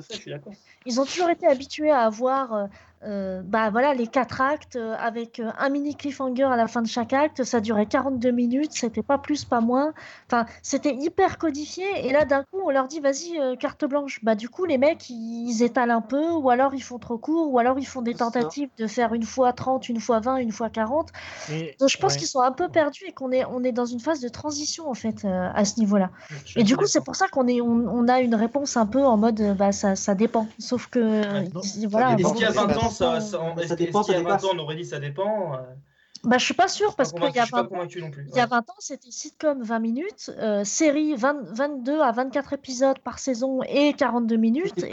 ils 0.84 1.00
ont 1.00 1.04
toujours 1.04 1.30
été 1.30 1.46
habitués 1.46 1.90
à 1.90 2.00
avoir, 2.02 2.68
euh, 3.04 3.42
bah 3.44 3.70
voilà, 3.70 3.94
les 3.94 4.06
quatre 4.06 4.40
actes 4.40 4.76
euh, 4.76 4.94
avec 4.98 5.40
euh, 5.40 5.50
un 5.58 5.68
mini 5.68 5.94
cliffhanger 5.96 6.44
à 6.44 6.56
la 6.56 6.66
fin 6.68 6.82
de 6.82 6.86
chaque 6.86 7.12
acte. 7.12 7.44
Ça 7.44 7.60
durait 7.60 7.86
42 7.86 8.30
minutes, 8.30 8.72
c'était 8.72 9.02
pas 9.02 9.18
plus, 9.18 9.44
pas 9.44 9.60
moins. 9.60 9.92
Enfin, 10.30 10.46
c'était 10.62 10.94
hyper 10.94 11.38
codifié. 11.38 11.84
Et 12.06 12.12
là, 12.12 12.24
d'un 12.24 12.42
coup, 12.44 12.60
on 12.64 12.70
leur 12.70 12.88
dit, 12.88 13.00
vas-y, 13.00 13.38
euh, 13.40 13.56
carte 13.56 13.84
blanche. 13.84 14.20
Bah 14.22 14.34
du 14.34 14.48
coup, 14.48 14.64
les 14.64 14.78
mecs, 14.78 15.10
ils, 15.10 15.48
ils 15.50 15.62
étalent 15.62 15.90
un 15.90 16.00
peu, 16.00 16.30
ou 16.30 16.50
alors 16.50 16.74
ils 16.74 16.82
font 16.82 16.98
trop 16.98 17.18
court, 17.18 17.52
ou 17.52 17.58
alors 17.58 17.78
ils 17.78 17.86
font 17.86 18.02
des 18.02 18.14
tentatives 18.14 18.68
de 18.78 18.86
faire 18.86 19.14
une 19.14 19.24
fois 19.24 19.52
30, 19.52 19.88
une 19.88 20.00
fois 20.00 20.20
20, 20.20 20.36
une 20.36 20.52
fois 20.52 20.70
40. 20.70 21.08
Mais- 21.50 21.74
Donc, 21.80 21.88
je 21.88 21.98
pense 21.98 22.12
ouais. 22.12 22.18
qu'ils 22.18 22.28
sont 22.28 22.40
un 22.40 22.52
peu 22.52 22.68
perdus 22.68 23.04
et 23.08 23.12
qu'on 23.12 23.32
est, 23.32 23.44
on 23.46 23.64
est 23.64 23.72
dans 23.72 23.86
une 23.86 24.00
phase 24.00 24.20
de 24.20 24.28
transition 24.28 24.88
en 24.88 24.94
fait 24.94 25.24
euh, 25.24 25.48
à 25.54 25.64
ce 25.64 25.78
niveau-là. 25.80 26.10
Et 26.56 26.62
du 26.62 26.76
coup, 26.76 26.86
c'est 26.86 27.02
pour 27.04 27.16
ça 27.16 27.26
qu'on 27.28 27.46
est, 27.48 27.60
on, 27.60 27.66
on 27.88 28.08
a 28.08 28.20
une 28.20 28.34
réponse 28.34 28.76
un 28.76 28.86
peu 28.86 29.04
en 29.04 29.16
mode, 29.16 29.56
bah 29.56 29.72
ça, 29.72 29.96
ça 29.96 30.14
dépend. 30.14 30.46
Sauf 30.58 30.86
que, 30.86 31.22
voilà. 31.88 32.14
dépend, 32.14 32.30
Est-ce 32.30 32.34
qu'il 32.38 32.42
y 32.42 32.44
a 32.46 32.52
ça 32.52 32.62
20 32.62 32.66
dépend. 32.68 32.86
ans, 32.86 32.90
ça, 32.92 33.20
ça, 33.20 33.38
Ça 33.56 33.62
est-ce 33.62 33.74
dépend, 33.74 34.02
qu'il 34.02 34.14
y 34.14 34.16
a 34.16 34.18
ça 34.20 34.24
20 34.24 34.28
dépasse. 34.30 34.44
ans, 34.44 34.48
on 34.54 34.58
aurait 34.60 34.76
dit 34.76 34.84
ça 34.84 34.98
dépend 35.00 35.54
euh, 35.54 35.56
Bah, 36.24 36.38
je 36.38 36.44
suis 36.44 36.54
pas 36.54 36.68
sûre 36.68 36.94
parce 36.94 37.12
qu'il 37.12 37.20
y 37.22 37.26
a 37.26 37.30
convaincu- 37.30 37.40
je 37.40 37.44
suis 37.46 37.50
pas 37.50 37.56
20 37.62 37.64
ans, 37.64 37.68
convaincu 37.68 38.00
non 38.02 38.10
plus. 38.10 38.26
il 38.30 38.36
y 38.36 38.40
a 38.40 38.44
Ouais. 38.44 38.48
20 38.50 38.58
ans, 38.70 38.74
c'était 38.78 39.10
sitcom 39.10 39.62
20 39.62 39.78
minutes, 39.80 40.30
euh, 40.38 40.62
série 40.64 41.14
20 41.16 41.36
22 41.54 42.00
à 42.00 42.12
24 42.12 42.52
épisodes 42.52 42.98
par 43.00 43.18
saison 43.18 43.60
et 43.68 43.92
42 43.94 44.36
minutes. 44.36 44.84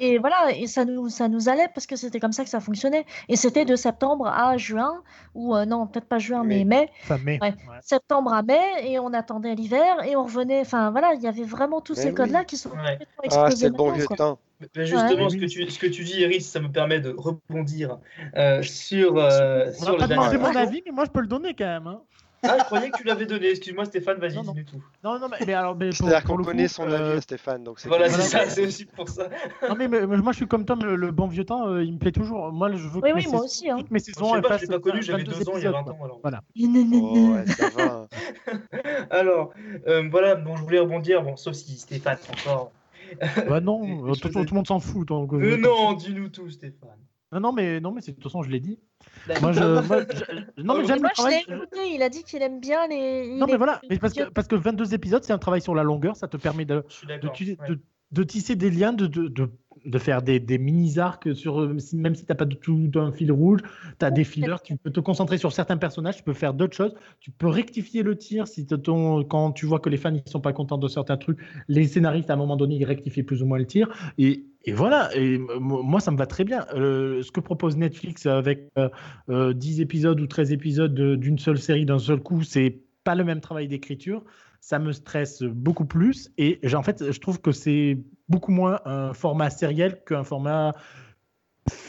Et, 0.00 0.18
voilà, 0.18 0.50
et 0.52 0.66
ça 0.66 0.84
nous, 0.84 1.08
ça 1.08 1.28
nous 1.28 1.48
allait 1.48 1.68
parce 1.72 1.86
que 1.86 1.94
c'était 1.94 2.18
comme 2.18 2.32
ça 2.32 2.42
que 2.42 2.50
ça 2.50 2.58
fonctionnait. 2.58 3.06
Et 3.28 3.36
c'était 3.36 3.64
de 3.64 3.76
septembre 3.76 4.26
à 4.26 4.56
juin, 4.56 5.02
ou 5.36 5.54
euh, 5.54 5.66
non, 5.66 5.86
peut-être 5.86 6.06
pas 6.08 6.18
juin, 6.18 6.42
mais 6.42 6.64
mai. 6.64 6.90
Enfin, 7.04 7.18
mais. 7.24 7.38
Ouais. 7.40 7.50
ouais. 7.50 7.78
Septembre 7.80 8.32
à 8.32 8.42
mai, 8.42 8.58
et 8.82 8.98
on 8.98 9.12
attendait 9.12 9.54
l'hiver, 9.54 10.02
et 10.04 10.16
on 10.16 10.24
revenait. 10.24 10.62
Enfin 10.62 10.90
voilà, 10.90 11.14
il 11.14 11.22
y 11.22 11.28
avait 11.28 11.44
vraiment 11.44 11.80
tous 11.80 11.94
Mais 11.96 12.02
ces 12.02 12.08
oui. 12.08 12.14
codes-là 12.16 12.44
qui 12.44 12.56
sont 12.56 12.70
Ouais. 12.70 12.98
Ah, 13.30 13.52
c'est 13.52 13.66
le 13.68 13.72
bon 13.74 13.92
vieux 13.92 14.06
quoi. 14.06 14.16
temps. 14.16 14.38
Ben 14.74 14.84
justement, 14.84 15.24
Ouais. 15.24 15.30
ce, 15.30 15.36
que 15.36 15.44
tu, 15.46 15.70
ce 15.70 15.78
que 15.78 15.86
tu 15.86 16.04
dis, 16.04 16.20
Iris, 16.20 16.48
ça 16.48 16.60
me 16.60 16.68
permet 16.70 17.00
de 17.00 17.14
rebondir 17.16 17.98
euh, 18.36 18.62
sur, 18.62 19.16
euh, 19.18 19.66
On 19.80 19.84
sur 19.84 19.96
pas 19.96 20.06
mon 20.06 20.56
avis, 20.56 20.82
mais 20.86 20.92
moi 20.92 21.04
je 21.04 21.10
peux 21.10 21.20
le 21.20 21.26
donner 21.26 21.54
quand 21.54 21.64
même. 21.66 21.86
hein. 21.86 22.00
Ah, 22.46 22.58
je 22.58 22.64
croyais 22.64 22.90
que 22.90 22.98
tu 22.98 23.04
l'avais 23.04 23.24
donné. 23.24 23.48
Excuse-moi, 23.48 23.86
Stéphane, 23.86 24.18
vas-y, 24.18 24.34
Non, 24.36 24.42
non. 24.44 24.52
dis-nous 24.52 24.64
tout. 24.66 24.84
Non, 25.02 25.18
non, 25.18 25.28
mais, 25.30 25.38
mais 25.46 25.54
alors, 25.54 25.74
mais 25.74 25.88
pour, 25.88 25.96
C'est-à-dire 26.08 26.24
qu'on 26.24 26.36
connaît 26.42 26.64
coup, 26.64 26.68
son 26.74 26.86
euh, 26.90 26.94
avis 27.08 27.16
à 27.16 27.20
Stéphane. 27.22 27.64
Donc 27.64 27.80
c'est 27.80 27.88
Voilà, 27.88 28.10
c'est 28.10 28.20
ça. 28.20 28.46
c'est 28.50 28.66
aussi 28.66 28.84
pour 28.84 29.08
ça. 29.08 29.30
Non, 29.66 29.74
mais, 29.76 29.88
mais- 29.88 30.06
mais 30.06 30.18
moi 30.18 30.32
je 30.32 30.36
suis 30.36 30.46
comme 30.46 30.66
Tom, 30.66 30.84
le, 30.84 30.94
le 30.94 31.10
bon 31.10 31.26
vieux 31.26 31.44
temps, 31.46 31.68
euh, 31.68 31.82
il 31.82 31.94
me 31.94 31.98
plaît 31.98 32.12
toujours. 32.12 32.52
Moi, 32.52 32.70
je 32.72 32.86
veux 32.86 33.00
que 33.00 33.06
Oui, 33.06 33.12
mes 33.14 33.24
oui, 33.24 33.32
moi 33.32 33.44
aussi, 33.44 33.70
hein. 33.70 33.76
toutes 33.78 33.90
mes 33.90 33.98
Je 33.98 34.04
saisons 34.12 34.26
sais 34.32 34.36
elles 34.36 34.42
pas, 34.42 34.58
je 34.58 34.62
l'ai 34.62 34.68
pas 34.68 34.78
connu, 34.78 35.02
j'avais 35.02 35.22
22 35.24 35.38
deux 35.38 35.48
ans 35.48 35.52
il 35.56 35.62
y 35.62 35.66
a 35.66 35.70
épisodes, 35.70 35.72
20 35.74 35.82
quoi. 35.84 35.92
ans. 35.94 36.04
Alors, 36.04 36.20
Voilà. 36.22 36.40
Oh, 36.92 37.32
ouais, 37.32 37.46
ça 37.46 37.68
va. 37.70 38.08
alors 39.10 39.54
euh, 39.88 40.06
voilà, 40.10 40.34
bon, 40.34 40.54
je 40.56 40.62
voulais 40.64 40.80
rebondir, 40.80 41.22
bon, 41.22 41.36
sauf 41.36 41.54
si 41.54 41.78
Stéphane 41.78 42.18
encore. 42.30 42.72
Bah 43.48 43.60
non, 43.60 44.08
euh, 44.08 44.14
je 44.14 44.20
tout, 44.20 44.28
tout 44.30 44.38
le 44.40 44.54
monde 44.54 44.66
s'en 44.66 44.80
fout. 44.80 45.06
Donc, 45.08 45.32
Euh, 45.32 45.56
non, 45.56 45.92
dis-nous 45.94 46.28
tout, 46.28 46.48
Stéphane. 46.50 46.98
Non, 47.32 47.40
non, 47.40 47.52
mais, 47.52 47.80
non, 47.80 47.90
mais 47.92 48.00
c'est- 48.00 48.12
de 48.12 48.16
toute 48.16 48.24
façon, 48.24 48.42
je 48.42 48.50
l'ai 48.50 48.60
dit. 48.60 48.78
D'accord. 49.26 49.42
Moi, 49.42 49.52
je, 49.52 49.60
moi, 49.88 50.04
je- 50.08 50.62
non, 50.62 50.78
mais 50.78 50.84
j'aime 50.86 51.02
le 51.02 51.08
je 51.08 51.14
travail. 51.14 51.42
l'ai 51.48 51.54
écouté, 51.56 51.78
il 51.94 52.02
a 52.02 52.08
dit 52.08 52.22
qu'il 52.22 52.40
aime 52.42 52.60
bien 52.60 52.86
les. 52.86 53.26
il 53.32 53.38
Non, 53.38 53.46
mais 53.46 53.56
voilà, 53.56 53.80
mais 53.90 53.98
parce, 53.98 54.12
que, 54.14 54.30
parce 54.30 54.46
que 54.46 54.54
22 54.54 54.94
épisodes, 54.94 55.24
c'est 55.24 55.32
un 55.32 55.38
travail 55.38 55.60
sur 55.60 55.74
la 55.74 55.82
longueur, 55.82 56.14
ça 56.16 56.28
te 56.28 56.36
permet 56.36 56.64
de, 56.64 56.84
Je 56.88 57.06
de, 57.18 57.28
tu- 57.28 57.44
ouais. 57.60 57.68
de- 57.68 57.80
de 58.12 58.22
tisser 58.22 58.54
des 58.54 58.70
liens, 58.70 58.92
de, 58.92 59.06
de, 59.08 59.50
de, 59.84 59.90
de 59.90 59.98
faire 59.98 60.22
des, 60.22 60.40
des 60.40 60.58
mini-arcs, 60.58 61.34
sur, 61.34 61.60
euh, 61.60 61.76
même 61.92 62.14
si 62.14 62.24
tu 62.24 62.32
n'as 62.32 62.34
pas 62.36 62.44
du 62.44 62.56
tout 62.56 62.90
un 62.96 63.12
fil 63.12 63.30
rouge, 63.32 63.60
tu 63.98 64.04
as 64.04 64.10
des 64.10 64.24
fillers, 64.24 64.56
tu 64.64 64.76
peux 64.76 64.90
te 64.90 65.00
concentrer 65.00 65.38
sur 65.38 65.52
certains 65.52 65.76
personnages, 65.76 66.16
tu 66.16 66.22
peux 66.22 66.32
faire 66.32 66.54
d'autres 66.54 66.76
choses, 66.76 66.94
tu 67.20 67.30
peux 67.30 67.48
rectifier 67.48 68.02
le 68.02 68.16
tir 68.16 68.46
si 68.48 68.66
ton, 68.66 69.24
quand 69.24 69.52
tu 69.52 69.66
vois 69.66 69.80
que 69.80 69.88
les 69.88 69.96
fans 69.96 70.10
ne 70.12 70.18
sont 70.26 70.40
pas 70.40 70.52
contents 70.52 70.78
de 70.78 70.88
certains 70.88 71.16
trucs, 71.16 71.38
les 71.68 71.86
scénaristes 71.86 72.30
à 72.30 72.34
un 72.34 72.36
moment 72.36 72.56
donné 72.56 72.76
ils 72.76 72.84
rectifient 72.84 73.22
plus 73.22 73.42
ou 73.42 73.46
moins 73.46 73.58
le 73.58 73.66
tir, 73.66 73.88
et, 74.18 74.44
et 74.64 74.72
voilà, 74.72 75.10
et 75.16 75.38
moi 75.60 76.00
ça 76.00 76.10
me 76.10 76.16
va 76.16 76.26
très 76.26 76.44
bien. 76.44 76.66
Euh, 76.74 77.22
ce 77.22 77.30
que 77.30 77.40
propose 77.40 77.76
Netflix 77.76 78.26
avec 78.26 78.70
euh, 78.78 78.88
euh, 79.28 79.52
10 79.52 79.80
épisodes 79.80 80.20
ou 80.20 80.26
13 80.26 80.52
épisodes 80.52 80.94
de- 80.94 81.16
d'une 81.16 81.38
seule 81.38 81.58
série 81.58 81.84
d'un 81.84 81.98
seul 81.98 82.20
coup, 82.20 82.42
c'est 82.42 82.80
pas 83.04 83.14
le 83.14 83.24
même 83.24 83.40
travail 83.40 83.68
d'écriture. 83.68 84.24
Ça 84.60 84.78
me 84.78 84.92
stresse 84.92 85.42
beaucoup 85.42 85.84
plus. 85.84 86.32
Et 86.38 86.58
en 86.74 86.82
fait, 86.82 87.12
je 87.12 87.20
trouve 87.20 87.38
que 87.42 87.52
c'est 87.52 87.98
beaucoup 88.28 88.52
moins 88.52 88.80
un 88.84 89.12
format 89.14 89.50
sériel 89.50 90.02
qu'un 90.04 90.24
format 90.24 90.74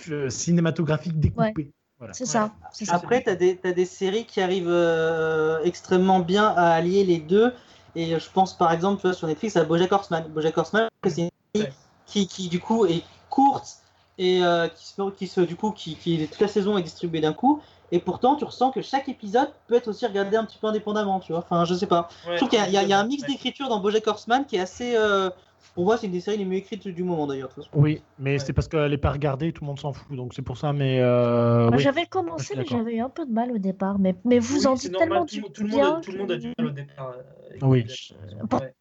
euh, 0.10 0.30
cinématographique 0.30 1.20
découpé. 1.20 1.72
Voilà. 1.98 2.14
C'est 2.14 2.26
ça. 2.26 2.52
Après, 2.90 3.24
tu 3.24 3.30
as, 3.30 3.74
des 3.74 3.86
séries 3.86 4.26
qui 4.26 4.42
arrivent 4.42 4.68
euh, 4.68 5.60
extrêmement 5.64 6.20
bien 6.20 6.48
à 6.48 6.72
allier 6.72 7.04
les 7.06 7.20
deux. 7.20 7.54
Et 7.96 8.20
je 8.20 8.30
pense 8.34 8.58
par 8.58 8.74
exemple 8.74 9.00
tu 9.02 9.08
vois, 9.08 9.14
sur 9.14 9.28
Netflix 9.28 9.56
à 9.56 9.64
Bojack 9.64 9.92
Horseman. 9.92 10.26
Bojack 10.28 10.58
Horseman, 10.58 10.90
c'est 11.06 11.22
une 11.22 11.30
série 11.56 11.68
Ouais. 11.68 11.74
qui, 12.06 12.28
qui 12.28 12.50
du 12.50 12.60
coup 12.60 12.86
est 12.86 13.04
courte 13.30 13.78
et 14.18 14.44
euh, 14.44 14.68
qui, 14.68 14.86
se, 14.86 15.10
qui 15.12 15.28
se 15.28 15.40
du 15.40 15.56
coup 15.56 15.72
qui, 15.72 15.96
qui 15.96 16.28
toute 16.28 16.42
la 16.42 16.50
saison 16.50 16.78
est 16.78 16.84
distribuée 16.84 17.22
d'un 17.22 17.32
coup. 17.32 17.62
Et 17.94 18.00
pourtant, 18.00 18.36
tu 18.36 18.44
ressens 18.44 18.72
que 18.72 18.82
chaque 18.82 19.08
épisode 19.08 19.48
peut 19.68 19.76
être 19.76 19.88
aussi 19.88 20.06
regardé 20.06 20.36
un 20.36 20.44
petit 20.44 20.58
peu 20.58 20.68
indépendamment, 20.68 21.22
tu 21.22 21.32
vois. 21.32 21.40
Enfin, 21.40 21.64
je 21.64 21.74
sais 21.76 21.88
pas. 21.88 22.10
Ouais, 22.28 22.34
Je 22.34 22.38
trouve 22.38 22.50
qu'il 22.50 22.60
y, 22.60 22.62
a- 22.78 22.84
y 22.84 22.88
y 22.90 22.94
un 22.94 23.06
mix 23.06 23.22
ouais. 23.22 23.30
d'écriture 23.30 23.70
dans 23.70 23.80
Bojack 23.80 24.06
Horseman 24.08 24.46
qui 24.46 24.58
est 24.58 24.60
assez. 24.60 24.96
euh, 24.98 25.30
pour 25.76 25.86
moi, 25.86 25.98
c'est 25.98 26.08
une 26.08 26.14
des 26.14 26.22
séries 26.22 26.38
les 26.38 26.46
mieux 26.46 26.56
écrites 26.58 26.88
du 26.88 27.04
moment 27.04 27.28
d'ailleurs. 27.28 27.50
Oui, 27.74 28.02
mais 28.18 28.32
Ouais. 28.34 28.40
c'est 28.40 28.54
parce 28.54 28.68
qu'elle 28.68 28.90
n'est 28.90 28.98
pas 28.98 29.12
regardée, 29.12 29.52
tout 29.54 29.64
le 29.64 29.68
monde 29.68 29.80
s'en 29.80 29.94
fout. 29.94 30.16
Donc 30.18 30.34
c'est 30.34 30.42
pour 30.42 30.58
ça, 30.58 30.74
mais. 30.74 31.00
euh, 31.02 31.70
oui. 31.72 31.80
J'avais 31.80 32.06
commencé, 32.08 32.56
mais 32.58 32.66
j'avais 32.66 32.96
eu 32.96 33.00
un 33.02 33.10
peu 33.10 33.26
de 33.26 33.32
mal 33.32 33.52
au 33.52 33.58
départ. 33.60 34.00
Mais, 34.00 34.16
mais 34.26 34.40
vous 34.40 34.62
Oui, 34.62 34.68
en 34.68 34.74
dites 34.74 34.92
normal, 34.92 35.10
tellement 35.10 35.26
tout, 35.26 35.36
du 35.36 35.42
tout 35.54 35.64
le 35.64 35.70
bien 35.70 35.94
monde, 35.96 36.04
tout 36.04 36.12
le 36.12 36.18
monde 36.18 36.32
a 36.32 36.38
du 36.38 36.48
mal 36.58 36.68
au 36.68 36.72
départ. 36.72 37.14
euh, 37.18 37.58
Oui. 37.62 37.86
Ouais. 38.52 38.74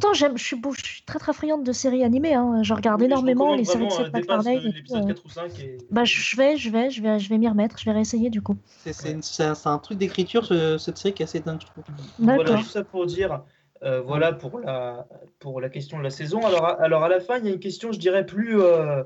Pourtant, 0.00 0.14
j'aime, 0.14 0.38
je 0.38 0.44
suis, 0.44 0.54
beau- 0.56 0.72
je 0.72 0.84
suis 0.84 1.02
très 1.02 1.18
très 1.18 1.32
friande 1.32 1.64
de 1.64 1.72
séries 1.72 2.04
animées. 2.04 2.32
Hein. 2.34 2.62
Je 2.62 2.72
regarde 2.72 3.00
Oui, 3.00 3.08
mais 3.08 3.14
je 3.16 3.20
énormément 3.20 3.56
les 3.56 3.64
séries 3.64 3.86
de 3.86 3.90
Seth 3.90 4.06
euh, 4.06 4.10
MacFarlane. 4.12 4.54
le- 4.54 4.60
et 4.60 4.70
tout, 4.70 4.76
l'épisode 4.76 5.02
euh. 5.02 5.06
4 5.08 5.24
ou 5.24 5.28
5. 5.28 5.58
Et... 5.58 5.78
Bah, 5.90 6.04
je 6.04 6.36
vais, 6.36 6.56
je 6.56 6.70
vais, 6.70 6.90
je 6.90 7.02
vais, 7.02 7.18
je 7.18 7.28
vais 7.28 7.36
m'y 7.36 7.48
remettre. 7.48 7.76
Je 7.80 7.84
vais 7.84 7.90
réessayer 7.90 8.30
du 8.30 8.40
coup. 8.40 8.56
C'est 8.84 8.92
c'est 9.22 9.66
un, 9.66 9.78
truc 9.78 9.98
d'écriture, 9.98 10.44
ce- 10.44 10.78
cette 10.78 10.98
série 10.98 11.14
qui 11.14 11.22
est 11.22 11.24
assez 11.24 11.40
dingue, 11.40 11.60
je 11.60 11.66
trouve. 11.66 11.82
Voilà, 12.20 12.58
tout 12.58 12.62
ça 12.62 12.84
pour 12.84 13.06
dire, 13.06 13.42
euh, 13.82 14.00
voilà 14.00 14.32
pour 14.32 14.58
la, 14.58 15.06
pour 15.38 15.60
la 15.60 15.68
question 15.68 15.98
de 15.98 16.02
la 16.02 16.10
saison. 16.10 16.44
Alors, 16.46 16.64
à- 16.64 16.82
alors 16.82 17.04
à 17.04 17.08
la 17.08 17.20
fin, 17.20 17.38
il 17.38 17.46
y 17.46 17.48
a 17.48 17.52
une 17.52 17.60
question, 17.60 17.92
je 17.92 17.98
dirais, 17.98 18.26
plus... 18.26 18.60
euh, 18.60 19.02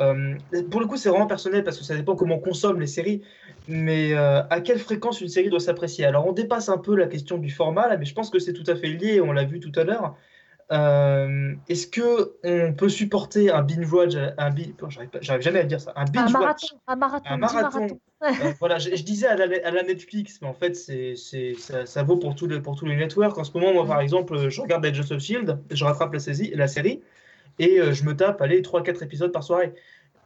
euh, 0.00 0.36
pour 0.70 0.80
le 0.80 0.86
coup, 0.86 0.96
c'est 0.96 1.08
vraiment 1.08 1.26
personnel 1.26 1.64
parce 1.64 1.76
que 1.76 1.84
ça 1.84 1.96
dépend 1.96 2.14
comment 2.16 2.36
on 2.36 2.40
consomme 2.40 2.80
les 2.80 2.86
séries. 2.86 3.22
Mais 3.66 4.14
à 4.14 4.60
quelle 4.60 4.78
fréquence 4.78 5.20
une 5.20 5.28
série 5.28 5.50
doit 5.50 5.60
s'apprécier? 5.60 6.04
Alors, 6.04 6.26
on 6.26 6.32
dépasse 6.32 6.68
un 6.68 6.78
peu 6.78 6.96
la 6.96 7.06
question 7.06 7.36
du 7.38 7.50
format, 7.50 7.88
là, 7.88 7.96
mais 7.96 8.04
je 8.04 8.14
pense 8.14 8.30
que 8.30 8.38
c'est 8.38 8.52
tout 8.52 8.64
à 8.66 8.76
fait 8.76 8.88
lié, 8.88 9.20
on 9.20 9.32
l'a 9.32 9.44
vu 9.44 9.60
tout 9.60 9.72
à 9.74 9.84
l'heure. 9.84 10.16
Euh, 10.70 11.54
est-ce 11.68 11.86
que 11.86 12.36
on 12.44 12.74
peut 12.74 12.90
supporter 12.90 13.50
un 13.50 13.62
binge 13.62 13.90
watch, 13.90 14.14
un 14.36 14.50
bi- 14.50 14.74
oh, 14.82 14.88
j'arrive 14.90 15.40
jamais 15.40 15.60
à 15.60 15.64
dire 15.64 15.80
ça, 15.80 15.92
un 15.96 16.02
Un 16.02 16.04
binge 16.04 16.34
watch? 16.34 16.40
marathon, 16.40 16.80
un 16.86 16.96
marathon, 16.96 17.30
un 17.30 17.36
marathon. 17.38 17.80
marathon. 17.80 18.00
Euh, 18.22 18.52
voilà, 18.60 18.78
je, 18.78 18.94
je 18.94 19.02
disais 19.02 19.26
à 19.28 19.36
la, 19.36 19.44
à 19.66 19.70
la 19.70 19.82
Netflix, 19.82 20.40
mais 20.42 20.48
en 20.48 20.52
fait, 20.52 20.74
c'est, 20.76 21.14
ça, 21.16 21.86
ça 21.86 22.02
vaut 22.02 22.16
pour, 22.18 22.34
tous 22.34 22.46
les, 22.46 22.60
pour 22.60 22.76
tous 22.76 22.84
les 22.84 22.96
networks. 22.96 23.38
En 23.38 23.44
ce 23.44 23.52
moment, 23.52 23.72
moi, 23.72 23.86
par 23.86 24.00
exemple, 24.00 24.34
euh, 24.34 24.50
je 24.50 24.60
regarde 24.60 24.84
Agents 24.84 25.10
of 25.10 25.20
Shield, 25.20 25.58
je 25.70 25.84
rattrape 25.84 26.12
la, 26.12 26.18
saisie, 26.18 26.50
la 26.54 26.68
série, 26.68 27.00
et 27.58 27.80
euh, 27.80 27.94
je 27.94 28.04
me 28.04 28.14
tape, 28.14 28.42
allez, 28.42 28.60
3-4 28.60 29.02
épisodes 29.02 29.32
par 29.32 29.44
soirée. 29.44 29.72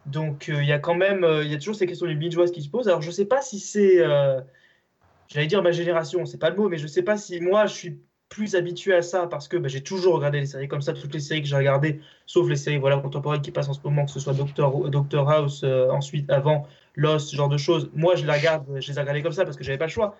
Donc, 0.06 0.48
il 0.48 0.64
y 0.64 0.72
a 0.72 0.80
quand 0.80 0.96
même, 0.96 1.24
il 1.42 1.52
y 1.52 1.54
a 1.54 1.58
toujours 1.58 1.76
ces 1.76 1.86
questions 1.86 2.06
du 2.08 2.16
binge 2.16 2.36
watch 2.36 2.50
qui 2.50 2.62
se 2.62 2.68
posent. 2.68 2.88
Alors, 2.88 3.02
je 3.02 3.10
sais 3.12 3.26
pas 3.26 3.42
si 3.42 3.60
c'est, 3.60 3.98
j'allais 5.28 5.46
dire 5.46 5.62
ma 5.62 5.72
génération, 5.72 6.26
c'est 6.26 6.38
pas 6.38 6.50
le 6.50 6.56
mot, 6.56 6.68
mais 6.68 6.78
je 6.78 6.86
sais 6.86 7.02
pas 7.02 7.16
si 7.16 7.40
moi, 7.40 7.66
je 7.66 7.74
suis 7.74 8.00
plus 8.32 8.54
habitué 8.54 8.94
à 8.94 9.02
ça 9.02 9.26
parce 9.26 9.46
que 9.46 9.58
bah, 9.58 9.68
j'ai 9.68 9.82
toujours 9.82 10.14
regardé 10.14 10.40
les 10.40 10.46
séries 10.46 10.66
comme 10.66 10.80
ça, 10.80 10.94
toutes 10.94 11.12
les 11.12 11.20
séries 11.20 11.42
que 11.42 11.48
j'ai 11.48 11.56
regardées, 11.56 12.00
sauf 12.24 12.48
les 12.48 12.56
séries 12.56 12.78
voilà, 12.78 12.96
contemporaines 12.96 13.42
qui 13.42 13.50
passent 13.50 13.68
en 13.68 13.74
ce 13.74 13.80
moment, 13.84 14.06
que 14.06 14.10
ce 14.10 14.20
soit 14.20 14.32
Doctor, 14.32 14.88
Doctor 14.88 15.30
House, 15.30 15.60
euh, 15.64 15.90
ensuite, 15.90 16.30
avant, 16.30 16.66
Lost, 16.96 17.28
ce 17.28 17.36
genre 17.36 17.50
de 17.50 17.58
choses. 17.58 17.90
Moi, 17.94 18.14
je 18.16 18.24
les 18.24 18.32
regarde, 18.32 18.64
je 18.80 18.90
les 18.90 18.96
ai 18.96 19.00
regardées 19.00 19.22
comme 19.22 19.32
ça 19.32 19.44
parce 19.44 19.56
que 19.56 19.64
j'avais 19.64 19.76
pas 19.76 19.86
le 19.86 19.90
choix. 19.90 20.16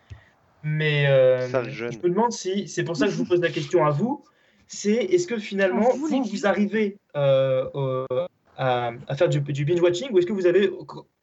Mais 0.63 1.07
euh, 1.09 1.49
je 1.71 1.87
me 1.87 2.09
demande 2.11 2.33
si, 2.33 2.69
c'est 2.69 2.85
pour 2.85 2.97
ça 2.97 3.07
que 3.07 3.13
je 3.13 3.17
vous 3.17 3.25
pose 3.25 3.41
la 3.41 3.51
question 3.51 3.85
à 3.85 3.91
vous, 3.91 4.23
c'est 4.67 4.93
est-ce 4.93 5.27
que 5.27 5.39
finalement, 5.39 5.91
À 5.91 5.97
vous, 5.97 6.23
vous, 6.23 6.47
arrivez 6.47 6.99
euh, 7.17 7.67
euh, 7.75 8.07
à, 8.57 8.91
à 9.09 9.17
faire 9.17 9.29
du, 9.29 9.41
du 9.41 9.65
binge-watching 9.65 10.09
ou 10.13 10.19
est-ce 10.19 10.27
que 10.27 10.33
vous 10.33 10.47
avez 10.47 10.71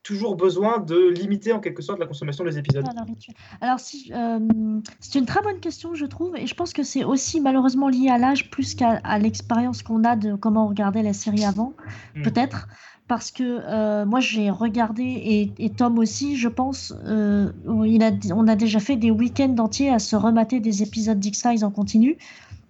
toujours 0.02 0.36
besoin 0.36 0.80
de 0.80 1.10
limiter 1.10 1.52
en 1.54 1.60
quelque 1.60 1.82
sorte 1.82 2.00
la 2.00 2.08
consommation 2.08 2.44
des 2.44 2.58
épisodes? 2.58 2.86
Alors, 2.88 3.06
rituel. 3.06 3.36
Alors, 3.62 3.80
si, 3.80 4.12
euh, 4.14 4.80
c'est 5.00 5.20
une 5.20 5.26
très 5.26 5.42
bonne 5.42 5.60
question, 5.60 5.94
je 5.94 6.06
trouve, 6.06 6.36
et 6.38 6.48
je 6.48 6.56
pense 6.56 6.74
que 6.74 6.84
c'est 6.84 7.04
aussi 7.04 7.42
malheureusement 7.42 7.90
lié 7.90 8.10
à 8.10 8.18
l'âge 8.18 8.50
plus 8.50 8.76
qu'à 8.76 9.00
à 9.04 9.20
l'expérience 9.20 9.84
qu'on 9.84 10.04
a 10.04 10.16
de 10.16 10.36
comment 10.36 10.66
on 10.66 10.70
regardait 10.70 11.04
la 11.04 11.14
série 11.14 11.46
avant, 11.46 11.74
Hmm. 12.16 12.24
peut-être. 12.24 12.68
Parce 13.08 13.32
que 13.32 13.44
euh, 13.44 14.06
moi, 14.06 14.20
j'ai 14.20 14.52
regardé, 14.52 15.04
et, 15.04 15.52
et 15.58 15.72
Tom 15.72 15.98
aussi, 15.98 16.38
je 16.38 16.48
pense, 16.48 16.94
euh, 17.06 17.52
où 17.66 17.84
il 17.84 18.04
a, 18.04 18.12
on 18.36 18.48
a 18.48 18.56
déjà 18.56 18.80
fait 18.80 18.98
des 18.98 19.10
week-ends 19.10 19.56
entiers 19.58 19.90
à 19.90 19.98
se 19.98 20.16
remater 20.16 20.60
des 20.60 20.84
épisodes 20.84 21.20
d'X-Files 21.20 21.66
en 21.66 21.72
continu. 21.72 22.18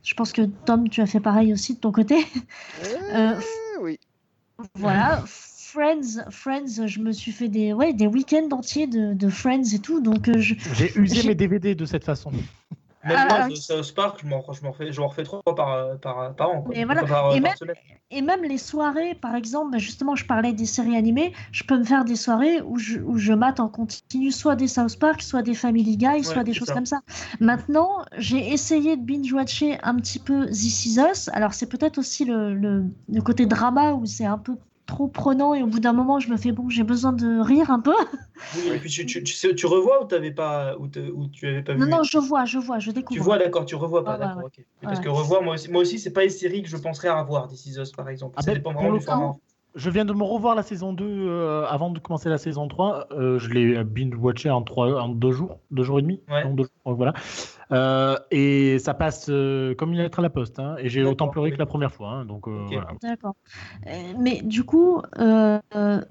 Je 0.01 0.13
pense 0.13 0.31
que 0.31 0.43
Tom, 0.65 0.87
tu 0.87 1.01
as 1.01 1.07
fait 1.07 1.19
pareil 1.19 1.51
aussi 1.51 1.75
de 1.75 1.79
ton 1.79 1.91
côté. 1.91 2.15
Oui. 3.81 3.99
Voilà, 4.75 5.23
Friends, 5.25 6.23
Friends, 6.31 6.87
je 6.87 6.99
me 6.99 7.11
suis 7.11 7.31
fait 7.31 7.47
des, 7.47 7.73
ouais, 7.73 7.93
des 7.93 8.07
week-ends 8.07 8.49
entiers 8.51 8.87
de, 8.87 9.13
de 9.13 9.29
Friends 9.29 9.73
et 9.73 9.79
tout, 9.79 10.01
donc 10.01 10.27
euh, 10.27 10.39
je, 10.39 10.55
J'ai 10.73 10.97
usé 10.97 11.27
mes 11.27 11.35
DVD 11.35 11.75
de 11.75 11.85
cette 11.85 12.03
façon. 12.03 12.31
Même 13.05 13.17
Ah, 13.17 13.25
moi, 13.27 13.47
ah, 13.51 13.55
South 13.55 13.95
Park, 13.95 14.19
je 14.21 14.27
m'en 14.27 14.43
je 14.51 14.63
m'en 14.63 14.71
refais, 14.71 14.91
je 14.91 14.99
m'en 14.99 15.07
refais 15.07 15.23
trois 15.23 15.41
par, 15.43 15.97
par, 15.99 16.35
par 16.35 16.49
an. 16.49 16.61
Quoi. 16.61 16.75
Mais 16.75 16.83
voilà. 16.83 17.03
Enfin, 17.03 17.13
par, 17.13 17.35
Et 17.35 17.41
par 17.41 17.53
même-. 17.61 17.75
Et 18.11 18.21
même 18.21 18.43
les 18.43 18.57
soirées, 18.57 19.15
par 19.15 19.35
exemple, 19.35 19.71
bah, 19.71 19.77
justement, 19.77 20.15
je 20.15 20.25
parlais 20.25 20.51
des 20.51 20.65
séries 20.65 20.97
animées, 20.97 21.31
je 21.51 21.63
peux 21.63 21.77
me 21.77 21.83
faire 21.83 22.05
des 22.05 22.15
soirées 22.15 22.61
où 22.61 22.77
je, 22.77 22.99
où 22.99 23.17
je 23.17 23.33
mate 23.33 23.59
en 23.59 23.69
continu 23.69 24.31
soit 24.31 24.55
des 24.55 24.67
South 24.67 24.97
Park, 24.97 25.21
soit 25.21 25.43
des 25.43 25.53
Family 25.53 25.95
Guy, 25.95 26.23
soit 26.23 26.43
des 26.43 26.53
choses 26.53 26.67
ça. 26.67 26.73
comme 26.73 26.87
ça. 26.87 27.01
Maintenant, 27.39 28.03
j'ai 28.17 28.51
essayé 28.51 28.97
de 28.97 29.01
binge-watcher 29.03 29.77
un 29.83 29.95
petit 29.95 30.19
peu 30.19 30.47
This 30.47 30.85
Is 30.85 30.99
Us. 30.99 31.29
Alors, 31.33 31.53
c'est 31.53 31.67
peut-être 31.67 31.99
aussi 31.99 32.25
le, 32.25 32.55
le, 32.55 32.85
le 33.07 33.21
côté 33.21 33.45
drama 33.45 33.93
où 33.93 34.05
c'est 34.05 34.25
un 34.25 34.37
peu 34.39 34.55
trop 34.89 35.07
prenant 35.07 35.53
et 35.53 35.61
au 35.63 35.67
bout 35.67 35.79
d'un 35.79 35.93
moment, 35.93 36.19
je 36.19 36.29
me 36.29 36.37
fais 36.37 36.51
bon, 36.51 36.67
j'ai 36.69 36.83
besoin 36.83 37.13
de 37.13 37.39
rire 37.39 37.71
un 37.71 37.79
peu. 37.79 37.95
Oui, 38.55 38.69
et 38.73 38.79
puis 38.79 38.89
tu, 38.89 39.05
tu, 39.05 39.21
tu, 39.21 39.33
sais- 39.33 39.53
tu 39.53 39.65
revois 39.65 40.01
ou, 40.01 40.07
t'avais 40.07 40.31
pas, 40.31 40.75
ou, 40.77 40.87
te- 40.87 41.11
ou 41.11 41.27
tu 41.27 41.45
avais 41.45 41.61
pas 41.61 41.75
Non, 41.75 41.85
vu 41.85 41.91
non, 41.91 42.03
je 42.03 42.17
vois, 42.17 42.45
je 42.45 42.57
vois, 42.57 42.79
je 42.79 42.89
découvre. 42.91 43.19
Tu 43.19 43.23
vois, 43.23 43.37
d'accord, 43.37 43.65
tu 43.65 43.75
revois 43.75 44.03
pas, 44.03 44.13
Ouais, 44.13 44.19
ouais, 44.21 44.27
d'accord, 44.27 44.43
ouais. 44.57 44.65
Parce 44.81 44.99
que 45.01 45.09
revoir, 45.09 45.43
moi 45.43 45.55
aussi, 45.55 45.69
moi 45.69 45.81
aussi 45.81 45.99
c'est 45.99 46.13
pas 46.13 46.23
une 46.23 46.29
série 46.29 46.63
que 46.63 46.69
je 46.69 46.77
penserais 46.77 47.09
à 47.09 47.21
revoir, 47.21 47.47
This 47.47 47.65
Is 47.65 47.77
Us, 47.79 47.91
par 47.91 48.07
exemple. 48.09 48.35
Ah 48.37 48.41
ça 48.41 48.47
ben, 48.51 48.55
dépend 48.57 48.73
vraiment 48.73 48.91
le 48.91 48.99
du 48.99 49.05
format. 49.05 49.35
Je 49.75 49.89
viens 49.91 50.03
de 50.05 50.13
me 50.13 50.23
revoir 50.23 50.55
la 50.55 50.63
saison 50.63 50.93
2 50.93 51.05
euh, 51.05 51.65
avant 51.67 51.91
de 51.91 51.99
commencer 51.99 52.27
la 52.27 52.37
saison 52.39 52.67
3. 52.67 53.07
Euh, 53.11 53.37
je 53.37 53.49
l'ai 53.49 53.83
binge-watché 53.83 54.49
en, 54.49 54.63
trois- 54.63 54.99
en 55.01 55.09
deux 55.09 55.31
jours, 55.31 55.59
deux 55.71 55.83
jours 55.83 55.99
et 55.99 56.01
demi. 56.01 56.21
Ouais. 56.27 56.43
Non, 56.43 56.53
deux 56.55 56.63
jours, 56.63 56.95
voilà. 56.95 57.13
Euh, 57.71 58.17
et 58.31 58.79
ça 58.79 58.95
passe 58.95 59.27
euh, 59.29 59.75
comme 59.75 59.91
une 59.91 59.99
lettre 59.99 60.19
à 60.19 60.21
la 60.23 60.31
poste. 60.31 60.57
hein, 60.59 60.75
et 60.79 60.89
j'ai 60.89 61.03
autant 61.03 61.27
pleuré 61.27 61.49
oui. 61.49 61.53
que 61.55 61.59
la 61.59 61.67
première 61.67 61.91
fois. 61.93 62.09
hein, 62.09 62.25
donc 62.25 62.47
euh, 62.47 62.65
voilà. 62.67 62.87
D'accord. 63.03 63.35
Euh, 63.85 64.13
Mais 64.17 64.41
du 64.41 64.63
coup, 64.63 65.01
euh, 65.19 65.59
euh, 65.75 66.01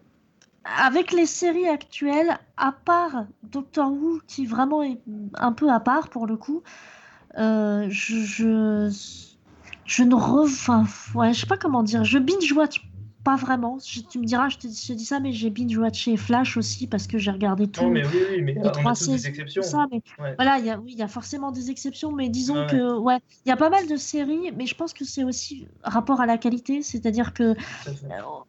avec 0.80 1.10
les 1.12 1.26
séries 1.26 1.66
actuelles, 1.68 2.38
à 2.56 2.72
part 2.72 3.24
Doctor 3.42 3.90
Who, 3.90 4.20
qui 4.28 4.46
vraiment 4.46 4.84
est 4.84 4.98
un 5.34 5.52
peu 5.52 5.68
à 5.68 5.80
part 5.80 6.10
pour 6.10 6.28
le 6.28 6.36
coup, 6.36 6.62
euh, 7.38 7.86
je, 7.90 8.18
je, 8.20 8.88
je 9.84 10.02
ne 10.04 10.14
re... 10.14 10.42
Enfin, 10.44 10.84
ouais, 11.16 11.32
je 11.34 11.40
sais 11.40 11.46
pas 11.46 11.56
comment 11.58 11.82
dire. 11.82 12.04
Je 12.04 12.18
binge-watch 12.18 12.84
pas 13.24 13.36
vraiment. 13.36 13.78
Je- 13.86 14.00
tu 14.00 14.18
me 14.18 14.24
diras, 14.24 14.48
je 14.48 14.56
te, 14.58 14.68
je 14.68 14.86
te 14.88 14.92
dis 14.92 15.04
ça, 15.04 15.20
mais 15.20 15.32
j'ai 15.32 15.50
binge-watché 15.50 16.16
Flash 16.16 16.56
aussi 16.56 16.86
parce 16.86 17.06
que 17.06 17.18
j'ai 17.18 17.30
regardé 17.30 17.68
tout. 17.70 17.84
Non, 17.84 17.90
mais 17.90 18.04
oui, 18.06 18.12
oui, 18.30 18.42
mais 18.42 18.52
les 18.54 18.60
on 18.60 18.70
trois 18.70 18.92
a 18.92 18.94
des 19.06 19.26
exceptions. 19.28 19.62
ça, 19.62 19.86
mais 19.90 20.00
Ouais. 20.18 20.34
voilà, 20.38 20.58
il 20.58 20.64
y 20.66 20.70
a, 20.70 20.78
oui, 20.78 20.92
il 20.92 20.98
y 20.98 21.02
a 21.02 21.08
forcément 21.08 21.50
des 21.52 21.70
exceptions, 21.70 22.12
mais 22.12 22.28
disons 22.28 22.54
Ouais, 22.54 22.60
ouais. 22.60 22.66
que, 22.70 22.98
ouais, 22.98 23.18
il 23.44 23.48
y 23.50 23.52
a 23.52 23.56
pas 23.56 23.70
mal 23.70 23.86
de 23.86 23.96
séries, 23.96 24.52
mais 24.56 24.66
je 24.66 24.74
pense 24.74 24.92
que 24.94 25.04
c'est 25.04 25.24
aussi 25.24 25.68
rapport 25.82 26.20
à 26.20 26.26
la 26.26 26.38
qualité, 26.38 26.82
c'est-à-dire 26.82 27.32
que 27.34 27.42
euh, 27.42 27.54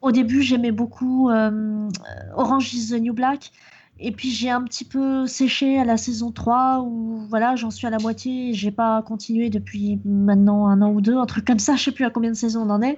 au 0.01 0.11
début, 0.11 0.41
j'aimais 0.41 0.71
beaucoup 0.71 1.29
euh, 1.29 1.89
Orange 2.35 2.73
is 2.73 2.89
the 2.89 2.99
New 3.01 3.13
Black. 3.13 3.51
Et 3.99 4.11
puis 4.11 4.29
j'ai 4.31 4.49
un 4.49 4.63
petit 4.63 4.85
peu 4.85 5.27
séché 5.27 5.77
à 5.79 5.83
la 5.85 5.97
saison 5.97 6.31
3 6.31 6.81
où 6.81 7.19
voilà, 7.29 7.55
j'en 7.55 7.69
suis 7.71 7.85
à 7.87 7.89
la 7.89 7.99
moitié 7.99 8.49
et 8.49 8.53
j'ai 8.53 8.71
pas 8.71 9.01
continué 9.03 9.49
depuis 9.49 9.99
maintenant 10.05 10.67
un 10.67 10.81
an 10.81 10.91
ou 10.91 11.01
deux, 11.01 11.17
un 11.17 11.25
truc 11.25 11.45
comme 11.45 11.59
ça, 11.59 11.75
je 11.75 11.83
sais 11.85 11.91
plus 11.91 12.05
à 12.05 12.09
combien 12.09 12.31
de 12.31 12.35
saisons 12.35 12.61
on 12.61 12.69
en 12.69 12.81
est. 12.81 12.97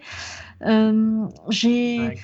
Euh, 0.65 1.25
j'ai 1.49 1.97
Ouais. 1.97 2.15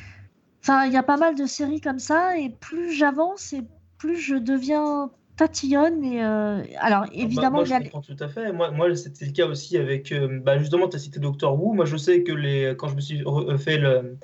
Enfin, 0.63 0.86
il 0.86 0.94
y 0.94 0.98
a 0.98 1.04
pas 1.04 1.18
mal 1.18 1.36
de 1.36 1.46
séries 1.46 1.82
comme 1.82 2.00
ça, 2.00 2.38
et 2.38 2.50
plus 2.50 2.92
j'avance, 2.94 3.54
et 3.54 3.63
plus 3.98 4.18
je 4.18 4.36
deviens 4.36 5.10
tatillonne. 5.38 6.04
Et 6.04 6.24
euh, 6.24 6.62
alors, 6.80 7.06
Ah 7.06 7.08
bah, 7.08 7.12
évidemment, 7.13 7.58
moi, 7.58 7.63
il 7.63 7.68
y 7.68 7.70
je 7.70 7.74
a- 7.76 7.80
comprends 7.80 8.02
tout 8.02 8.16
à 8.20 8.28
fait. 8.28 8.52
Moi, 8.52 8.72
moi 8.72 8.96
c'était 8.96 9.26
le 9.26 9.32
cas 9.32 9.46
aussi 9.48 9.78
avec. 9.78 10.12
euh, 10.12 10.40
bah, 10.40 10.58
justement, 10.60 10.88
tu 10.90 10.96
as 10.98 11.00
cité 11.00 11.20
Doctor 11.20 11.60
Who. 11.62 11.74
Moi, 11.74 11.86
je 11.86 11.98
sais 11.98 12.24
que 12.24 12.32
les, 12.32 12.76
quand 12.78 12.88
je 12.90 12.96
me 12.96 13.02
suis 13.02 13.24
fait 13.58 13.78
le, 13.78 14.18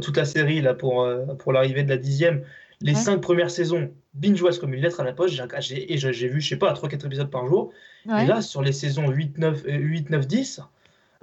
toute 0.00 0.16
la 0.16 0.24
série 0.24 0.60
là, 0.60 0.74
pour, 0.74 1.06
pour 1.38 1.52
l'arrivée 1.52 1.84
de 1.84 1.88
la 1.88 1.96
dixième, 1.98 2.44
les 2.80 2.92
Ouais. 2.94 2.98
cinq 3.00 3.18
premières 3.20 3.50
saisons, 3.50 3.90
binge-watch 4.14 4.58
comme 4.58 4.74
une 4.74 4.80
lettre 4.82 5.00
à 5.00 5.04
la 5.04 5.12
poste. 5.12 5.34
J'ai 5.34 5.42
j'ai- 5.60 5.92
et 5.92 5.96
j'ai 5.98 6.28
vu, 6.28 6.40
je 6.40 6.48
sais 6.48 6.56
pas, 6.56 6.72
3-4 6.72 7.06
épisodes 7.06 7.30
par 7.30 7.46
jour. 7.46 7.72
ouais. 8.06 8.24
Et 8.24 8.26
là, 8.26 8.42
sur 8.42 8.62
les 8.62 8.72
saisons 8.72 9.08
8, 9.10 9.38
9, 9.38 9.62
euh, 9.66 9.72
8, 9.78 10.10
9 10.10 10.26
10, 10.26 10.60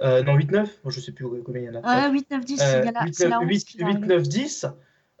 euh, 0.00 0.22
non, 0.22 0.34
8, 0.34 0.50
9, 0.50 0.68
moi, 0.84 0.92
je 0.92 1.00
sais 1.00 1.12
plus 1.12 1.24
combien 1.44 1.62
il 1.62 1.66
y 1.66 1.68
en 1.70 1.82
a. 1.82 2.08
Ouais, 2.08 2.12
8, 2.12 2.30
9, 2.30 2.44
10, 2.44 2.60
Euh, 2.60 2.80
il 2.82 2.86
y 2.86 2.88
a 2.88 2.92
la- 2.92 3.04
8, 3.06 3.14
c'est 3.14 3.28
la 3.28 3.38
9, 3.38 3.48
11 3.48 3.64
qui 3.64 3.78
va 3.78 3.86
8, 3.86 3.92
arriver. 3.92 4.06
9, 4.08 4.22
10, 4.28 4.66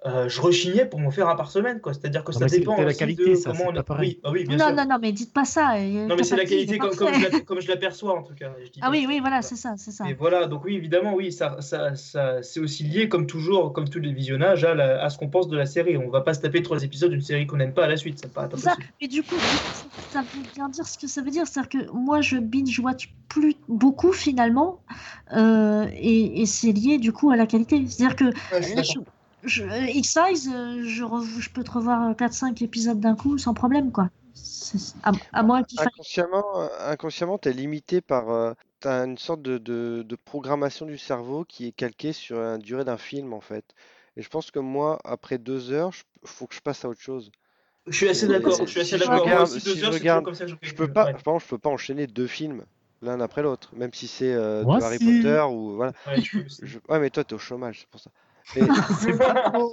euh, 0.04 0.28
je 0.28 0.40
rechignais 0.40 0.84
pour 0.84 0.98
m'en 0.98 1.10
faire 1.10 1.28
un 1.28 1.36
par 1.36 1.50
semaine, 1.50 1.80
quoi. 1.80 1.94
C'est-à-dire 1.94 2.24
que 2.24 2.32
Non, 2.32 2.38
ça 2.40 2.46
dépend 2.46 2.74
peut-être 2.74 2.84
la 2.84 2.90
aussi 2.90 2.98
qualité, 2.98 3.30
de 3.30 3.34
ça, 3.36 3.50
comment 3.52 3.70
on 3.70 3.82
pas. 3.82 3.98
Oui, 4.00 4.18
ah 4.24 4.30
oui, 4.32 4.44
bien 4.44 4.56
Non, 4.56 4.66
sûr. 4.66 4.74
non, 4.74 4.84
non, 4.88 4.98
mais 5.00 5.12
dites 5.12 5.32
pas 5.32 5.44
ça. 5.44 5.74
euh, 5.76 6.06
Non, 6.06 6.16
mais 6.16 6.24
c'est 6.24 6.36
la 6.36 6.44
qualité 6.44 6.78
comme, 6.78 6.92
je 6.92 7.30
la, 7.32 7.40
comme 7.40 7.60
je 7.60 7.68
la 7.68 7.76
perçois, 7.76 8.18
en 8.18 8.22
tout 8.22 8.34
cas. 8.34 8.52
Je 8.64 8.70
dis 8.70 8.80
Ah 8.82 8.90
oui, 8.90 9.04
oui, 9.06 9.20
voilà, 9.20 9.42
c'est 9.42 9.54
ça, 9.56 9.74
c'est 9.76 9.92
ça. 9.92 10.08
Et 10.08 10.14
voilà, 10.14 10.46
donc 10.46 10.64
oui, 10.64 10.74
évidemment, 10.74 11.14
oui, 11.14 11.30
ça, 11.32 11.60
ça, 11.60 11.94
ça, 11.94 12.42
c'est 12.42 12.58
aussi 12.60 12.82
lié, 12.84 13.08
comme 13.08 13.26
toujours, 13.26 13.72
comme 13.72 13.88
tous 13.88 14.00
les 14.00 14.12
visionnages, 14.12 14.64
à, 14.64 14.74
la- 14.74 15.02
à 15.04 15.08
ce 15.10 15.18
qu'on 15.18 15.28
pense 15.28 15.48
de 15.48 15.56
la 15.56 15.66
série. 15.66 15.96
On 15.96 16.10
va 16.10 16.22
pas 16.22 16.34
se 16.34 16.40
taper 16.40 16.62
trois 16.62 16.82
épisodes 16.82 17.10
d'une 17.12 17.20
série 17.22 17.46
qu'on 17.46 17.56
n'aime 17.58 17.72
pas 17.74 17.84
à 17.84 17.88
la 17.88 17.96
suite, 17.96 18.18
ça 18.18 18.26
me 18.26 18.32
paraît 18.32 18.48
pas 18.48 18.56
C'est 18.56 18.64
ça. 18.70 18.76
Mais 19.00 19.06
du 19.08 19.22
coup, 19.22 19.36
ça 20.10 20.20
veut 20.22 20.42
bien 20.54 20.68
dire 20.68 20.86
ce 20.86 20.98
que 20.98 21.06
ça 21.06 21.22
veut 21.22 21.30
dire. 21.30 21.46
C'est-à-dire 21.46 21.68
que 21.68 21.90
moi, 21.92 22.20
je 22.20 22.38
binge-watch 22.38 23.14
plus 23.28 23.54
beaucoup 23.68 24.12
finalement, 24.12 24.80
euh, 25.36 25.86
et, 25.94 26.42
et 26.42 26.46
c'est 26.46 26.72
lié 26.72 26.98
du 26.98 27.12
coup 27.12 27.30
à 27.30 27.36
la 27.36 27.46
qualité. 27.46 27.84
C'est-à-dire 27.86 28.16
que 28.16 28.24
Ouais, 28.24 28.82
je. 28.82 28.98
Je, 29.42 29.48
je- 29.48 29.62
euh, 29.64 29.86
X-Files, 29.86 30.52
euh, 30.52 30.82
je, 30.84 31.04
je 31.40 31.50
peux 31.50 31.64
te 31.64 31.70
revoir 31.70 32.14
4-5 32.16 32.62
épisodes 32.62 33.00
d'un 33.00 33.14
coup 33.16 33.38
sans 33.38 33.54
problème, 33.54 33.92
quoi. 33.92 34.08
À, 35.02 35.12
faille. 35.76 35.86
Inconsciemment, 35.86 36.60
euh, 36.62 36.68
inconsciemment, 36.90 37.38
tu 37.38 37.48
es 37.48 37.52
limité 37.52 38.00
par. 38.00 38.30
euh, 38.30 38.52
t'as 38.80 39.04
une 39.06 39.18
sorte 39.18 39.42
de, 39.42 39.58
de- 39.58 40.02
de 40.06 40.16
programmation 40.16 40.86
du 40.86 40.98
cerveau 40.98 41.44
qui 41.44 41.66
est 41.68 41.72
calquée 41.72 42.12
sur 42.12 42.38
la 42.38 42.58
durée 42.58 42.84
d'un 42.84 42.96
film, 42.98 43.32
en 43.32 43.40
fait. 43.40 43.64
Et 44.16 44.22
je 44.22 44.28
pense 44.28 44.50
que 44.50 44.58
moi, 44.58 44.98
après 45.04 45.38
deux 45.38 45.70
heures, 45.72 45.92
il 46.22 46.28
faut 46.28 46.46
que 46.46 46.54
je 46.54 46.60
passe 46.60 46.84
à 46.84 46.88
autre 46.88 47.00
chose. 47.00 47.30
Je 47.86 47.96
suis 47.96 48.08
assez 48.08 48.28
d'accord, 48.28 48.54
si 48.56 48.64
je 48.66 48.70
suis 48.70 48.80
assez 48.80 48.94
je 48.96 48.98
d'accord. 48.98 49.26
Moi 49.26 49.46
si 49.46 49.60
deux 49.60 49.74
je 49.74 49.86
regarde- 49.86 50.24
comme 50.24 50.34
ça 50.34 50.44
que 50.44 50.50
je 50.50 50.56
Je 50.62 50.72
peux 50.74 50.88
pas, 50.88 51.06
Ouais, 51.06 51.12
par 51.12 51.20
exemple, 51.20 51.44
je 51.44 51.48
peux 51.50 51.58
pas 51.58 51.70
enchaîner 51.70 52.06
deux 52.06 52.26
films 52.26 52.64
l'un 53.00 53.20
après 53.20 53.42
l'autre, 53.42 53.74
même 53.74 53.92
si 53.92 54.06
c'est 54.08 54.32
euh, 54.32 54.64
Moi, 54.64 54.78
de 54.78 54.82
Harry 54.84 54.98
si. 54.98 55.04
Potter 55.04 55.42
ou 55.50 55.74
voilà. 55.76 55.92
ouais, 56.06 56.20
je 56.22 56.30
peux 56.38 56.44
aussi. 56.44 56.62
Je- 56.62 56.78
Ouais, 56.88 57.00
mais 57.00 57.10
toi, 57.10 57.24
t'es 57.24 57.34
au 57.34 57.38
chômage, 57.38 57.80
c'est 57.80 57.88
pour 57.88 58.00
ça. 58.00 58.10
Et, 58.54 58.72
C'est 58.90 59.14
pas 59.14 59.36
faux. 59.50 59.72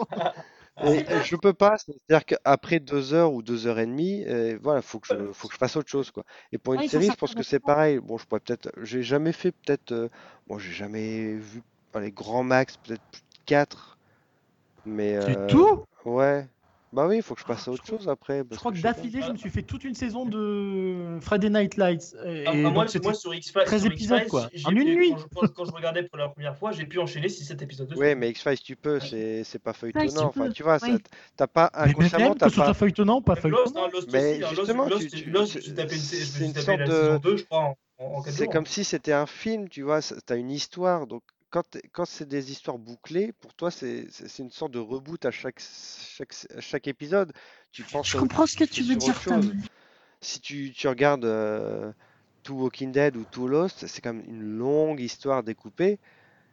et- 0.82 1.18
et 1.18 1.22
je 1.22 1.36
peux 1.36 1.54
pas, 1.54 1.78
c'est-à-dire 1.78 2.26
qu'après 2.26 2.80
deux 2.80 3.14
heures 3.14 3.34
ou 3.34 3.42
deux 3.44 3.68
heures 3.68 3.80
et 3.80 3.86
demie, 3.86 4.24
euh, 4.28 4.58
voilà, 4.62 4.82
faut 4.82 5.00
que 5.00 5.08
je, 5.08 5.32
faut 5.34 5.48
que 5.48 5.54
je 5.54 5.58
fasse 5.60 5.76
autre 5.76 5.90
chose, 5.90 6.12
quoi. 6.12 6.24
Et 6.52 6.58
pour 6.58 6.74
une 6.74 6.82
Ouais, 6.82 6.84
série, 6.84 7.12
je 7.12 7.18
pense 7.18 7.36
que 7.36 7.44
c'est 7.44 7.60
pareil. 7.60 8.00
Bon, 8.00 8.18
je 8.18 8.26
pourrais 8.26 8.40
peut-être, 8.42 8.72
j'ai 8.82 9.04
jamais 9.04 9.34
fait 9.34 9.52
peut-être, 9.52 9.92
euh, 9.92 10.10
bon, 10.48 10.58
j'ai 10.60 10.72
jamais 10.72 11.36
vu, 11.36 11.64
allez, 11.94 12.12
grand 12.12 12.44
max, 12.44 12.78
peut-être 12.78 13.04
plus 13.12 13.22
de 13.22 13.28
4, 13.46 14.00
mais 14.86 15.16
C'est 15.18 15.38
euh, 15.38 15.48
tout? 15.48 15.86
ouais. 16.06 16.50
Bah 16.92 17.06
oui, 17.08 17.18
il 17.18 17.22
faut 17.22 17.36
que 17.36 17.42
je 17.42 17.46
passe 17.46 17.62
à 17.62 17.66
Je 17.66 17.70
autre 17.72 17.84
crois- 17.84 17.98
chose 18.00 18.10
après, 18.10 18.40
Je 18.40 18.44
parce 18.44 18.60
crois 18.60 18.72
que 18.72 18.76
que 18.76 18.80
je 18.80 18.84
d'affilée, 18.84 19.22
je 19.22 19.32
me 19.32 19.38
suis 19.38 19.52
fait 19.52 19.62
toute 19.62 19.84
une 19.84 19.94
saison 19.94 20.26
de 20.26 21.20
Friday 21.22 21.52
Night 21.52 21.78
Lights. 21.78 22.16
Et 22.26 22.46
Ah, 22.48 22.50
ah, 22.50 22.52
donc, 22.64 22.74
moi, 22.74 22.86
moi, 23.04 23.14
sur 23.14 23.34
X-Files, 23.34 23.64
13 23.66 23.84
sur 23.84 23.92
épisodes, 23.92 24.18
X-Files, 24.18 24.30
quoi. 24.32 24.50
j'ai- 24.54 24.66
En 24.68 24.72
une 24.72 24.96
nuit. 24.96 25.12
Quand 25.12 25.18
je, 25.20 25.26
quand- 25.28 25.54
quand 25.54 25.66
je 25.66 25.72
regardais 25.72 26.04
pour 26.04 26.18
la 26.18 26.30
première 26.30 26.58
fois, 26.58 26.72
j'ai 26.72 26.86
pu 26.88 26.98
enchaîner 26.98 27.30
6-7 27.30 27.62
épisodes 27.62 27.88
suite. 27.90 28.18
mais 28.18 28.30
X-Files, 28.32 28.60
tu 28.60 28.76
peux, 28.76 29.00
c'est 29.00 29.44
c'est 29.44 29.60
pas 29.60 29.74
tu 29.74 29.80
feuilletonnant. 29.80 30.26
Enfin, 30.30 30.48
peux, 30.48 30.52
tu 30.54 30.64
vois, 30.64 30.80
ça, 30.80 30.88
oui. 30.88 30.98
t'as 31.36 31.46
pas 31.46 31.70
Mais 31.76 31.80
même, 31.82 31.90
inconsciemment, 31.92 32.34
que 32.34 32.40
t'as 32.40 32.50
ce 32.50 32.56
soit 32.56 32.66
pas. 32.66 32.74
feuilletonnant 32.74 33.18
ou 33.18 33.22
pas 33.22 33.36
feuilletonnant. 33.36 33.86
hein, 33.86 33.90
Lost 33.94 34.12
Mais 34.12 34.32
aussi. 34.32 34.40
Lost, 34.42 34.56
justement, 34.56 34.86
Lost, 34.88 35.10
tu- 35.10 35.24
tu- 35.24 35.30
Lost, 35.30 35.52
je 35.54 35.58
me 35.60 35.62
c'est- 35.62 35.70
une, 35.70 35.76
je 35.78 35.92
me 35.92 35.96
c'est 35.96 36.16
suis 36.26 36.46
une 36.46 36.54
tapé 36.54 36.66
sorte 36.66 36.80
la 36.80 36.86
de- 36.88 36.92
saison 36.92 37.20
2, 37.20 37.38
je 37.38 37.44
crois, 37.44 37.60
en, 37.60 37.78
en, 38.00 38.06
en 38.06 38.22
4 38.24 38.34
C'est 38.34 38.48
comme 38.48 38.66
si 38.66 38.84
c'était 38.84 39.14
un 39.14 39.28
film, 39.28 39.70
tu 39.70 39.84
vois, 39.84 40.02
tu 40.02 40.14
as 40.34 40.36
une 40.36 40.50
histoire. 40.50 41.06
Donc, 41.06 41.22
quand, 41.50 41.78
quand 41.92 42.06
c'est 42.06 42.28
des 42.28 42.52
histoires 42.52 42.78
bouclées, 42.78 43.32
pour 43.34 43.54
toi, 43.54 43.72
c'est 43.72 44.08
une 44.40 44.52
sorte 44.52 44.72
de 44.72 44.80
reboot 44.80 45.26
à 45.26 45.32
chaque, 45.32 45.60
chaque, 45.60 46.34
à 46.56 46.62
chaque 46.62 46.88
épisode. 46.88 47.32
Tu 47.72 47.84
penses 47.84 48.08
Je 48.10 48.18
à- 48.18 48.20
comprends 48.20 48.46
ce 48.46 48.56
que 48.58 48.64
tu 48.64 48.84
veux 48.84 48.96
dire. 48.96 49.20
Tom. 49.24 49.54
Si 50.22 50.42
tu, 50.42 50.72
tu 50.74 50.88
regardes 50.88 51.26
euh, 51.26 51.92
To 52.44 52.54
Walking 52.56 52.92
Dead 52.92 53.16
ou 53.16 53.24
To 53.32 53.48
Lost, 53.48 53.88
c'est 53.88 54.02
comme 54.02 54.20
une 54.28 54.42
longue 54.58 55.00
histoire 55.00 55.44
découpée. 55.44 56.00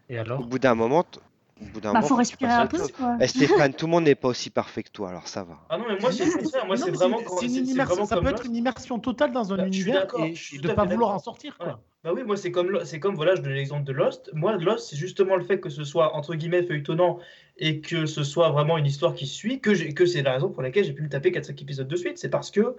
Et 0.09 0.19
Au 0.19 0.21
alors? 0.23 0.47
bout 0.47 0.59
d'un 0.61 0.75
moment, 0.77 1.03
t- 1.03 1.19
au 1.61 1.65
bout 1.67 1.81
d'un 1.81 1.89
Bah, 1.93 1.99
moment, 1.99 2.03
faut 2.03 2.09
faut 2.15 2.19
respirer 2.19 2.53
un 2.53 2.67
peu, 2.67 2.87
quoi. 2.89 3.17
Eh, 3.21 3.27
Stéphane, 3.27 3.75
tout 3.75 3.87
le 3.87 3.91
monde 3.91 4.05
n'est 4.05 4.15
pas 4.15 4.29
aussi 4.29 4.51
parfait 4.51 4.83
que 4.85 4.91
toi, 4.91 5.09
alors 5.09 5.27
ça 5.27 5.43
va. 5.43 5.59
Ah 5.69 5.79
non, 5.79 5.85
mais 5.89 5.99
moi, 5.99 6.13
c'est. 6.13 6.27
Moi, 6.27 6.77
Non, 6.77 6.77
c'est 6.77 6.91
vraiment 6.93 7.23
quand 7.23 7.41
une 7.41 7.55
immersion- 7.55 7.85
vraiment 7.85 8.07
ça 8.07 8.15
comme 8.15 8.25
peut 8.25 8.31
Lost. 8.31 8.43
être 8.45 8.47
une 8.47 8.57
immersion 8.57 8.99
totale 9.01 9.33
dans 9.33 9.53
un 9.53 9.57
Bah, 9.57 9.67
je 9.67 9.73
suis 9.73 9.83
univers 9.83 10.03
d'accord, 10.03 10.25
et, 10.25 10.35
et 10.53 10.59
de 10.59 10.69
à 10.69 10.75
pas 10.75 10.85
vouloir 10.85 11.09
d'accord. 11.11 11.15
en 11.15 11.19
sortir. 11.19 11.57
Ouais. 11.61 11.73
Bah 12.07 12.13
oui, 12.15 12.23
moi 12.23 12.37
c'est 12.37 12.53
comme 12.53 12.85
c'est 12.85 13.01
comme 13.01 13.17
voilà, 13.17 13.35
je 13.35 13.43
donne 13.43 13.55
l'exemple 13.55 13.83
de 13.83 13.91
Lost. 13.93 14.31
Moi, 14.33 14.57
Lost, 14.59 14.91
c'est 14.91 14.97
justement 14.97 15.35
le 15.35 15.43
fait 15.43 15.59
que 15.59 15.71
ce 15.71 15.83
soit 15.83 16.15
entre 16.15 16.37
guillemets 16.37 16.63
feuilletonnant 16.63 17.19
et 17.59 17.81
que 17.81 18.07
ce 18.07 18.23
soit 18.23 18.51
vraiment 18.51 18.79
une 18.79 18.87
histoire 18.87 19.13
qui 19.13 19.27
suit 19.27 19.61
que 19.61 19.75
j'ai 19.75 19.93
que 19.93 20.07
c'est 20.07 20.23
la 20.23 20.35
raison 20.35 20.49
pour 20.49 20.63
laquelle 20.63 20.85
j'ai 20.85 20.93
pu 20.93 21.03
me 21.03 21.09
taper 21.09 21.33
4-5 21.33 21.61
épisodes 21.61 21.89
de 21.89 21.97
suite. 21.97 22.17
C'est 22.19 22.29
parce 22.31 22.53
que 22.53 22.77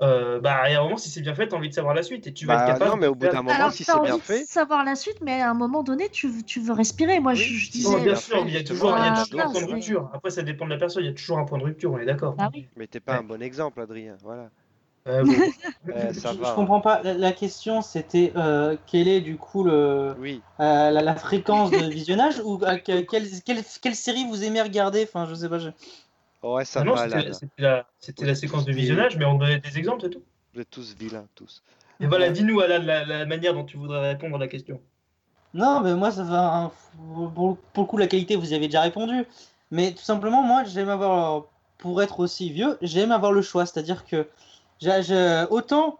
euh, 0.00 0.40
bah 0.40 0.54
a 0.62 0.70
un 0.70 0.82
moment 0.84 0.96
si 0.96 1.10
c'est 1.10 1.20
bien 1.20 1.34
fait, 1.34 1.48
t'as 1.48 1.56
envie 1.58 1.68
de 1.68 1.74
savoir 1.74 1.94
la 1.94 2.02
suite 2.02 2.26
et 2.26 2.32
tu 2.32 2.46
vas 2.46 2.54
être 2.54 2.60
Bah 2.60 2.72
capable 2.72 2.92
non, 2.92 2.96
mais 2.96 3.08
au 3.08 3.14
de 3.14 3.18
bout 3.20 3.28
d'un 3.28 3.42
moment, 3.42 3.54
Alors, 3.54 3.72
si 3.72 3.84
c'est 3.84 3.92
envie 3.92 4.04
bien 4.04 4.16
de 4.16 4.22
fait, 4.22 4.46
savoir 4.46 4.84
la 4.84 4.94
suite, 4.94 5.18
mais 5.22 5.42
à 5.42 5.50
un 5.50 5.54
moment 5.54 5.82
donné, 5.82 6.08
tu, 6.08 6.28
veux- 6.28 6.42
tu 6.42 6.60
veux 6.60 6.72
respirer. 6.72 7.20
Moi, 7.20 7.34
je, 7.34 7.42
Oui, 7.42 7.48
je 7.50 7.66
si 7.66 7.72
disais. 7.72 7.90
Non, 7.98 8.02
bien 8.02 8.16
sûr, 8.16 8.38
il 8.46 8.52
y 8.52 8.56
a 8.56 8.60
justement, 8.60 8.80
toujours, 8.80 8.98
il 8.98 9.04
y 9.04 9.08
a 9.08 9.12
Ah, 9.12 9.24
toujours 9.24 9.42
un 9.42 9.52
point 9.52 9.60
de 9.60 9.66
rupture. 9.66 10.10
Après, 10.14 10.30
ça 10.30 10.42
dépend 10.42 10.64
de 10.64 10.70
la 10.70 10.78
personne, 10.78 11.04
il 11.04 11.08
y 11.08 11.10
a 11.10 11.14
toujours 11.14 11.38
un 11.38 11.44
point 11.44 11.58
de 11.58 11.64
rupture, 11.64 11.92
on 11.92 11.98
est 11.98 12.06
d'accord. 12.06 12.36
Ah 12.38 12.50
oui. 12.54 12.66
mais 12.76 12.86
t'es 12.86 13.00
pas 13.00 13.12
Ouais. 13.12 13.18
un 13.18 13.22
bon 13.22 13.42
exemple, 13.42 13.80
Adrien. 13.82 14.16
Voilà. 14.22 14.50
Euh, 15.08 15.24
bon. 15.24 15.32
Ça 16.14 16.32
je, 16.32 16.38
va. 16.38 16.50
je 16.50 16.54
comprends 16.54 16.80
pas. 16.80 17.02
La, 17.02 17.14
la 17.14 17.32
question, 17.32 17.82
c'était 17.82 18.32
euh, 18.36 18.76
quelle 18.86 19.08
est 19.08 19.20
du 19.20 19.36
coup 19.36 19.64
le, 19.64 20.14
Oui. 20.18 20.40
euh, 20.60 20.90
la, 20.90 21.02
la 21.02 21.16
fréquence 21.16 21.70
de 21.70 21.88
visionnage 21.88 22.40
ou 22.44 22.60
euh, 22.64 22.76
que- 22.78 23.00
quelle, 23.00 23.28
quelle, 23.42 23.62
quelle 23.82 23.94
série 23.96 24.24
vous 24.28 24.44
aimez 24.44 24.62
regarder? 24.62 25.02
Enfin, 25.02 25.26
je 25.26 25.34
sais 25.34 25.48
pas. 25.48 25.58
je- 25.58 25.70
Ouais, 26.42 26.64
ça 26.64 26.80
Ah 26.80 26.84
non, 26.84 26.94
va, 26.94 27.08
c'était 27.32 27.42
la, 27.58 27.86
c'était 28.00 28.26
la 28.26 28.34
séquence 28.34 28.64
de 28.64 28.72
visionnage, 28.72 29.16
mais 29.16 29.24
on 29.24 29.34
donnait 29.34 29.58
des 29.60 29.78
exemples, 29.78 30.02
c'est 30.02 30.10
tout. 30.10 30.22
Vous 30.54 30.60
êtes 30.60 30.70
tous 30.70 30.94
vilains, 30.96 31.26
tous. 31.34 31.62
Et 32.00 32.06
voilà, 32.06 32.30
dis-nous 32.30 32.60
Alan 32.60 32.82
la, 32.84 33.04
la 33.04 33.26
manière 33.26 33.54
dont 33.54 33.64
tu 33.64 33.76
voudrais 33.76 34.12
répondre 34.12 34.36
à 34.36 34.38
la 34.38 34.48
question. 34.48 34.80
Non, 35.54 35.80
mais 35.80 35.94
moi, 35.94 36.10
ça 36.10 36.24
va. 36.24 36.54
un- 36.54 36.72
Pour, 37.34 37.56
pour 37.72 37.84
le 37.84 37.88
coup, 37.88 37.96
la 37.98 38.06
qualité, 38.06 38.36
vous 38.36 38.52
y 38.52 38.54
avez 38.54 38.66
déjà 38.66 38.80
répondu. 38.80 39.24
Mais 39.70 39.92
tout 39.92 40.02
simplement, 40.02 40.42
moi, 40.42 40.64
j'aime 40.64 40.88
avoir. 40.88 41.44
Pour 41.78 42.00
être 42.02 42.20
aussi 42.20 42.50
vieux, 42.50 42.78
j'aime 42.82 43.12
avoir 43.12 43.32
le 43.32 43.42
choix. 43.42 43.66
C'est-à-dire 43.66 44.04
que. 44.04 44.28
Autant. 45.50 45.98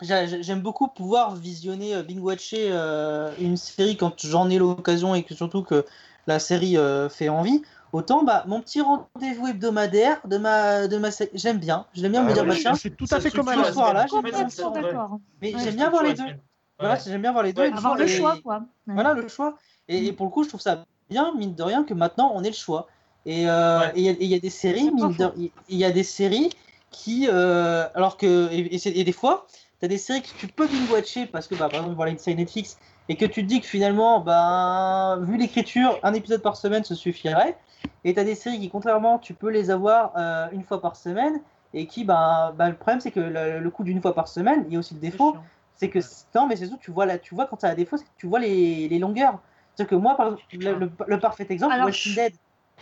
j'ai- 0.00 0.42
J'aime 0.42 0.60
beaucoup 0.60 0.88
pouvoir 0.88 1.34
visionner, 1.36 1.94
euh, 1.94 2.02
binge-watcher 2.02 2.68
euh, 2.72 3.32
une 3.40 3.56
série 3.56 3.96
quand 3.96 4.14
j'en 4.26 4.50
ai 4.50 4.58
l'occasion 4.58 5.14
et 5.14 5.22
que 5.22 5.34
surtout 5.34 5.62
que 5.62 5.84
la 6.26 6.38
série 6.38 6.76
euh, 6.76 7.08
fait 7.08 7.28
envie. 7.28 7.62
Autant, 7.92 8.22
bah, 8.24 8.44
mon 8.46 8.60
petit 8.60 8.80
rendez-vous 8.80 9.48
hebdomadaire 9.48 10.20
de 10.26 10.38
ma, 10.38 10.88
de 10.88 10.96
ma 10.96 11.10
j'aime 11.34 11.58
bien. 11.58 11.84
J'aime 11.94 12.12
bien 12.12 12.22
Ah 12.22 12.28
me 12.28 12.32
dire, 12.32 12.44
bah, 12.44 12.54
Je 12.54 12.60
tiens, 12.60 12.74
suis 12.74 12.90
tout 12.90 13.04
à 13.10 13.20
fait 13.20 13.30
comme 13.30 13.46
la 13.46 13.70
soir-là, 13.72 14.06
semaine. 14.08 14.32
j'aime 14.32 14.48
bien. 14.48 14.70
D'accord. 14.82 15.18
mais 15.42 15.52
j'aime 15.58 15.74
bien 15.76 15.90
voir 15.90 16.02
les 16.02 16.14
deux. 16.14 16.24
Voilà, 16.78 16.96
j'aime 16.96 17.20
bien 17.22 17.32
voir 17.32 17.44
les 17.44 17.52
deux. 17.52 17.62
Avoir 17.62 17.80
choix- 17.82 17.96
le 17.96 18.04
et- 18.04 18.08
choix, 18.08 18.36
quoi. 18.42 18.62
Voilà 18.86 19.12
le 19.14 19.28
choix. 19.28 19.56
Et, 19.88 20.12
pour 20.12 20.26
le 20.26 20.32
coup, 20.32 20.42
je 20.42 20.48
trouve 20.48 20.60
ça 20.60 20.84
bien, 21.10 21.32
mine 21.36 21.54
de 21.54 21.62
rien, 21.62 21.84
que 21.84 21.92
maintenant 21.94 22.32
on 22.34 22.42
ait 22.42 22.48
le 22.48 22.54
choix. 22.54 22.88
Et 23.26 23.42
il 23.42 24.02
y, 24.02 24.34
a- 24.34 24.38
des 24.40 24.50
séries, 24.50 24.86
C'est 24.86 24.90
mine 24.92 25.14
de, 25.16 25.50
il 25.68 25.76
y 25.76 25.84
a 25.84 25.90
des 25.92 26.02
séries 26.02 26.50
qui, 26.92 27.28
euh, 27.30 27.88
alors 27.94 28.16
que, 28.16 28.50
et, 28.52 28.74
et 28.74 28.78
c'est- 28.78 28.92
et 28.92 29.04
des 29.04 29.12
fois, 29.12 29.46
tu 29.80 29.86
as 29.86 29.88
des 29.88 29.98
séries 29.98 30.22
que 30.22 30.28
tu 30.36 30.48
peux 30.48 30.68
binge-watcher 30.68 31.26
parce 31.26 31.48
que, 31.48 31.54
bah, 31.56 31.68
par 31.70 31.80
exemple, 31.80 31.96
voilà 31.96 32.12
une 32.12 32.18
série 32.18 32.36
Netflix 32.36 32.78
et 33.08 33.16
que 33.16 33.24
tu 33.26 33.42
te 33.42 33.46
dis 33.48 33.60
que 33.60 33.66
finalement, 33.66 34.20
bah, 34.20 35.18
vu 35.22 35.36
l'écriture, 35.38 35.98
un 36.04 36.14
épisode 36.14 36.42
par 36.42 36.56
semaine 36.56 36.84
se 36.84 36.94
suffirait. 36.94 37.58
Et 38.04 38.14
tu 38.14 38.20
as 38.20 38.24
des 38.24 38.34
séries 38.34 38.58
qui, 38.60 38.68
contrairement, 38.70 39.18
tu 39.18 39.34
peux 39.34 39.50
les 39.50 39.70
avoir 39.70 40.12
euh, 40.16 40.48
une 40.52 40.62
fois 40.64 40.80
par 40.80 40.96
semaine 40.96 41.42
et 41.72 41.86
qui, 41.86 42.04
bah, 42.04 42.54
bah, 42.56 42.68
le 42.68 42.76
problème, 42.76 43.00
c'est 43.00 43.10
que 43.12 43.20
le, 43.20 43.60
le 43.60 43.70
coup 43.70 43.84
d'une 43.84 44.00
fois 44.02 44.14
par 44.14 44.28
semaine, 44.28 44.64
il 44.68 44.72
y 44.74 44.76
a 44.76 44.78
aussi 44.80 44.94
le 44.94 45.00
défaut, 45.00 45.36
c'est 45.74 45.90
que 45.90 45.98
non 46.34 46.46
mais 46.46 46.56
c'est 46.56 46.66
surtout 46.66 46.80
tu 46.82 46.90
vois 46.92 47.06
là 47.06 47.18
tu 47.18 47.34
vois 47.34 47.46
quand 47.46 47.60
ça 47.60 47.68
a 47.68 47.74
des 47.74 47.82
défauts 47.84 47.96
c'est 47.96 48.04
que 48.04 48.10
tu 48.16 48.26
vois 48.26 48.38
les, 48.38 48.88
les 48.88 48.98
longueurs. 48.98 49.42
C'est 49.74 49.86
que 49.86 49.94
moi 49.94 50.16
par 50.16 50.26
exemple 50.26 50.42
le, 50.52 50.74
le- 50.78 50.92
le 51.06 51.18
parfait 51.20 51.46
exemple 51.48 51.72
Alors, 51.72 51.86
Walking 51.86 52.12
je 52.12 52.16
Dead 52.16 52.34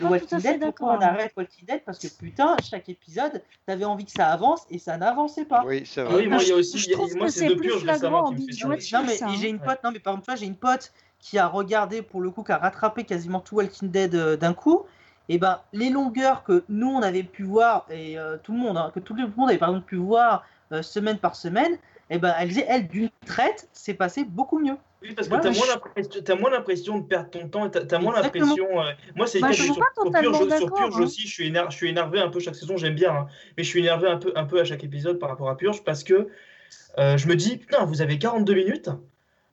tout 0.05 0.11
Walking 0.11 0.39
Dead 0.39 0.61
pourquoi 0.61 0.97
on 0.97 1.01
arrête 1.01 1.33
Walking 1.37 1.65
Dead 1.65 1.81
parce 1.85 1.99
que 1.99 2.07
putain 2.07 2.55
chaque 2.63 2.89
épisode 2.89 3.41
t'avais 3.65 3.85
envie 3.85 4.05
que 4.05 4.11
ça 4.11 4.27
avance 4.27 4.65
et 4.69 4.77
ça 4.79 4.97
n'avançait 4.97 5.45
pas 5.45 5.63
Oui, 5.65 5.83
c'est 5.85 6.01
Ah 6.01 6.05
vrai. 6.05 6.15
oui, 6.23 6.27
moi 6.27 6.37
il 6.41 6.47
y 6.47 6.51
a 6.51 6.55
Je- 6.55 6.59
aussi, 6.59 6.77
je 6.77 6.91
trouve 6.91 7.15
moi 7.15 7.27
que 7.27 7.33
c'est 7.33 7.55
plus 7.55 7.69
flagrant 7.79 8.27
en 8.27 8.29
qui 8.29 8.33
me 8.33 8.39
fait 8.39 8.45
binge-watching. 8.47 8.81
chier. 8.81 8.97
non 8.97 9.03
mais 9.05 9.15
et 9.15 9.37
j'ai 9.39 9.47
hein. 9.47 9.49
une 9.51 9.59
pote 9.59 9.79
non 9.83 9.91
mais 9.91 9.99
par 9.99 10.13
exemple 10.17 10.37
j'ai 10.39 10.45
une 10.45 10.55
pote 10.55 10.91
qui 11.19 11.37
a 11.37 11.47
regardé 11.47 12.01
pour 12.01 12.21
le 12.21 12.31
coup 12.31 12.43
qui 12.43 12.51
a 12.51 12.57
rattrapé 12.57 13.03
quasiment 13.03 13.39
tout 13.39 13.55
Walking 13.55 13.89
Dead 13.91 14.15
euh, 14.15 14.35
d'un 14.37 14.53
coup 14.53 14.83
et 15.29 15.37
ben 15.37 15.59
les 15.71 15.89
longueurs 15.89 16.43
que 16.43 16.63
nous 16.67 16.89
on 16.89 17.01
avait 17.01 17.23
pu 17.23 17.43
voir 17.43 17.85
et 17.89 18.17
euh, 18.17 18.37
tout 18.41 18.51
le 18.53 18.57
monde 18.59 18.77
hein, 18.77 18.91
que 18.93 18.99
tout 18.99 19.13
le 19.13 19.27
monde 19.37 19.49
avait 19.49 19.59
par 19.59 19.69
exemple 19.69 19.85
pu 19.85 19.95
voir 19.97 20.43
euh, 20.71 20.81
semaine 20.81 21.17
par 21.19 21.35
semaine 21.35 21.77
et 22.09 22.17
ben 22.17 22.33
elle 22.39 22.49
disait 22.49 22.65
elle 22.67 22.87
d'une 22.87 23.09
traite 23.25 23.69
c'est 23.71 23.93
passé 23.93 24.23
beaucoup 24.25 24.57
mieux 24.59 24.75
Oui, 25.01 25.13
parce 25.15 25.27
que 25.27 25.33
Ouais, 25.33 25.39
t'as 25.41 25.49
moins 25.51 25.67
l'impression- 25.67 26.21
t'as 26.23 26.35
moins 26.35 26.49
l'impression 26.51 26.97
de 26.99 27.03
perdre 27.07 27.29
ton 27.31 27.47
temps 27.49 27.65
et 27.65 27.71
t'as 27.71 27.97
moins 27.99 28.13
l'impression. 28.21 28.67
euh, 28.81 28.91
Moi, 29.15 29.25
c'est 29.25 29.39
Bah, 29.39 29.51
sur, 29.51 29.63
sur 29.65 29.75
Purge, 30.11 30.57
sur 30.57 30.73
Purge 30.73 30.95
hein. 30.97 31.01
aussi. 31.03 31.23
Je 31.27 31.33
suis, 31.33 31.47
éner- 31.49 31.65
je 31.69 31.75
suis 31.75 31.89
énervé 31.89 32.19
un 32.19 32.29
peu 32.29 32.39
chaque 32.39 32.55
saison, 32.55 32.77
j'aime 32.77 32.93
bien, 32.95 33.11
hein, 33.11 33.27
mais 33.57 33.63
je 33.63 33.69
suis 33.69 33.79
énervé 33.79 34.07
un 34.07 34.17
peu, 34.17 34.31
un 34.35 34.45
peu 34.45 34.59
à 34.59 34.63
chaque 34.63 34.83
épisode 34.83 35.17
par 35.17 35.29
rapport 35.29 35.49
à 35.49 35.57
Purge 35.57 35.83
parce 35.83 36.03
que 36.03 36.27
euh, 36.99 37.17
je 37.17 37.27
me 37.27 37.35
dis, 37.35 37.57
putain, 37.57 37.83
vous 37.85 38.01
avez 38.01 38.19
42 38.19 38.53
minutes, 38.53 38.89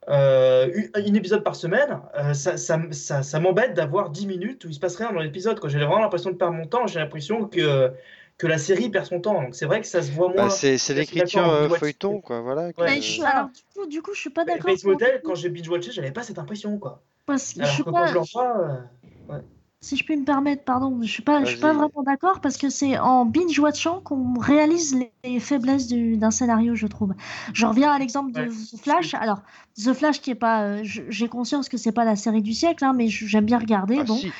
euh, 0.08 0.68
une- 0.74 0.90
un 0.94 1.14
épisode 1.14 1.42
par 1.44 1.56
semaine, 1.56 2.00
euh, 2.18 2.34
ça, 2.34 2.56
ça, 2.56 2.78
ça, 2.90 3.22
ça 3.22 3.40
m'embête 3.40 3.74
d'avoir 3.74 4.10
10 4.10 4.26
minutes 4.26 4.64
où 4.64 4.68
il 4.68 4.74
se 4.74 4.80
passe 4.80 4.96
rien 4.96 5.12
dans 5.12 5.20
l'épisode. 5.20 5.58
J'ai 5.66 5.78
vraiment 5.78 6.00
l'impression 6.00 6.30
de 6.30 6.36
perdre 6.36 6.54
mon 6.54 6.66
temps, 6.66 6.86
j'ai 6.86 6.98
l'impression 6.98 7.44
que, 7.46 7.90
que 8.38 8.46
la 8.46 8.56
série 8.58 8.88
perd 8.88 9.04
son 9.06 9.20
temps. 9.20 9.42
Donc 9.42 9.54
c'est 9.54 9.66
vrai 9.66 9.80
que 9.80 9.86
ça 9.86 10.02
se 10.02 10.10
voit 10.12 10.28
moins. 10.28 10.46
Bah, 10.46 10.50
c'est 10.50 10.78
l'écriture 10.94 11.40
d'accord, 11.42 11.54
euh, 11.54 11.68
feuilleton, 11.70 12.20
quoi. 12.20 12.40
Voilà. 12.40 12.72
que- 12.72 12.80
Ouais, 12.80 12.94
Mais 12.96 13.02
je- 13.02 13.22
alors, 13.22 13.48
du 13.48 13.62
coup, 13.74 13.86
du 13.86 14.02
coup, 14.02 14.14
je 14.14 14.20
suis 14.20 14.30
pas 14.30 14.44
d'accord. 14.44 14.70
Face 14.70 14.82
pour- 14.82 14.92
Motel, 14.92 15.20
quand 15.24 15.34
j'ai 15.34 15.48
binge-watché, 15.50 15.90
j'avais 15.92 16.12
pas 16.12 16.22
cette 16.22 16.38
impression. 16.38 16.78
quoi. 16.78 17.02
Parce 17.26 17.52
que 17.52 17.58
je 17.58 17.62
Alors 17.64 17.74
suis 17.74 17.84
que 17.84 17.90
pas. 17.90 18.12
quand 18.12 18.24
je 18.24 18.38
euh, 18.38 19.38
Si 19.80 19.96
je 19.96 20.04
puis 20.04 20.16
me 20.16 20.24
permettre, 20.24 20.64
pardon, 20.64 20.98
je 21.02 21.06
suis 21.08 21.22
pas, 21.22 21.44
je 21.44 21.50
suis 21.50 21.60
pas 21.60 21.72
vraiment 21.72 22.02
d'accord 22.04 22.40
parce 22.40 22.56
que 22.56 22.68
c'est 22.68 22.98
en 22.98 23.24
binge 23.24 23.56
watchant 23.60 24.00
qu'on 24.00 24.34
réalise 24.38 24.96
les, 24.96 25.12
les 25.22 25.38
faiblesses 25.38 25.86
du- 25.86 26.16
d'un 26.16 26.32
scénario, 26.32 26.74
je 26.74 26.88
trouve. 26.88 27.14
Je 27.52 27.64
reviens 27.64 27.92
à 27.92 27.98
l'exemple 28.00 28.32
de 28.32 28.40
Ouais. 28.40 28.48
The 28.48 28.82
Flash. 28.82 29.14
Alors, 29.14 29.40
The 29.76 29.92
Flash 29.92 30.20
qui 30.20 30.30
est 30.32 30.34
pas, 30.34 30.62
euh, 30.64 30.80
j'ai 30.82 31.28
conscience 31.28 31.68
que 31.68 31.76
c'est 31.76 31.92
pas 31.92 32.04
la 32.04 32.16
série 32.16 32.42
du 32.42 32.54
siècle, 32.54 32.84
hein, 32.84 32.92
mais 32.92 33.06
j'aime 33.08 33.44
bien 33.44 33.58
regarder. 33.58 33.98
Ah, 34.00 34.04
bon, 34.04 34.16
si. 34.16 34.32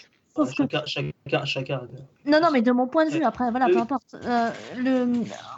Sauf 0.45 0.55
que 0.55 0.63
chacun, 0.63 0.83
chacun, 0.87 1.45
chacun. 1.45 1.83
non, 2.27 2.41
non, 2.41 2.51
mais 2.53 2.63
de 2.63 2.73
mon 2.73 2.87
point 2.87 3.07
de 3.07 3.11
vue, 3.11 3.25
après, 3.25 3.51
voilà, 3.51 3.67
Oui. 3.67 3.73
peu 3.73 3.79
importe. 3.79 4.15
Euh, 4.15 4.51
le, 4.77 5.07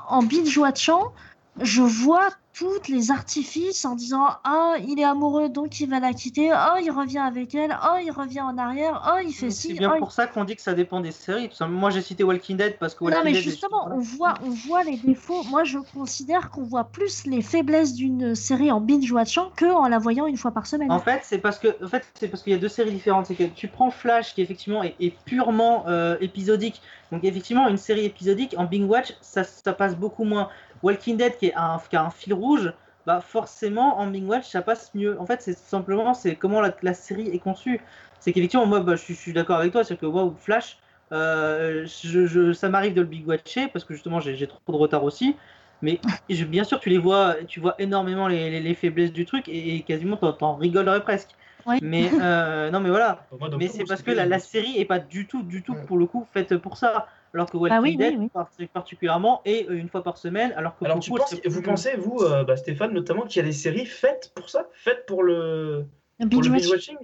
en 0.09 0.22
binge 0.22 0.57
watchant, 0.59 1.12
je 1.61 1.83
vois 1.83 2.31
toutes 2.61 2.89
les 2.89 3.11
artifices 3.11 3.87
en 3.87 3.95
disant 3.95 4.29
Ah, 4.45 4.75
il 4.87 5.01
est 5.01 5.05
amoureux, 5.05 5.49
donc 5.49 5.81
il 5.81 5.89
va 5.89 5.99
la 5.99 6.13
quitter. 6.13 6.53
Oh, 6.53 6.79
il 6.83 6.91
revient 6.91 7.19
avec 7.19 7.55
elle. 7.55 7.75
Oh, 7.83 7.97
il 8.05 8.11
revient 8.11 8.43
en 8.43 8.59
arrière. 8.59 9.03
Oh, 9.11 9.19
il 9.25 9.33
fait 9.33 9.49
C'est 9.51 9.69
ci. 9.69 9.75
bien 9.75 9.91
oh, 9.93 9.95
il- 9.97 10.01
pour 10.01 10.13
ça 10.13 10.27
qu'on 10.27 10.45
dit 10.45 10.57
que 10.57 10.63
ça 10.63 10.75
dépend 10.75 11.01
des 11.01 11.11
séries. 11.13 11.49
Moi, 11.69 11.89
j'ai 11.89 12.03
cité 12.03 12.23
Walking 12.23 12.59
Dead 12.59 12.77
parce 12.79 12.95
que 12.95 13.05
Walking 13.05 13.19
Non, 13.19 13.25
mais 13.25 13.33
Dead 13.33 13.43
justement, 13.43 13.89
on 13.91 13.99
voit, 13.99 14.35
on 14.45 14.51
voit 14.51 14.85
les 14.85 14.99
défauts. 14.99 15.43
Moi, 15.45 15.65
je 15.65 15.79
considère 15.95 16.51
qu'on 16.51 16.63
voit 16.63 16.85
plus 16.85 17.25
les 17.27 17.41
faiblesses 17.41 17.95
d'une 17.95 18.35
série 18.35 18.71
en 18.71 18.81
binge 18.83 19.11
watchant 19.11 19.51
que 19.57 19.65
en 19.65 19.89
la 19.89 19.99
voyant 19.99 20.27
une 20.27 20.37
fois 20.37 20.51
par 20.51 20.67
semaine. 20.67 20.93
En 20.93 20.99
fait, 20.99 21.21
c'est 21.25 21.39
parce 21.39 21.59
que, 21.59 21.69
en 21.83 21.89
fait, 21.89 22.05
c'est 22.15 22.29
parce 22.29 22.43
qu'il 22.43 22.53
y 22.53 22.57
a 22.57 22.59
deux 22.59 22.69
séries 22.69 22.93
différentes. 22.93 23.25
C'est 23.27 23.35
que 23.37 23.45
tu 23.45 23.69
prends 23.69 23.91
Flash, 23.91 24.35
qui 24.35 24.43
effectivement 24.43 24.83
est, 24.83 24.97
est 25.01 25.17
purement 25.25 25.85
euh, 25.89 26.19
épisodique. 26.21 26.83
Donc 27.11 27.25
effectivement, 27.25 27.69
une 27.69 27.79
série 27.79 28.05
épisodique 28.05 28.55
en 28.59 28.65
binge 28.65 28.85
watch, 28.89 29.15
ça, 29.23 29.45
ça 29.45 29.73
passe 29.73 29.97
beaucoup 29.97 30.25
moins. 30.25 30.49
Walking 30.83 31.16
Dead, 31.16 31.37
qui, 31.37 31.47
est 31.47 31.55
un, 31.55 31.78
qui 31.89 31.97
a 31.97 32.05
un 32.05 32.11
fil 32.11 32.35
rouge, 32.35 32.72
bah 33.07 33.20
forcément 33.20 33.99
en 33.99 34.07
binge 34.09 34.24
watch, 34.28 34.49
ça 34.51 34.62
passe 34.62 34.95
mieux. 34.95 35.18
En 35.20 35.26
fait, 35.26 35.41
c'est 35.43 35.55
simplement 35.59 36.14
c'est 36.14 36.37
comment 36.37 36.61
la, 36.61 36.74
la 36.83 36.95
série 36.95 37.28
est 37.28 37.39
conçue. 37.39 37.85
C'est 38.18 38.33
qu'effectivement, 38.33 38.66
moi, 38.66 38.81
bah, 38.81 38.97
je, 38.97 39.03
suis- 39.03 39.14
je 39.14 39.20
suis 39.20 39.33
d'accord 39.33 39.59
avec 39.59 39.72
toi, 39.72 39.85
c'est 39.85 39.97
que 39.97 40.07
wow, 40.07 40.35
Flash, 40.37 40.78
euh, 41.12 41.87
je, 41.87 42.26
je- 42.26 42.53
ça 42.53 42.68
m'arrive 42.68 42.95
de 42.95 43.01
le 43.01 43.07
binge 43.07 43.26
watcher 43.26 43.68
parce 43.68 43.85
que 43.85 43.95
justement, 43.95 44.20
j'ai 44.20 44.47
trop 44.47 44.61
de 44.72 44.76
retard 44.76 45.05
aussi. 45.05 45.37
Mais 45.83 46.01
je- 46.28 46.45
bien 46.45 46.64
sûr, 46.64 46.78
tu 46.81 46.91
les 46.91 46.99
vois, 46.99 47.37
tu 47.47 47.61
vois 47.61 47.74
énormément 47.78 48.28
les, 48.28 48.51
les- 48.51 48.61
les 48.61 48.74
faiblesses 48.74 49.12
du 49.12 49.24
truc 49.24 49.49
et, 49.49 49.76
et 49.76 49.83
quasiment 49.85 50.16
t'en, 50.16 50.57
rigolerais 50.57 51.03
presque. 51.03 51.31
Oui. 51.66 51.78
Mais 51.83 52.11
euh, 52.20 52.70
non, 52.70 52.81
mais 52.81 52.91
voilà. 52.91 53.26
Moi, 53.39 53.49
Mais 53.59 53.68
c'est 53.68 53.85
parce 53.85 54.03
que 54.03 54.11
la, 54.11 54.26
la 54.26 54.39
série 54.39 54.78
est 54.78 54.85
pas 54.85 54.99
du 54.99 55.26
tout, 55.26 55.43
du 55.43 55.62
tout 55.62 55.74
Ouais. 55.74 55.85
pour 55.87 55.99
le 55.99 56.07
coup 56.07 56.26
faite 56.33 56.57
pour 56.59 56.76
ça. 56.76 57.07
Alors 57.33 57.49
que 57.49 57.57
Walking 57.57 57.76
Ah 57.78 57.81
oui, 57.81 57.91
oui, 57.91 57.97
Dead, 57.97 58.14
oui. 58.18 58.28
par- 58.28 58.51
particulièrement, 58.72 59.41
est 59.45 59.68
euh, 59.68 59.74
une 59.78 59.89
fois 59.89 60.03
par 60.03 60.18
semaine. 60.18 60.53
Alors 60.57 60.76
que 60.76 60.85
Alors, 60.85 60.99
tu 60.99 61.11
penses, 61.11 61.35
vous 61.47 61.62
pensez, 61.62 61.97
vous, 61.97 62.18
euh, 62.22 62.43
bah, 62.45 62.57
Stéphane, 62.57 62.93
notamment, 62.93 63.22
qu'il 63.22 63.37
y 63.41 63.45
a 63.45 63.47
des 63.47 63.53
séries 63.53 63.87
faites 63.87 64.33
pour 64.35 64.51
ça 64.51 64.66
Faites 64.72 65.07
pour 65.07 65.22
le, 65.22 65.87
binge-watching 66.18 66.97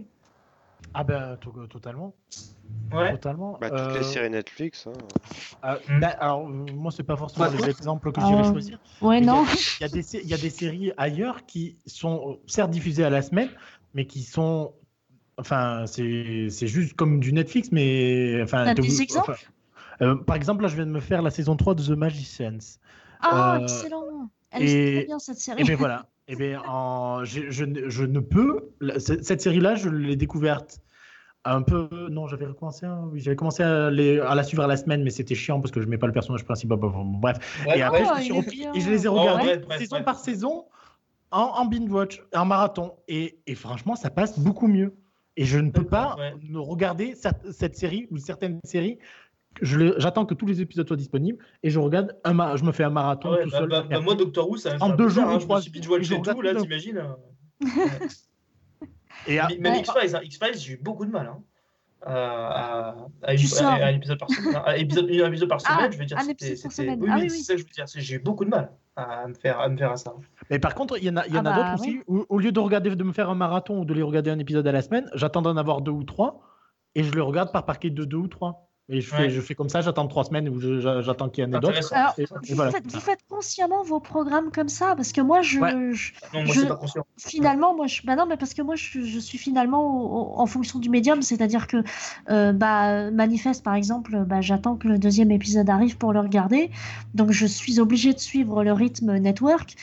Ah 0.95 1.05
ben 1.05 1.37
to- 1.41 1.67
totalement, 1.69 2.15
Ouais. 2.93 3.13
totalement. 3.13 3.57
Bah, 3.61 3.71
toutes 3.71 3.79
Euh, 3.79 3.99
les 3.99 4.03
séries 4.03 4.31
Netflix. 4.31 4.87
hein. 4.89 4.93
euh, 5.65 5.77
Hmm. 5.89 6.01
bah, 6.01 6.09
alors 6.19 6.41
euh, 6.49 6.67
moi 6.75 6.91
c'est 6.91 7.03
pas 7.03 7.17
forcément 7.17 7.47
Bah, 7.47 7.53
les 7.57 7.69
exemples 7.69 8.11
que 8.13 8.21
Ah. 8.21 8.27
j'irais 8.27 8.45
choisir. 8.45 8.79
Ouais, 9.01 9.21
Mais 9.21 9.27
il 9.27 9.27
y 9.27 9.29
a- 9.29 9.33
non. 9.33 9.45
Il 9.81 9.83
y, 9.83 9.85
a 9.85 9.89
des, 9.89 10.27
y 10.29 10.35
a 10.35 10.39
des 10.39 10.51
séries 10.51 10.93
ailleurs 10.97 11.45
qui 11.47 11.77
sont 11.87 12.31
euh, 12.33 12.35
certes 12.47 12.71
diffusées 12.71 13.05
à 13.05 13.11
la 13.11 13.23
semaine, 13.23 13.51
mais 13.95 14.07
qui 14.07 14.23
sont. 14.23 14.73
Enfin, 15.39 15.85
c'est 15.87 16.49
juste 16.67 16.95
comme 16.95 17.21
du 17.21 17.33
Netflix, 17.33 17.71
mais. 17.71 18.41
Enfin, 18.43 18.75
t'es 18.75 18.81
des 18.81 19.03
exemples? 19.03 19.33
enfin, 19.33 19.39
euh, 19.45 19.53
Par 19.99 20.37
exemple, 20.37 20.63
là, 20.63 20.69
je 20.69 20.77
viens 20.77 20.87
de 20.87 20.91
me 20.91 21.01
faire 21.01 21.23
la 21.23 21.31
saison 21.31 21.57
3 21.57 21.75
de 21.75 21.83
The 21.83 21.91
Magicians. 21.91 22.59
Ah, 23.21 23.57
Euh, 23.57 23.63
excellent. 23.63 24.31
Elle 24.51 24.63
et- 24.63 24.67
est 24.93 24.97
très 24.99 25.07
bien 25.07 25.19
cette 25.19 25.39
série. 25.39 25.61
Et 25.61 25.65
bien 25.65 25.77
voilà. 25.77 26.07
Et 26.29 26.37
bien, 26.37 26.61
en- 26.67 27.25
je, 27.25 27.51
je 27.51 27.65
ne- 27.65 27.89
je 27.89 28.05
ne 28.05 28.21
peux. 28.21 28.71
Cette 28.99 29.25
cette 29.25 29.41
série-là, 29.41 29.75
je 29.77 29.89
l'ai 29.89 30.17
découverte 30.17 30.81
un 31.45 31.63
peu. 31.63 31.89
Non, 32.11 32.27
j'avais 32.27 32.47
recommencé. 32.47 32.85
hein, 32.87 33.09
oui, 33.13 33.21
j'avais 33.21 33.37
commencé 33.37 33.63
à, 33.63 33.91
les- 33.91 34.19
à 34.21 34.35
la 34.35 34.43
suivre 34.43 34.65
à 34.65 34.67
la 34.67 34.77
semaine, 34.77 35.03
mais 35.05 35.11
c'était 35.11 35.35
chiant 35.37 35.61
parce 35.61 35.71
que 35.71 35.81
je 35.81 35.87
mets 35.87 35.99
pas 35.99 36.07
le 36.09 36.13
personnage 36.13 36.45
principal. 36.45 36.79
Bref. 36.81 37.65
Ouais, 37.67 37.79
et 37.79 37.83
après, 37.83 38.05
je 38.05 38.11
me 38.11 38.15
Ah, 38.17 38.21
suis 38.21 38.33
repris 38.33 38.67
et 38.75 38.81
je 38.81 38.91
les 38.91 39.05
ai 39.05 39.09
Oh, 39.09 39.15
regardés 39.21 39.61
saison 39.79 39.97
bref. 39.97 40.05
par 40.05 40.19
saison 40.19 40.65
en, 41.31 41.41
en 41.41 41.65
binge 41.65 41.91
watch, 41.91 42.21
en 42.35 42.45
marathon. 42.45 42.95
Et, 43.09 43.39
et 43.47 43.55
franchement, 43.55 43.95
ça 43.97 44.11
passe 44.11 44.39
beaucoup 44.39 44.67
mieux. 44.69 44.95
Et 45.39 45.45
je 45.45 45.59
ne 45.59 45.71
peux 45.71 45.85
pas 45.85 46.17
Ouais. 46.19 46.35
ne 46.49 46.59
regarder 46.59 47.15
cette, 47.15 47.53
cette 47.53 47.77
série 47.77 48.09
ou 48.11 48.17
certaines 48.17 48.59
séries. 48.65 48.99
J'attends 49.63 50.27
que 50.27 50.35
tous 50.35 50.47
les 50.47 50.61
épisodes 50.61 50.87
soient 50.87 50.97
disponibles 50.97 51.39
et 51.63 51.71
je 51.71 51.79
regarde 51.79 52.17
un 52.25 52.35
ma- 52.35 52.57
je 52.57 52.65
me 52.65 52.73
fais 52.73 52.85
un 52.85 52.91
marathon 52.91 53.31
Ouais, 53.33 53.43
tout 53.45 53.51
bah, 53.51 53.59
seul. 53.59 53.69
bah, 53.69 53.85
bah, 53.89 54.01
moi, 54.01 54.15
Doctor 54.15 54.49
Who, 54.51 54.57
ça 54.59 54.77
En 54.81 54.91
deux 54.91 55.09
jours 55.09 55.25
hein, 55.25 55.31
je 55.33 55.35
me 55.37 55.41
trois 55.41 55.61
suis 55.63 55.71
et 55.71 55.83
je 56.03 56.15
tout, 56.15 56.43
là, 56.43 56.55
t'imagines 56.55 56.99
hein. 56.99 57.17
Et 59.27 59.39
à- 59.39 59.49
Même. 59.59 59.75
X-Files, 59.77 60.15
hein, 60.15 60.21
X-Files, 60.23 60.59
j'ai 60.59 60.73
eu 60.75 60.77
beaucoup 60.79 61.05
de 61.05 61.11
mal. 61.11 61.27
hein, 61.27 61.39
à, 62.03 62.13
à, 62.13 62.89
à, 63.23 63.31
à- 63.33 63.37
sors. 63.39 63.67
à 63.67 63.87
un 63.87 63.95
épisode 63.95 64.19
par 64.19 64.31
semaine. 64.31 64.55
À 64.65 64.77
épisode, 64.77 65.11
un 65.11 65.29
épisode 65.29 65.49
par 65.49 65.59
Ah, 65.65 65.77
semaine, 65.77 65.93
je 65.93 65.99
veux 65.99 66.05
dire. 66.05 66.21
c'était-. 66.21 66.55
Oui, 67.01 67.09
Ah 67.11 67.17
oui, 67.17 67.23
oui, 67.23 67.31
c'est 67.31 67.43
ça 67.43 67.53
que 67.55 67.61
je 67.61 67.65
veux 67.65 67.71
dire. 67.71 67.87
J'ai 67.93 68.15
eu 68.17 68.19
beaucoup 68.21 68.45
de 68.45 68.51
mal 68.51 68.71
à 68.95 69.27
me 69.27 69.35
faire, 69.35 69.59
à 69.59 69.69
me 69.69 69.77
faire 69.77 69.91
à 69.91 69.97
ça. 69.97 70.15
Mais 70.51 70.59
par 70.61 70.75
contre, 70.75 70.97
il 70.99 71.05
y 71.05 71.11
en 71.11 71.17
a, 71.17 71.23
Ah 71.35 71.43
bah, 71.43 71.55
d'autres 71.57 71.75
aussi. 71.81 72.01
Où, 72.07 72.25
au 72.29 72.39
lieu 72.39 72.53
de 72.53 72.61
regarder, 72.61 72.95
de 72.95 73.03
me 73.05 73.13
faire 73.13 73.29
un 73.31 73.35
marathon 73.35 73.81
ou 73.81 73.85
de 73.85 73.93
les 73.95 74.03
regarder 74.03 74.31
un 74.31 74.39
épisode 74.39 74.67
à 74.69 74.73
la 74.73 74.83
semaine, 74.83 75.11
j'attends 75.15 75.43
d'en 75.43 75.57
avoir 75.57 75.81
deux 75.81 75.91
ou 75.91 76.05
trois 76.05 76.41
et 76.95 77.03
je 77.03 77.11
les 77.13 77.21
regarde 77.21 77.51
par 77.53 77.65
paquet 77.67 77.91
de 77.91 78.05
deux 78.05 78.17
ou 78.19 78.29
trois. 78.29 78.66
Et 78.89 79.01
je 79.01 79.09
fais, 79.09 79.23
Ouais. 79.25 79.31
je 79.31 79.41
fais 79.41 79.57
comme 79.57 79.69
ça, 79.69 79.81
j'attends 79.81 80.07
trois 80.07 80.23
semaines 80.23 80.49
ou 80.49 80.61
j'attends 81.03 81.29
qu'il 81.29 81.43
y 81.43 81.47
en 81.47 81.53
ait 81.53 81.59
d'autres. 81.61 81.81
Vous, 82.19 82.55
voilà. 82.55 82.71
vous 82.85 83.01
faites 83.01 83.19
consciemment 83.29 83.83
vos 83.83 83.99
programmes 83.99 84.53
comme 84.53 84.69
ça 84.69 84.95
parce 84.95 85.11
que 85.11 85.21
moi, 85.21 85.43
je, 85.43 85.59
Ouais. 85.59 85.73
je- 85.93 86.13
Non, 86.33 86.45
moi, 86.45 86.55
Je- 86.55 86.61
c'est 86.61 86.69
pas 86.69 86.77
conscient. 86.77 87.05
finalement, 87.19 87.75
moi, 87.75 87.89
je, 87.89 88.03
bah 88.05 88.15
non, 88.15 88.27
mais 88.27 88.37
parce 88.37 88.55
que 88.55 88.63
moi, 88.63 88.77
je, 88.77 89.01
je 89.03 89.19
suis 89.19 89.39
finalement 89.39 89.83
au- 89.85 90.37
au- 90.37 90.39
en 90.41 90.47
fonction 90.47 90.79
du 90.79 90.89
médium, 90.89 91.21
c'est-à-dire 91.23 91.67
que 91.67 91.79
euh, 92.31 92.53
bah, 92.53 93.11
Manifeste, 93.11 93.65
par 93.65 93.75
exemple, 93.75 94.23
bah, 94.25 94.41
j'attends 94.41 94.77
que 94.77 94.87
le 94.87 94.99
deuxième 94.99 95.33
épisode 95.33 95.69
arrive 95.69 95.97
pour 95.97 96.13
le 96.13 96.21
regarder, 96.21 96.71
donc 97.15 97.33
je 97.33 97.47
suis 97.47 97.81
obligée 97.81 98.13
de 98.13 98.21
suivre 98.21 98.63
le 98.63 98.73
rythme 98.73 99.17
network. 99.19 99.75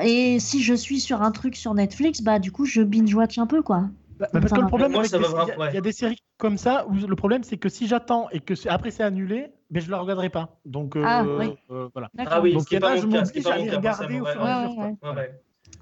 Et 0.00 0.40
si 0.40 0.62
je 0.62 0.72
suis 0.74 1.00
sur 1.00 1.20
un 1.22 1.30
truc 1.32 1.54
sur 1.54 1.74
Netflix, 1.74 2.22
bah 2.22 2.38
du 2.38 2.50
coup, 2.50 2.64
je 2.64 2.80
binge-watch 2.82 3.36
un 3.38 3.46
peu, 3.46 3.62
quoi. 3.62 3.90
Bah, 4.32 4.40
parce 4.40 4.52
que 4.52 4.60
le 4.60 4.66
problème, 4.66 4.92
moi, 4.92 5.00
avec 5.00 5.10
ça 5.10 5.18
des- 5.18 5.24
va 5.24 5.28
il 5.30 5.32
y 5.32 5.36
a- 5.36 5.44
vraiment- 5.56 5.70
il 5.70 5.74
y, 5.74 5.78
a 5.78 5.80
des 5.80 5.92
séries 5.92 6.18
comme 6.38 6.56
ça 6.56 6.86
où 6.86 6.94
le 6.94 7.16
problème, 7.16 7.42
c'est 7.42 7.56
que 7.56 7.68
si 7.68 7.88
j'attends 7.88 8.28
et 8.30 8.40
que 8.40 8.54
après 8.68 8.90
c'est 8.90 9.02
annulé, 9.02 9.48
mais 9.70 9.80
je 9.80 9.90
la 9.90 9.98
regarderai 9.98 10.30
pas. 10.30 10.60
Donc 10.64 10.96
euh, 10.96 11.02
Ah, 11.04 11.24
oui. 11.24 11.54
euh, 11.70 11.88
voilà. 11.92 12.08
D'accord. 12.14 12.32
Ah 12.36 12.40
oui, 12.40 12.52
Donc 12.52 12.62
ce 12.62 12.68
qui 12.68 12.78
pas 12.78 12.92
a, 12.92 12.94
mon 12.94 13.00
je 13.00 13.06
cas, 13.08 13.24
ce 13.24 13.32
qui 13.32 13.38
est 13.40 13.42
pas 13.42 13.54
à 13.54 13.58
mon 13.58 13.66
cas, 13.66 13.80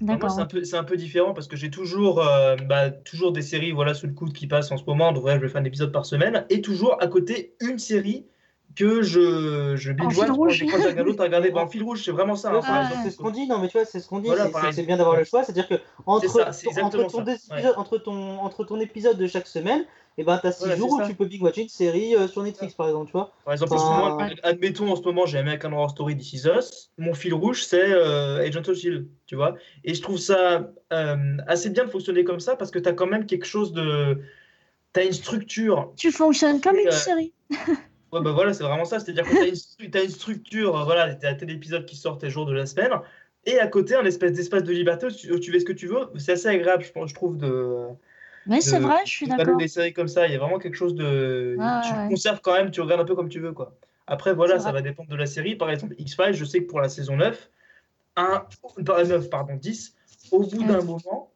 moi, 0.01 0.07
D'accord. 0.17 0.31
c'est 0.31 0.41
un 0.41 0.47
peu, 0.47 0.65
c'est 0.65 0.77
un 0.77 0.85
peu 0.85 0.97
différent 0.97 1.35
parce 1.35 1.47
que 1.47 1.57
j'ai 1.57 1.71
toujours, 1.71 2.27
euh, 2.27 2.57
bah, 2.57 2.91
toujours 2.91 3.33
des 3.33 3.43
séries 3.43 3.73
voilà, 3.73 3.93
sous 3.93 4.07
le 4.07 4.15
coude 4.15 4.33
qui 4.33 4.47
passent 4.47 4.73
en 4.73 4.77
ce 4.79 4.85
moment. 4.85 5.13
Donc, 5.13 5.25
ouais, 5.25 5.35
je 5.35 5.41
vais 5.41 5.49
faire 5.49 5.61
un 5.61 5.65
épisode 5.65 5.93
par 5.93 6.07
semaine. 6.07 6.47
Et 6.49 6.63
toujours 6.63 6.97
à 7.03 7.07
côté, 7.07 7.55
une 7.61 7.79
série 7.79 8.27
que 8.77 9.03
je, 9.03 9.75
je 9.77 9.93
binge 9.93 10.17
watch 10.17 10.63
quand 10.65 10.81
à 11.21 11.25
regarder. 11.25 11.51
Bah, 11.51 11.63
en 11.63 11.67
fil 11.69 11.83
rouge, 11.83 12.03
c'est 12.05 12.13
vraiment 12.13 12.37
ça. 12.37 12.51
hein, 12.53 12.61
Ah. 12.63 12.83
c'est- 12.85 12.87
exemple. 12.87 13.01
c'est 13.05 13.11
ce 13.11 13.17
qu'on 13.19 13.31
dit, 13.31 13.47
non 13.49 13.59
mais 13.59 13.69
tu 13.69 13.77
vois, 13.77 13.85
c'est 13.85 14.01
ce 14.01 14.09
qu'on 14.09 14.21
dit, 14.21 14.29
Voilà, 14.29 14.49
c'est- 14.73 14.83
bien 14.85 14.97
d'avoir 14.97 15.17
le 15.17 15.25
choix, 15.25 15.43
c'est-à-dire 15.43 15.69
que 15.69 15.75
entre, 16.07 16.29
ça, 16.29 16.51
ton- 16.53 16.83
entre, 16.85 17.05
ton 17.11 17.25
épisodes- 17.27 17.75
entre, 17.77 17.99
ton, 17.99 18.39
entre 18.39 18.65
ton 18.65 18.79
épisode 18.81 19.19
de 19.19 19.27
chaque 19.27 19.47
semaine, 19.49 19.85
et 20.19 20.25
ben 20.25 20.39
t'as 20.43 20.53
six 20.53 20.61
Voilà, 20.61 20.77
jours 20.77 20.89
c'est 20.91 20.95
où 20.97 20.99
ça. 21.01 21.09
tu 21.09 21.15
peux 21.15 21.25
big 21.25 21.43
watcher 21.43 21.63
une 21.63 21.69
série 21.69 22.15
euh, 22.15 22.29
sur 22.29 22.43
Netflix 22.43 22.75
par 22.75 22.87
exemple, 22.89 23.07
tu 23.07 23.13
vois. 23.13 23.33
Par 23.45 23.55
exemple, 23.55 23.73
en 23.75 23.79
ce 23.79 23.85
Ah. 23.87 23.99
moment, 24.09 24.19
admettons, 24.43 24.91
en 24.93 24.97
ce 24.97 25.03
moment, 25.03 25.25
j'ai 25.27 25.39
American 25.39 25.73
Horror 25.73 25.91
Story 25.91 26.17
This 26.17 26.33
Is 26.35 26.47
Us. 26.49 26.91
Mon 26.99 27.15
fil 27.15 27.35
rouge, 27.35 27.65
c'est 27.65 27.91
euh, 27.93 28.39
Agent 28.47 28.69
of 28.69 28.77
Shield, 28.77 29.07
tu 29.27 29.35
vois. 29.37 29.55
Et 29.85 29.95
je 29.95 30.03
trouve 30.03 30.19
ça 30.19 30.71
euh, 30.93 31.17
assez 31.47 31.71
bien 31.71 31.85
de 31.85 31.91
fonctionner 31.91 32.25
comme 32.25 32.41
ça 32.41 32.55
parce 32.57 32.71
que 32.71 32.79
tu 32.79 32.89
as 32.89 32.93
quand 32.93 33.07
même 33.07 33.27
quelque 33.27 33.47
chose 33.47 33.73
de. 33.73 34.19
Tu 34.93 35.01
as 35.01 35.05
une 35.05 35.13
structure. 35.13 35.93
Tu 35.97 36.11
fonctionnes 36.13 36.61
comme 36.61 36.77
une 36.77 36.89
euh, 36.89 36.91
série. 36.93 37.33
Ouais, 38.13 38.21
bah 38.21 38.33
voilà, 38.33 38.53
c'est 38.53 38.65
vraiment 38.65 38.85
ça. 38.85 38.99
C'est-à-dire 38.99 39.25
que 39.25 39.31
tu 39.31 39.39
as, 39.39 39.47
une 39.47 39.55
stru- 39.55 39.91
t'as 39.91 40.03
une 40.03 40.11
structure, 40.11 40.77
euh, 40.77 40.85
voilà, 40.85 41.15
tu 41.15 41.27
as 41.27 41.35
tel 41.35 41.51
épisode 41.51 41.87
qui 41.87 41.97
sort 41.97 42.19
tes 42.19 42.29
jours 42.31 42.47
de 42.47 42.53
la 42.53 42.67
semaine. 42.67 42.91
Et 43.47 43.59
à 43.59 43.67
côté, 43.69 43.95
un 43.95 44.05
espèce 44.05 44.33
d'espace 44.33 44.65
de 44.65 44.73
liberté 44.73 45.07
où 45.07 45.11
tu, 45.11 45.33
où 45.33 45.39
tu 45.39 45.53
fais 45.53 45.61
ce 45.61 45.65
que 45.65 45.73
tu 45.73 45.87
veux. 45.87 46.11
C'est 46.19 46.33
assez 46.33 46.49
agréable, 46.49 46.83
je, 46.85 46.93
pense- 46.93 47.11
je 47.11 47.15
trouve, 47.15 47.37
de. 47.39 47.87
Mais 48.47 48.61
c'est 48.61 48.81
vrai, 48.81 48.97
je 49.05 49.11
suis 49.11 49.29
d'accord. 49.29 49.57
des 49.57 49.69
séries 49.69 49.93
comme 49.93 50.09
ça, 50.09 50.27
il 50.27 50.33
y 50.33 50.37
a 50.37 50.39
vraiment 50.39 50.59
quelque 50.59 50.77
chose 50.77 50.95
de. 50.95 51.57
Ah, 51.61 51.83
tu 51.87 51.93
ouais. 51.95 52.09
conserves 52.09 52.41
quand 52.43 52.55
même, 52.55 52.71
tu 52.71 52.81
regardes 52.81 53.01
un 53.03 53.05
peu 53.05 53.15
comme 53.15 53.29
tu 53.29 53.39
veux. 53.41 53.53
quoi. 53.53 53.77
Après, 54.07 54.35
voilà, 54.35 54.59
ça 54.59 54.73
va 54.73 54.83
dépendre 54.83 55.09
de 55.09 55.17
la 55.17 55.27
série. 55.27 55.55
Par 55.55 55.71
exemple, 55.71 55.95
X-Files, 55.99 56.35
je 56.35 56.45
sais 56.45 56.61
que 56.65 56.67
pour 56.69 56.81
la 56.81 56.89
saison 56.89 57.17
9, 57.17 57.49
1, 58.17 58.47
pas 58.85 59.05
9, 59.05 59.31
pardon, 59.31 59.55
10, 59.55 59.95
au 60.33 60.41
bout 60.41 60.65
d'un 60.65 60.83
moment, 60.83 61.31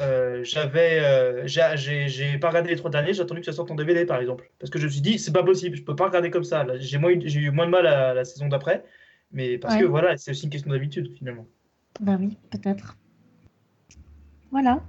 euh, 0.00 0.42
j'avais, 0.44 1.00
euh, 1.00 1.46
j'ai- 1.46 2.38
pas 2.38 2.48
regardé 2.48 2.70
les 2.70 2.76
trois 2.76 2.90
derniers, 2.90 3.12
j'ai 3.14 3.22
attendu 3.22 3.40
que 3.40 3.46
ça 3.46 3.52
sorte 3.52 3.70
en 3.70 3.74
DVD 3.74 4.04
par 4.06 4.20
exemple. 4.20 4.50
Parce 4.58 4.70
que 4.70 4.78
je 4.78 4.86
me 4.86 4.90
suis 4.90 5.00
dit, 5.00 5.18
c'est 5.18 5.32
pas 5.32 5.42
possible, 5.42 5.76
je 5.76 5.82
peux 5.82 5.96
pas 5.96 6.06
regarder 6.06 6.30
comme 6.30 6.44
ça. 6.44 6.66
J'ai 6.78 6.98
eu- 6.98 7.22
j'ai 7.24 7.40
eu 7.40 7.50
moins 7.50 7.66
de 7.66 7.70
mal 7.70 7.86
à 7.86 8.14
la 8.14 8.24
saison 8.24 8.48
d'après. 8.48 8.84
Mais 9.30 9.58
parce 9.58 9.74
Ouais. 9.74 9.80
que 9.80 9.86
voilà, 9.86 10.16
c'est 10.16 10.30
aussi 10.30 10.44
une 10.44 10.50
question 10.50 10.70
d'habitude 10.70 11.12
finalement. 11.16 11.46
Bah 12.00 12.16
oui, 12.18 12.38
peut-être. 12.50 12.96
Voilà. 14.50 14.80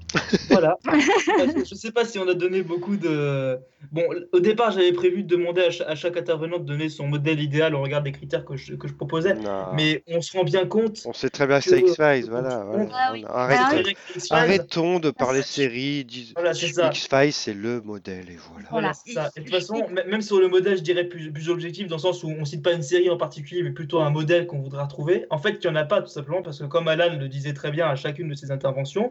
Voilà. 0.50 0.78
je 0.88 1.66
je 1.70 1.76
sais 1.76 1.92
pas 1.92 2.06
si 2.06 2.18
on 2.18 2.28
a 2.30 2.34
donné 2.34 2.62
beaucoup 2.62 2.96
de. 2.96 3.58
Bon, 3.92 4.04
au 4.32 4.40
départ, 4.40 4.72
j'avais 4.72 4.94
prévu 4.94 5.24
de 5.24 5.28
demander 5.36 5.62
à 5.64 5.90
à 5.92 5.96
chaque 5.96 6.16
intervenant 6.16 6.60
de 6.60 6.64
donner 6.64 6.88
son 6.90 7.08
modèle 7.08 7.42
idéal 7.42 7.76
au 7.76 7.82
regard 7.82 8.02
des 8.02 8.12
critères 8.14 8.46
que 8.46 8.56
je, 8.56 8.76
que 8.76 8.88
je 8.88 8.94
proposais. 8.94 9.34
Non. 9.34 9.74
Mais 9.76 10.04
on 10.08 10.22
se 10.22 10.36
rend 10.38 10.44
bien 10.46 10.66
compte. 10.66 11.00
On 11.06 11.12
sait 11.14 11.30
très 11.30 11.46
bien 11.46 11.60
que 11.60 11.66
c'est 11.66 11.80
X-Files, 11.82 12.30
voilà. 12.30 12.64
voilà. 12.66 12.90
Ah 12.94 13.10
oui. 13.14 13.26
Ah 13.28 13.70
oui. 13.74 13.96
Arrêtons 14.30 15.00
de 15.00 15.10
parler 15.12 15.42
ça- 15.42 15.48
séries. 15.48 16.06
dis- 16.06 16.32
Voilà, 16.36 16.54
c'est 16.54 16.68
ça. 16.70 16.88
X-Files, 16.90 17.34
c'est 17.34 17.54
le 17.54 17.82
modèle, 17.82 18.30
et 18.30 18.38
voilà. 18.52 18.68
Voilà, 18.72 18.94
ça. 18.94 19.30
Et 19.36 19.42
de 19.42 19.46
toute 19.46 19.54
façon, 19.54 19.88
même 20.08 20.22
sur 20.22 20.40
le 20.40 20.48
modèle, 20.48 20.78
je 20.78 20.84
dirais 20.84 21.04
plus, 21.06 21.32
plus 21.32 21.50
objectif, 21.50 21.88
dans 21.88 21.98
le 21.98 22.02
sens 22.02 22.24
où 22.24 22.30
on 22.30 22.46
cite 22.46 22.64
pas 22.64 22.72
une 22.74 22.84
série 22.84 23.10
en 23.10 23.18
particulier, 23.18 23.64
mais 23.64 23.72
plutôt 23.72 24.00
un 24.00 24.10
modèle 24.10 24.48
qu'on 24.48 24.60
voudra 24.60 24.84
retrouver. 24.84 25.26
En 25.30 25.38
fait, 25.38 25.60
il 25.64 25.70
n'y 25.70 25.74
en 25.74 25.76
a 25.76 25.84
pas, 25.86 26.02
tout 26.02 26.08
simplement, 26.08 26.42
parce 26.42 26.60
que 26.60 26.66
comme 26.66 26.88
Alan 26.88 27.18
le 27.20 27.28
disait 27.28 27.54
très 27.54 27.72
bien 27.72 27.88
à 27.88 27.96
chacune 27.96 28.30
de 28.30 28.36
ses 28.36 28.52
interventions, 28.52 29.10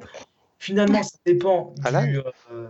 finalement, 0.59 1.03
ça 1.03 1.19
dépend 1.25 1.75
Alan? 1.85 2.05
du. 2.05 2.19
euh, 2.53 2.69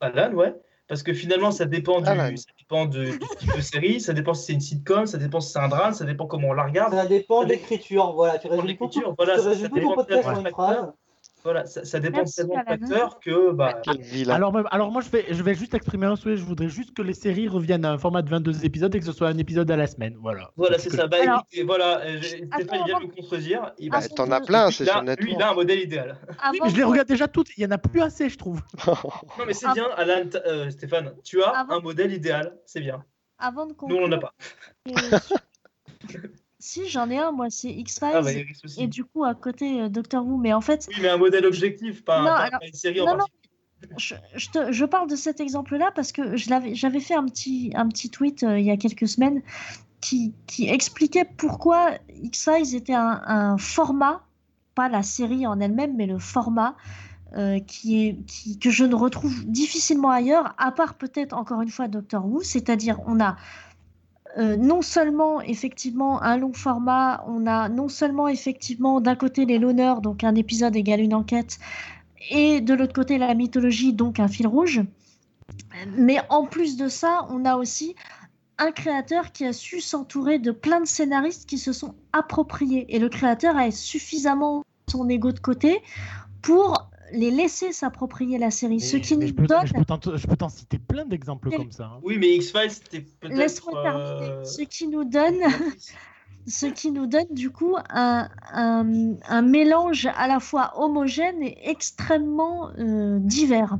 Alan, 0.00 0.32
ouais. 0.34 0.54
Parce 0.88 1.02
que 1.02 1.14
finalement, 1.14 1.50
ça 1.52 1.64
dépend, 1.64 2.00
du, 2.00 2.08
Alan. 2.08 2.36
ça 2.36 2.52
dépend 2.58 2.86
de- 2.86 3.04
du 3.04 3.18
type 3.38 3.54
de 3.54 3.60
série, 3.60 4.00
ça 4.00 4.12
dépend 4.12 4.34
si 4.34 4.46
c'est 4.46 4.52
une 4.52 4.60
sitcom, 4.60 5.06
ça 5.06 5.16
dépend 5.16 5.40
si 5.40 5.52
c'est 5.52 5.58
un 5.58 5.68
drame, 5.68 5.94
ça 5.94 6.04
dépend 6.04 6.26
comment 6.26 6.48
on 6.48 6.52
la 6.52 6.64
regarde. 6.64 6.92
Ça 6.92 7.06
dépend 7.06 7.44
de 7.44 7.48
l'écriture, 7.48 8.12
voilà. 8.12 8.38
Tu 8.38 8.48
résumes 8.48 8.66
l'écriture, 8.66 9.08
tu 9.10 9.14
voilà, 9.16 9.36
ça- 9.36 9.54
ça 9.54 9.68
dépend 9.68 9.96
de 9.96 10.06
une 10.12 10.50
phrase. 10.50 10.92
Voilà, 11.44 11.66
ça, 11.66 11.84
ça 11.84 11.98
dépend 11.98 12.18
Merci, 12.18 12.36
tellement 12.36 12.54
de 12.60 12.64
facteurs 12.64 13.18
que. 13.18 13.50
Bah. 13.52 13.80
Alors, 14.28 14.52
même- 14.52 14.68
alors 14.70 14.90
moi, 14.92 15.02
je 15.02 15.08
vais, 15.10 15.26
je 15.30 15.42
vais 15.42 15.54
juste 15.54 15.74
exprimer 15.74 16.06
un 16.06 16.14
souhait. 16.16 16.36
Je 16.36 16.44
voudrais 16.44 16.68
juste 16.68 16.94
que 16.94 17.02
les 17.02 17.14
séries 17.14 17.48
reviennent 17.48 17.84
à 17.84 17.90
un 17.92 17.98
format 17.98 18.22
de 18.22 18.30
22 18.30 18.64
épisodes 18.64 18.94
et 18.94 19.00
que 19.00 19.04
ce 19.04 19.12
soit 19.12 19.28
un 19.28 19.38
épisode 19.38 19.70
à 19.70 19.76
la 19.76 19.86
semaine. 19.86 20.16
Voilà. 20.20 20.50
Voilà, 20.56 20.78
c'est 20.78 20.90
ce 20.90 20.96
ça. 20.96 21.04
que 21.04 21.08
Bah, 21.08 21.16
Alors- 21.22 21.40
écoutez, 21.50 21.64
voilà, 21.64 22.00
euh, 22.02 22.20
Stéphane 22.22 22.84
vient 22.86 23.00
de 23.00 23.04
me 23.06 23.10
contredire. 23.14 23.72
Il- 23.78 23.90
Bah, 23.90 23.98
Ah, 24.02 24.08
T'en 24.08 24.30
as 24.30 24.40
plein, 24.40 24.70
c'est 24.70 24.84
sur 24.84 25.02
lui, 25.02 25.32
il 25.34 25.42
a 25.42 25.50
un 25.50 25.54
modèle 25.54 25.80
idéal. 25.80 26.16
Oui, 26.52 26.60
mais 26.62 26.70
je 26.70 26.76
les 26.76 26.82
de- 26.82 26.86
regarde 26.86 27.08
déjà 27.08 27.26
toutes. 27.28 27.48
Il 27.56 27.62
y 27.62 27.66
en 27.66 27.70
a 27.72 27.78
plus 27.78 28.00
assez, 28.00 28.28
je 28.28 28.38
trouve. 28.38 28.60
Non, 28.86 29.44
mais 29.46 29.52
c'est 29.54 29.66
Ah. 29.68 29.72
bien, 29.74 29.86
Alan, 29.96 30.28
euh, 30.46 30.70
Stéphane, 30.70 31.12
tu 31.24 31.42
as 31.42 31.48
Avant- 31.50 31.74
un 31.74 31.80
modèle 31.80 32.12
idéal, 32.12 32.56
c'est 32.66 32.80
bien. 32.80 33.04
Avant 33.38 33.66
de 33.66 33.74
Nous, 33.88 33.96
on 33.96 34.06
n'en 34.06 34.12
a 34.16 34.18
pas. 34.18 34.32
si 36.62 36.88
j'en 36.88 37.10
ai 37.10 37.18
un, 37.18 37.32
moi, 37.32 37.48
c'est 37.50 37.70
X-Files. 37.70 38.10
Ah, 38.14 38.20
aussi. 38.20 38.82
et 38.82 38.86
du 38.86 39.04
coup, 39.04 39.24
à 39.24 39.34
côté, 39.34 39.82
euh, 39.82 39.88
Doctor 39.88 40.24
Who. 40.26 40.36
Mais 40.38 40.52
en 40.52 40.60
fait, 40.60 40.86
Oui, 40.90 40.96
mais 41.02 41.08
un 41.08 41.16
modèle 41.16 41.44
objectif, 41.44 42.04
pas, 42.04 42.20
un- 42.20 42.24
Non, 42.24 42.30
alors- 42.30 42.60
pas 42.60 42.66
une 42.66 42.72
série 42.74 43.00
en 43.00 43.06
non, 43.06 43.12
non, 43.12 43.18
particulier. 43.18 43.94
je, 43.98 44.14
je 44.36 44.48
te- 44.50 44.72
je 44.72 44.84
parle 44.84 45.08
de 45.10 45.16
cet 45.16 45.40
exemple-là 45.40 45.90
parce 45.94 46.12
que 46.12 46.36
j'avais 46.36 47.00
fait 47.00 47.14
un 47.14 47.24
petit, 47.26 47.72
un 47.74 47.88
petit 47.88 48.10
tweet 48.10 48.44
euh, 48.44 48.58
il 48.58 48.64
y 48.64 48.70
a 48.70 48.76
quelques 48.76 49.08
semaines 49.08 49.42
qui, 50.00 50.34
qui 50.46 50.68
expliquait 50.68 51.24
pourquoi 51.36 51.90
X-Files 52.22 52.74
était 52.76 52.94
un, 52.94 53.22
un 53.26 53.58
format, 53.58 54.24
pas 54.74 54.88
la 54.88 55.02
série 55.02 55.46
en 55.46 55.58
elle-même, 55.60 55.96
mais 55.96 56.06
le 56.06 56.18
format 56.18 56.76
euh, 57.36 57.60
qui 57.60 58.06
est, 58.06 58.26
qui, 58.26 58.58
que 58.58 58.70
je 58.70 58.84
ne 58.84 58.94
retrouve 58.94 59.44
difficilement 59.46 60.10
ailleurs, 60.10 60.54
à 60.58 60.70
part 60.70 60.94
peut-être 60.94 61.32
encore 61.32 61.60
une 61.62 61.70
fois 61.70 61.88
Doctor 61.88 62.24
Who, 62.26 62.42
c'est-à-dire 62.42 62.98
on 63.06 63.20
a 63.20 63.36
euh, 64.38 64.56
non 64.56 64.82
seulement 64.82 65.40
effectivement 65.40 66.22
un 66.22 66.36
long 66.36 66.52
format, 66.52 67.24
on 67.26 67.46
a 67.46 67.68
non 67.68 67.88
seulement 67.88 68.28
effectivement 68.28 69.00
d'un 69.00 69.16
côté 69.16 69.44
les 69.44 69.58
l'honneur, 69.58 70.00
donc 70.00 70.24
un 70.24 70.34
épisode 70.34 70.74
égale 70.74 71.00
une 71.00 71.14
enquête, 71.14 71.58
et 72.30 72.60
de 72.60 72.74
l'autre 72.74 72.94
côté 72.94 73.18
la 73.18 73.34
mythologie, 73.34 73.92
donc 73.92 74.20
un 74.20 74.28
fil 74.28 74.46
rouge. 74.46 74.82
Mais 75.96 76.18
en 76.30 76.46
plus 76.46 76.76
de 76.76 76.88
ça, 76.88 77.26
on 77.30 77.44
a 77.44 77.56
aussi 77.56 77.94
un 78.58 78.70
créateur 78.70 79.32
qui 79.32 79.44
a 79.44 79.52
su 79.52 79.80
s'entourer 79.80 80.38
de 80.38 80.50
plein 80.50 80.80
de 80.80 80.86
scénaristes 80.86 81.46
qui 81.46 81.58
se 81.58 81.72
sont 81.72 81.94
appropriés. 82.12 82.86
Et 82.94 82.98
le 82.98 83.08
créateur 83.08 83.56
a 83.56 83.70
suffisamment 83.70 84.64
son 84.88 85.08
ego 85.08 85.32
de 85.32 85.40
côté 85.40 85.82
pour 86.42 86.90
les 87.12 87.30
laisser 87.30 87.72
s'approprier 87.72 88.38
la 88.38 88.50
série. 88.50 88.80
Ce 88.80 88.96
qui 88.96 89.16
nous 89.16 89.26
je 89.28 89.32
peux, 89.32 89.46
donne 89.46 89.66
je 89.66 89.72
peux 90.26 90.36
t'en- 90.36 90.48
citer 90.48 90.78
plein 90.78 91.04
d'exemples 91.04 91.50
comme 91.50 91.70
ça. 91.72 91.84
hein. 91.86 92.00
Oui, 92.02 92.18
mais 92.18 92.34
X-Files, 92.36 92.70
c'était 92.70 93.00
peut-être. 93.00 93.36
Laisse-moi 93.36 93.82
terminer. 93.82 94.30
euh, 94.30 94.44
Ce 94.44 94.62
qui 94.62 94.88
nous 94.88 95.04
donne, 95.04 95.38
ce 96.46 96.66
qui 96.66 96.90
nous 96.90 97.06
donne 97.06 97.28
du 97.30 97.50
coup 97.50 97.76
un, 97.90 98.28
un, 98.52 99.14
un 99.28 99.42
mélange 99.42 100.06
à 100.16 100.26
la 100.28 100.40
fois 100.40 100.72
homogène 100.76 101.42
et 101.42 101.56
extrêmement 101.70 102.70
euh, 102.78 103.18
divers. 103.20 103.78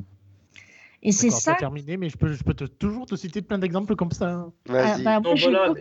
Et 1.05 1.11
c'est 1.11 1.31
ça. 1.31 1.55
pas 1.55 1.59
terminé, 1.59 1.97
mais 1.97 2.09
je 2.09 2.17
peux, 2.17 2.33
je 2.33 2.45
peux 2.45 2.55
te- 2.55 2.63
toujours 2.63 3.07
te 3.07 3.17
citer 3.17 3.43
plein 3.43 3.59
d'exemples 3.59 3.97
comme 3.97 4.13
ça. 4.13 4.29
hein. 4.31 4.53
ah, 4.69 4.97
bah, 5.03 5.19
voilà, 5.21 5.75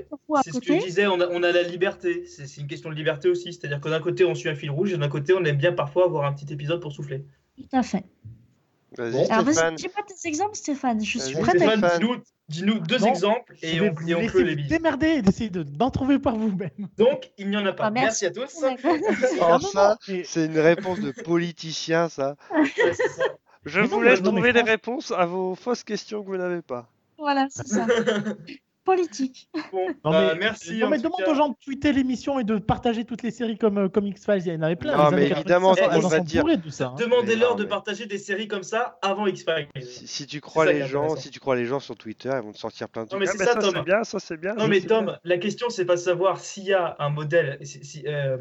C'est 0.44 0.52
ce 0.52 0.60
que 0.60 0.80
je 0.80 0.86
disais, 0.88 1.06
on 1.06 1.22
a, 1.22 1.28
on 1.28 1.44
a 1.44 1.52
la 1.52 1.62
liberté. 1.62 2.26
C'est 2.26 2.48
c'est 2.48 2.60
une 2.60 2.66
question 2.66 2.90
de 2.90 2.96
liberté 2.96 3.30
aussi. 3.30 3.54
C'est-à-dire 3.54 3.80
que 3.80 3.88
d'un 3.90 4.00
côté, 4.00 4.26
on 4.26 4.34
suit 4.34 4.50
un 4.50 4.56
fil 4.56 4.72
rouge 4.72 4.94
et 4.94 4.98
d'un 4.98 5.10
côté, 5.10 5.34
on 5.34 5.44
aime 5.44 5.58
bien 5.58 5.74
parfois 5.74 6.06
avoir 6.06 6.26
un 6.26 6.34
petit 6.34 6.52
épisode 6.52 6.82
pour 6.82 6.92
souffler. 6.92 7.24
Tout 7.70 7.78
à 7.78 7.84
fait. 7.84 8.04
Vas-y, 8.98 9.12
Bon. 9.14 9.26
Alors, 9.30 9.44
Stéphane. 9.46 9.70
vas-y, 9.70 9.76
dis-moi 9.76 10.06
tes 10.08 10.28
exemples, 10.28 10.56
Stéphane. 10.56 11.00
Je 11.04 11.10
suis 11.20 11.20
Vas-y, 11.20 11.34
prête 11.42 11.56
à 11.56 11.60
Stéphane, 11.60 11.80
Stéphane. 11.80 12.00
dis-nous 12.00 12.16
dis-nous 12.50 12.80
deux 12.80 12.98
Non, 12.98 13.08
exemples 13.08 13.56
et 13.62 13.80
on, 13.80 13.86
et 14.06 14.16
on 14.16 14.26
clôt 14.28 14.42
les 14.42 14.50
vous 14.52 14.56
billes. 14.58 14.68
démerder 14.68 15.08
et 15.08 15.22
d'essayer 15.22 15.50
de- 15.50 15.64
d'en 15.64 15.90
trouver 15.92 16.20
par 16.20 16.36
vous-même. 16.36 16.70
Donc, 16.98 17.32
il 17.38 17.50
n'y 17.50 17.56
en 17.56 17.66
a 17.66 17.72
pas. 17.72 17.86
Ah, 17.86 17.92
merci. 17.92 18.26
merci. 18.26 18.26
à 18.26 18.32
tous. 18.32 18.66
Ah, 19.42 19.58
non, 19.62 19.96
mais- 20.10 20.24
c'est 20.26 20.46
une 20.46 20.60
réponse 20.60 21.00
de 21.00 21.12
politicien, 21.24 22.10
ça. 22.10 22.36
Ouais, 22.54 22.70
c'est 22.76 23.08
ça. 23.08 23.24
Je 23.64 23.80
Mais 23.80 23.88
vous 23.88 23.96
non, 23.98 24.02
laisse 24.02 24.20
mais- 24.20 24.26
non, 24.26 24.32
mais 24.34 24.38
trouver 24.40 24.54
des 24.54 24.60
franchement- 24.60 24.72
réponses 24.72 25.12
à 25.12 25.26
vos 25.26 25.56
fausses 25.56 25.84
questions 25.86 26.22
que 26.24 26.28
vous 26.28 26.38
n'avez 26.38 26.62
pas. 26.62 26.90
Voilà, 27.18 27.48
c'est 27.50 27.68
ça. 27.68 27.86
Politique. 28.84 29.48
Bon, 29.72 29.88
Non, 30.04 30.12
bah, 30.12 30.30
mais, 30.34 30.40
merci. 30.40 30.78
non, 30.80 30.90
mais 30.90 30.98
demande 30.98 31.20
cas. 31.24 31.32
aux 31.32 31.36
gens 31.36 31.50
de 31.50 31.56
tweeter 31.64 31.94
l'émission 31.94 32.40
et 32.40 32.44
de 32.44 32.58
partager 32.58 33.06
toutes 33.06 33.22
les 33.22 33.30
séries 33.30 33.58
comme, 33.58 33.78
euh, 33.78 33.90
comme 33.90 34.08
X-Files. 34.08 34.42
Il 34.48 34.54
y 34.54 34.56
en 34.58 34.62
avait 34.64 34.76
plein. 34.76 34.98
Non, 34.98 35.12
mais 35.12 35.30
évidemment, 35.30 35.76
90, 35.76 36.06
on 36.06 36.10
va 36.10 36.20
dire- 36.20 36.44
de 36.46 36.70
ça. 36.72 36.88
hein. 36.88 36.96
Demandez-leur 36.98 37.52
Mais 37.56 37.60
de 37.60 37.64
non, 37.64 37.70
partager 37.70 38.08
des 38.08 38.18
séries 38.18 38.48
comme 38.48 38.64
ça 38.64 38.98
avant 39.04 39.28
X-Files. 39.28 39.68
Si, 39.82 40.08
si 40.08 40.26
tu 40.28 40.42
crois 40.42 40.66
ça 40.66 40.74
les 40.74 40.88
gens, 40.88 41.16
si 41.16 41.30
tu 41.30 41.40
crois 41.40 41.56
les 41.56 41.66
gens 41.66 41.80
sur 41.80 41.96
Twitter, 41.96 42.32
ils 42.34 42.42
vont 42.44 42.52
te 42.54 42.58
sortir 42.58 42.90
plein 42.90 43.04
de 43.04 43.10
Non, 43.14 43.20
trucs. 43.20 43.22
mais 43.22 43.28
Ah, 43.30 43.32
c'est 43.34 43.38
mais 43.40 43.46
ça, 43.46 43.54
ça, 43.54 43.60
Tom. 43.60 43.72
c'est 43.76 43.86
bien, 43.86 44.04
ça 44.04 44.20
c'est 44.20 44.38
bien. 44.38 44.54
Non 44.56 44.62
ça, 44.62 44.68
mais 44.68 44.82
Tom, 44.82 45.06
bien. 45.06 45.18
la 45.24 45.38
question 45.38 45.70
c'est 45.70 45.86
pas 45.86 45.96
de 45.96 46.00
savoir 46.00 46.40
s'il 46.40 46.64
y 46.64 46.74
a 46.74 46.96
un 47.00 47.10
modèle 47.10 47.60
si- 47.62 47.84
si, 47.86 48.04
euh, 48.08 48.38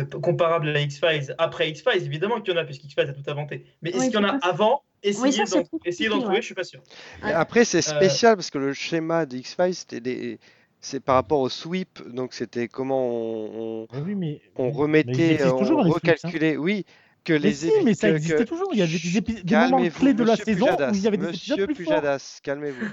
euh, 0.00 0.04
comparable 0.20 0.68
à 0.76 0.80
X-Files 0.80 1.34
après 1.38 1.70
X-Files, 1.70 2.04
évidemment 2.04 2.40
qu'il 2.40 2.54
y 2.54 2.56
en 2.56 2.60
a 2.60 2.64
puisqu'X-Files 2.64 3.10
a 3.10 3.12
tout 3.12 3.30
inventé. 3.30 3.64
Mais 3.82 3.90
est-ce 3.90 3.98
Oui, 4.00 4.04
qu'il 4.10 4.14
y 4.14 4.18
en 4.18 4.24
a 4.28 4.36
avant 4.42 4.82
Essayez 5.08 6.08
Oui, 6.08 6.08
d'en 6.08 6.18
trouver, 6.20 6.34
ouais. 6.36 6.40
je 6.40 6.46
suis 6.46 6.54
pas 6.54 6.64
sûr. 6.64 6.82
Après, 7.22 7.64
c'est 7.64 7.78
Euh, 7.78 7.96
spécial 7.96 8.36
parce 8.36 8.50
que 8.50 8.58
le 8.58 8.72
schéma 8.72 9.26
de 9.26 9.36
X-Files, 9.36 9.74
c'était 9.74 10.00
des... 10.00 10.38
c'est 10.80 11.00
par 11.00 11.14
rapport 11.16 11.40
au 11.40 11.48
sweep, 11.48 12.00
donc 12.08 12.32
c'était 12.34 12.68
comment 12.68 13.06
on, 13.08 13.82
on- 13.84 13.86
Mais 13.92 14.00
oui, 14.00 14.14
mais, 14.14 14.40
on 14.56 14.70
remettait, 14.70 15.42
on 15.44 15.62
hein. 15.62 15.88
recalculait, 15.90 16.56
oui, 16.56 16.84
que 17.24 17.32
Mais 17.32 17.38
les 17.40 17.54
si, 17.54 17.66
épi- 17.68 17.84
mais 17.84 17.94
ça 17.94 18.08
que- 18.10 18.16
existait 18.16 18.36
que- 18.38 18.42
toujours. 18.44 18.68
Il 18.72 18.78
y 18.78 18.82
avait 18.82 18.92
des, 18.92 18.98
Chut, 18.98 19.16
épi- 19.28 19.42
des 19.44 19.54
moments 19.56 19.70
calmez-vous, 19.70 19.98
clés 20.00 20.14
de 20.14 20.24
la 20.24 20.32
monsieur 20.32 20.44
saison 20.44 20.66
Pujadas, 20.66 20.90
où 20.90 20.94
il 20.94 21.02
y 21.02 21.06
avait 21.08 21.16
des 21.16 21.24
épisodes 21.28 21.58
Monsieur 21.58 21.66
plus 21.66 21.84
forts. 21.84 21.94
Pujadas, 21.94 22.40
calmez-vous. 22.42 22.86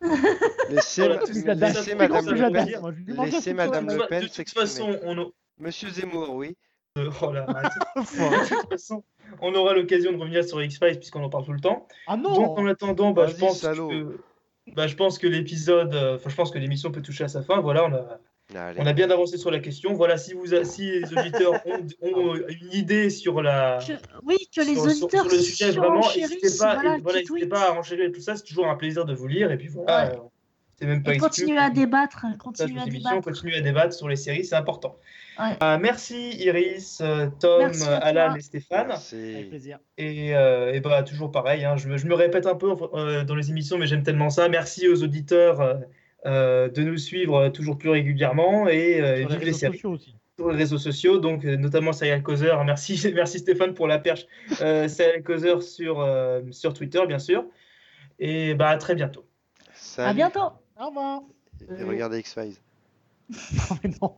Laissez, 0.70 1.02
Voilà, 1.06 1.20
ma- 1.44 1.54
laissez 1.54 1.94
Madame 1.94 2.26
Le 2.30 2.52
Pen, 2.52 3.24
laissez 3.24 3.54
Madame. 3.54 3.86
Le 3.88 4.06
Pen 4.08 4.28
s'exprimer. 4.28 5.26
Monsieur 5.58 5.88
Zemmour, 5.90 6.34
oui. 6.34 6.56
Euh, 6.98 7.10
oh 7.22 7.32
là, 7.32 7.44
arrête. 7.48 7.72
Faut- 8.06 8.30
de 8.30 8.48
toute 8.60 8.70
façon, 8.70 9.02
on 9.40 9.54
aura 9.54 9.74
l'occasion 9.74 10.12
de 10.12 10.16
revenir 10.18 10.44
sur 10.44 10.62
X-Files 10.62 10.98
puisqu'on 10.98 11.22
en 11.24 11.28
parle 11.30 11.44
tout 11.44 11.52
le 11.52 11.60
temps. 11.60 11.86
Ah 12.06 12.16
Donc 12.16 12.58
en 12.58 12.62
non 12.62 12.68
attendant, 12.70 13.10
bah, 13.10 13.26
je 13.26 13.32
Vas-y, 13.32 13.40
pense 13.40 13.58
salaud. 13.60 13.88
que 13.88 14.18
bah, 14.74 14.86
je 14.86 14.94
pense 14.96 15.18
que 15.18 15.26
l'épisode, 15.26 15.94
euh, 15.94 16.16
enfin 16.16 16.30
je 16.30 16.36
pense 16.36 16.50
que 16.50 16.58
l'émission 16.58 16.90
peut 16.90 17.02
toucher 17.02 17.24
à 17.24 17.28
sa 17.28 17.42
fin. 17.42 17.60
Voilà, 17.60 17.84
on 17.84 17.92
a 17.92 18.18
Allez. 18.54 18.78
On 18.78 18.84
a 18.86 18.92
bien 18.92 19.10
avancé 19.10 19.38
sur 19.38 19.50
la 19.50 19.58
question. 19.58 19.94
Voilà, 19.94 20.18
si, 20.18 20.34
vous 20.34 20.52
a- 20.54 20.64
si 20.64 20.82
les 21.00 21.12
auditeurs 21.18 21.54
ont, 21.66 21.86
ont 22.02 22.34
une 22.36 22.72
idée 22.74 23.08
sur 23.08 23.40
la. 23.40 23.78
Que- 23.84 23.94
oui, 24.22 24.36
que 24.54 24.60
les 24.60 24.74
sur, 24.74 24.82
sur- 24.90 25.04
auditeurs 25.06 25.24
sur 25.24 25.32
le 25.32 25.38
sujet, 25.42 25.70
vraiment, 25.70 26.00
n'hésitez 26.14 26.48
pas, 26.58 26.74
voilà, 27.02 27.20
pas 27.48 27.68
à 27.70 27.72
renchérir 27.72 28.12
tout 28.12 28.20
ça. 28.20 28.36
C'est 28.36 28.44
toujours 28.44 28.66
un 28.68 28.76
plaisir 28.76 29.06
de 29.06 29.14
vous 29.14 29.26
lire. 29.28 29.50
Et 29.50 29.56
puis 29.56 29.68
voilà, 29.68 30.10
Ouais. 30.10 30.18
C'est 30.78 30.86
même 30.86 31.02
pas 31.02 31.12
Et 31.12 31.16
exclu. 31.16 31.28
continuer 31.28 31.58
à 31.58 31.70
débattre, 31.70 32.24
vos 32.44 32.62
à 32.62 32.66
débattre. 32.86 33.20
continuer 33.22 33.56
à 33.56 33.60
débattre 33.60 33.94
sur 33.94 34.08
les 34.08 34.16
séries, 34.16 34.44
c'est 34.44 34.56
important. 34.56 34.96
Ouais. 35.38 35.56
Euh, 35.62 35.78
merci 35.80 36.30
Iris, 36.38 37.00
euh, 37.00 37.26
Tom, 37.40 37.60
Merci 37.62 37.84
Alan 37.88 38.28
toi. 38.30 38.38
et 38.38 38.40
Stéphane. 38.40 38.78
Avec 38.80 38.88
Merci. 38.88 39.46
plaisir. 39.48 39.78
Et, 39.98 40.34
euh, 40.36 40.72
et 40.72 40.80
bah, 40.80 41.02
toujours 41.02 41.30
pareil, 41.32 41.64
hein, 41.64 41.76
je, 41.76 41.88
me, 41.88 41.96
je 41.96 42.06
me 42.06 42.14
répète 42.14 42.46
un 42.46 42.54
peu 42.54 42.72
euh, 42.94 43.24
dans 43.24 43.34
les 43.34 43.50
émissions, 43.50 43.76
mais 43.78 43.86
j'aime 43.86 44.02
tellement 44.04 44.30
ça. 44.30 44.48
Merci 44.48 44.88
aux 44.88 45.02
auditeurs 45.02 45.80
de 46.24 46.82
nous 46.82 46.96
suivre 46.96 47.48
toujours 47.50 47.76
plus 47.78 47.90
régulièrement 47.90 48.68
et 48.68 49.00
euh, 49.00 49.20
Sur 49.20 49.28
les 49.28 49.36
vive 49.36 49.38
les 49.40 49.44
réseaux 49.46 49.58
séries. 49.58 49.72
sociaux 49.74 49.90
aussi. 49.92 50.14
sur 50.38 50.50
les 50.50 50.56
réseaux 50.56 50.78
sociaux, 50.78 51.18
donc 51.18 51.44
euh, 51.44 51.56
notamment 51.56 51.92
Serial 51.92 52.22
Causer. 52.22 52.54
Merci, 52.64 53.10
merci 53.14 53.38
Stéphane 53.40 53.74
pour 53.74 53.86
la 53.88 53.98
perche. 53.98 54.26
Euh, 54.60 54.88
Serial 54.88 55.22
Causer 55.22 55.60
sur, 55.60 56.00
euh, 56.00 56.40
sur 56.50 56.72
Twitter, 56.74 57.04
bien 57.06 57.18
sûr. 57.18 57.44
Et 58.18 58.54
bah, 58.54 58.68
à 58.70 58.76
très 58.78 58.94
bientôt. 58.94 59.26
À 59.98 60.14
bientôt. 60.14 60.52
Au 60.78 60.86
revoir. 60.88 61.22
Et 61.78 61.82
regardez 61.84 62.18
X-Files. 62.20 62.56
Non, 63.30 63.78
mais 63.82 63.90
non. 64.02 64.16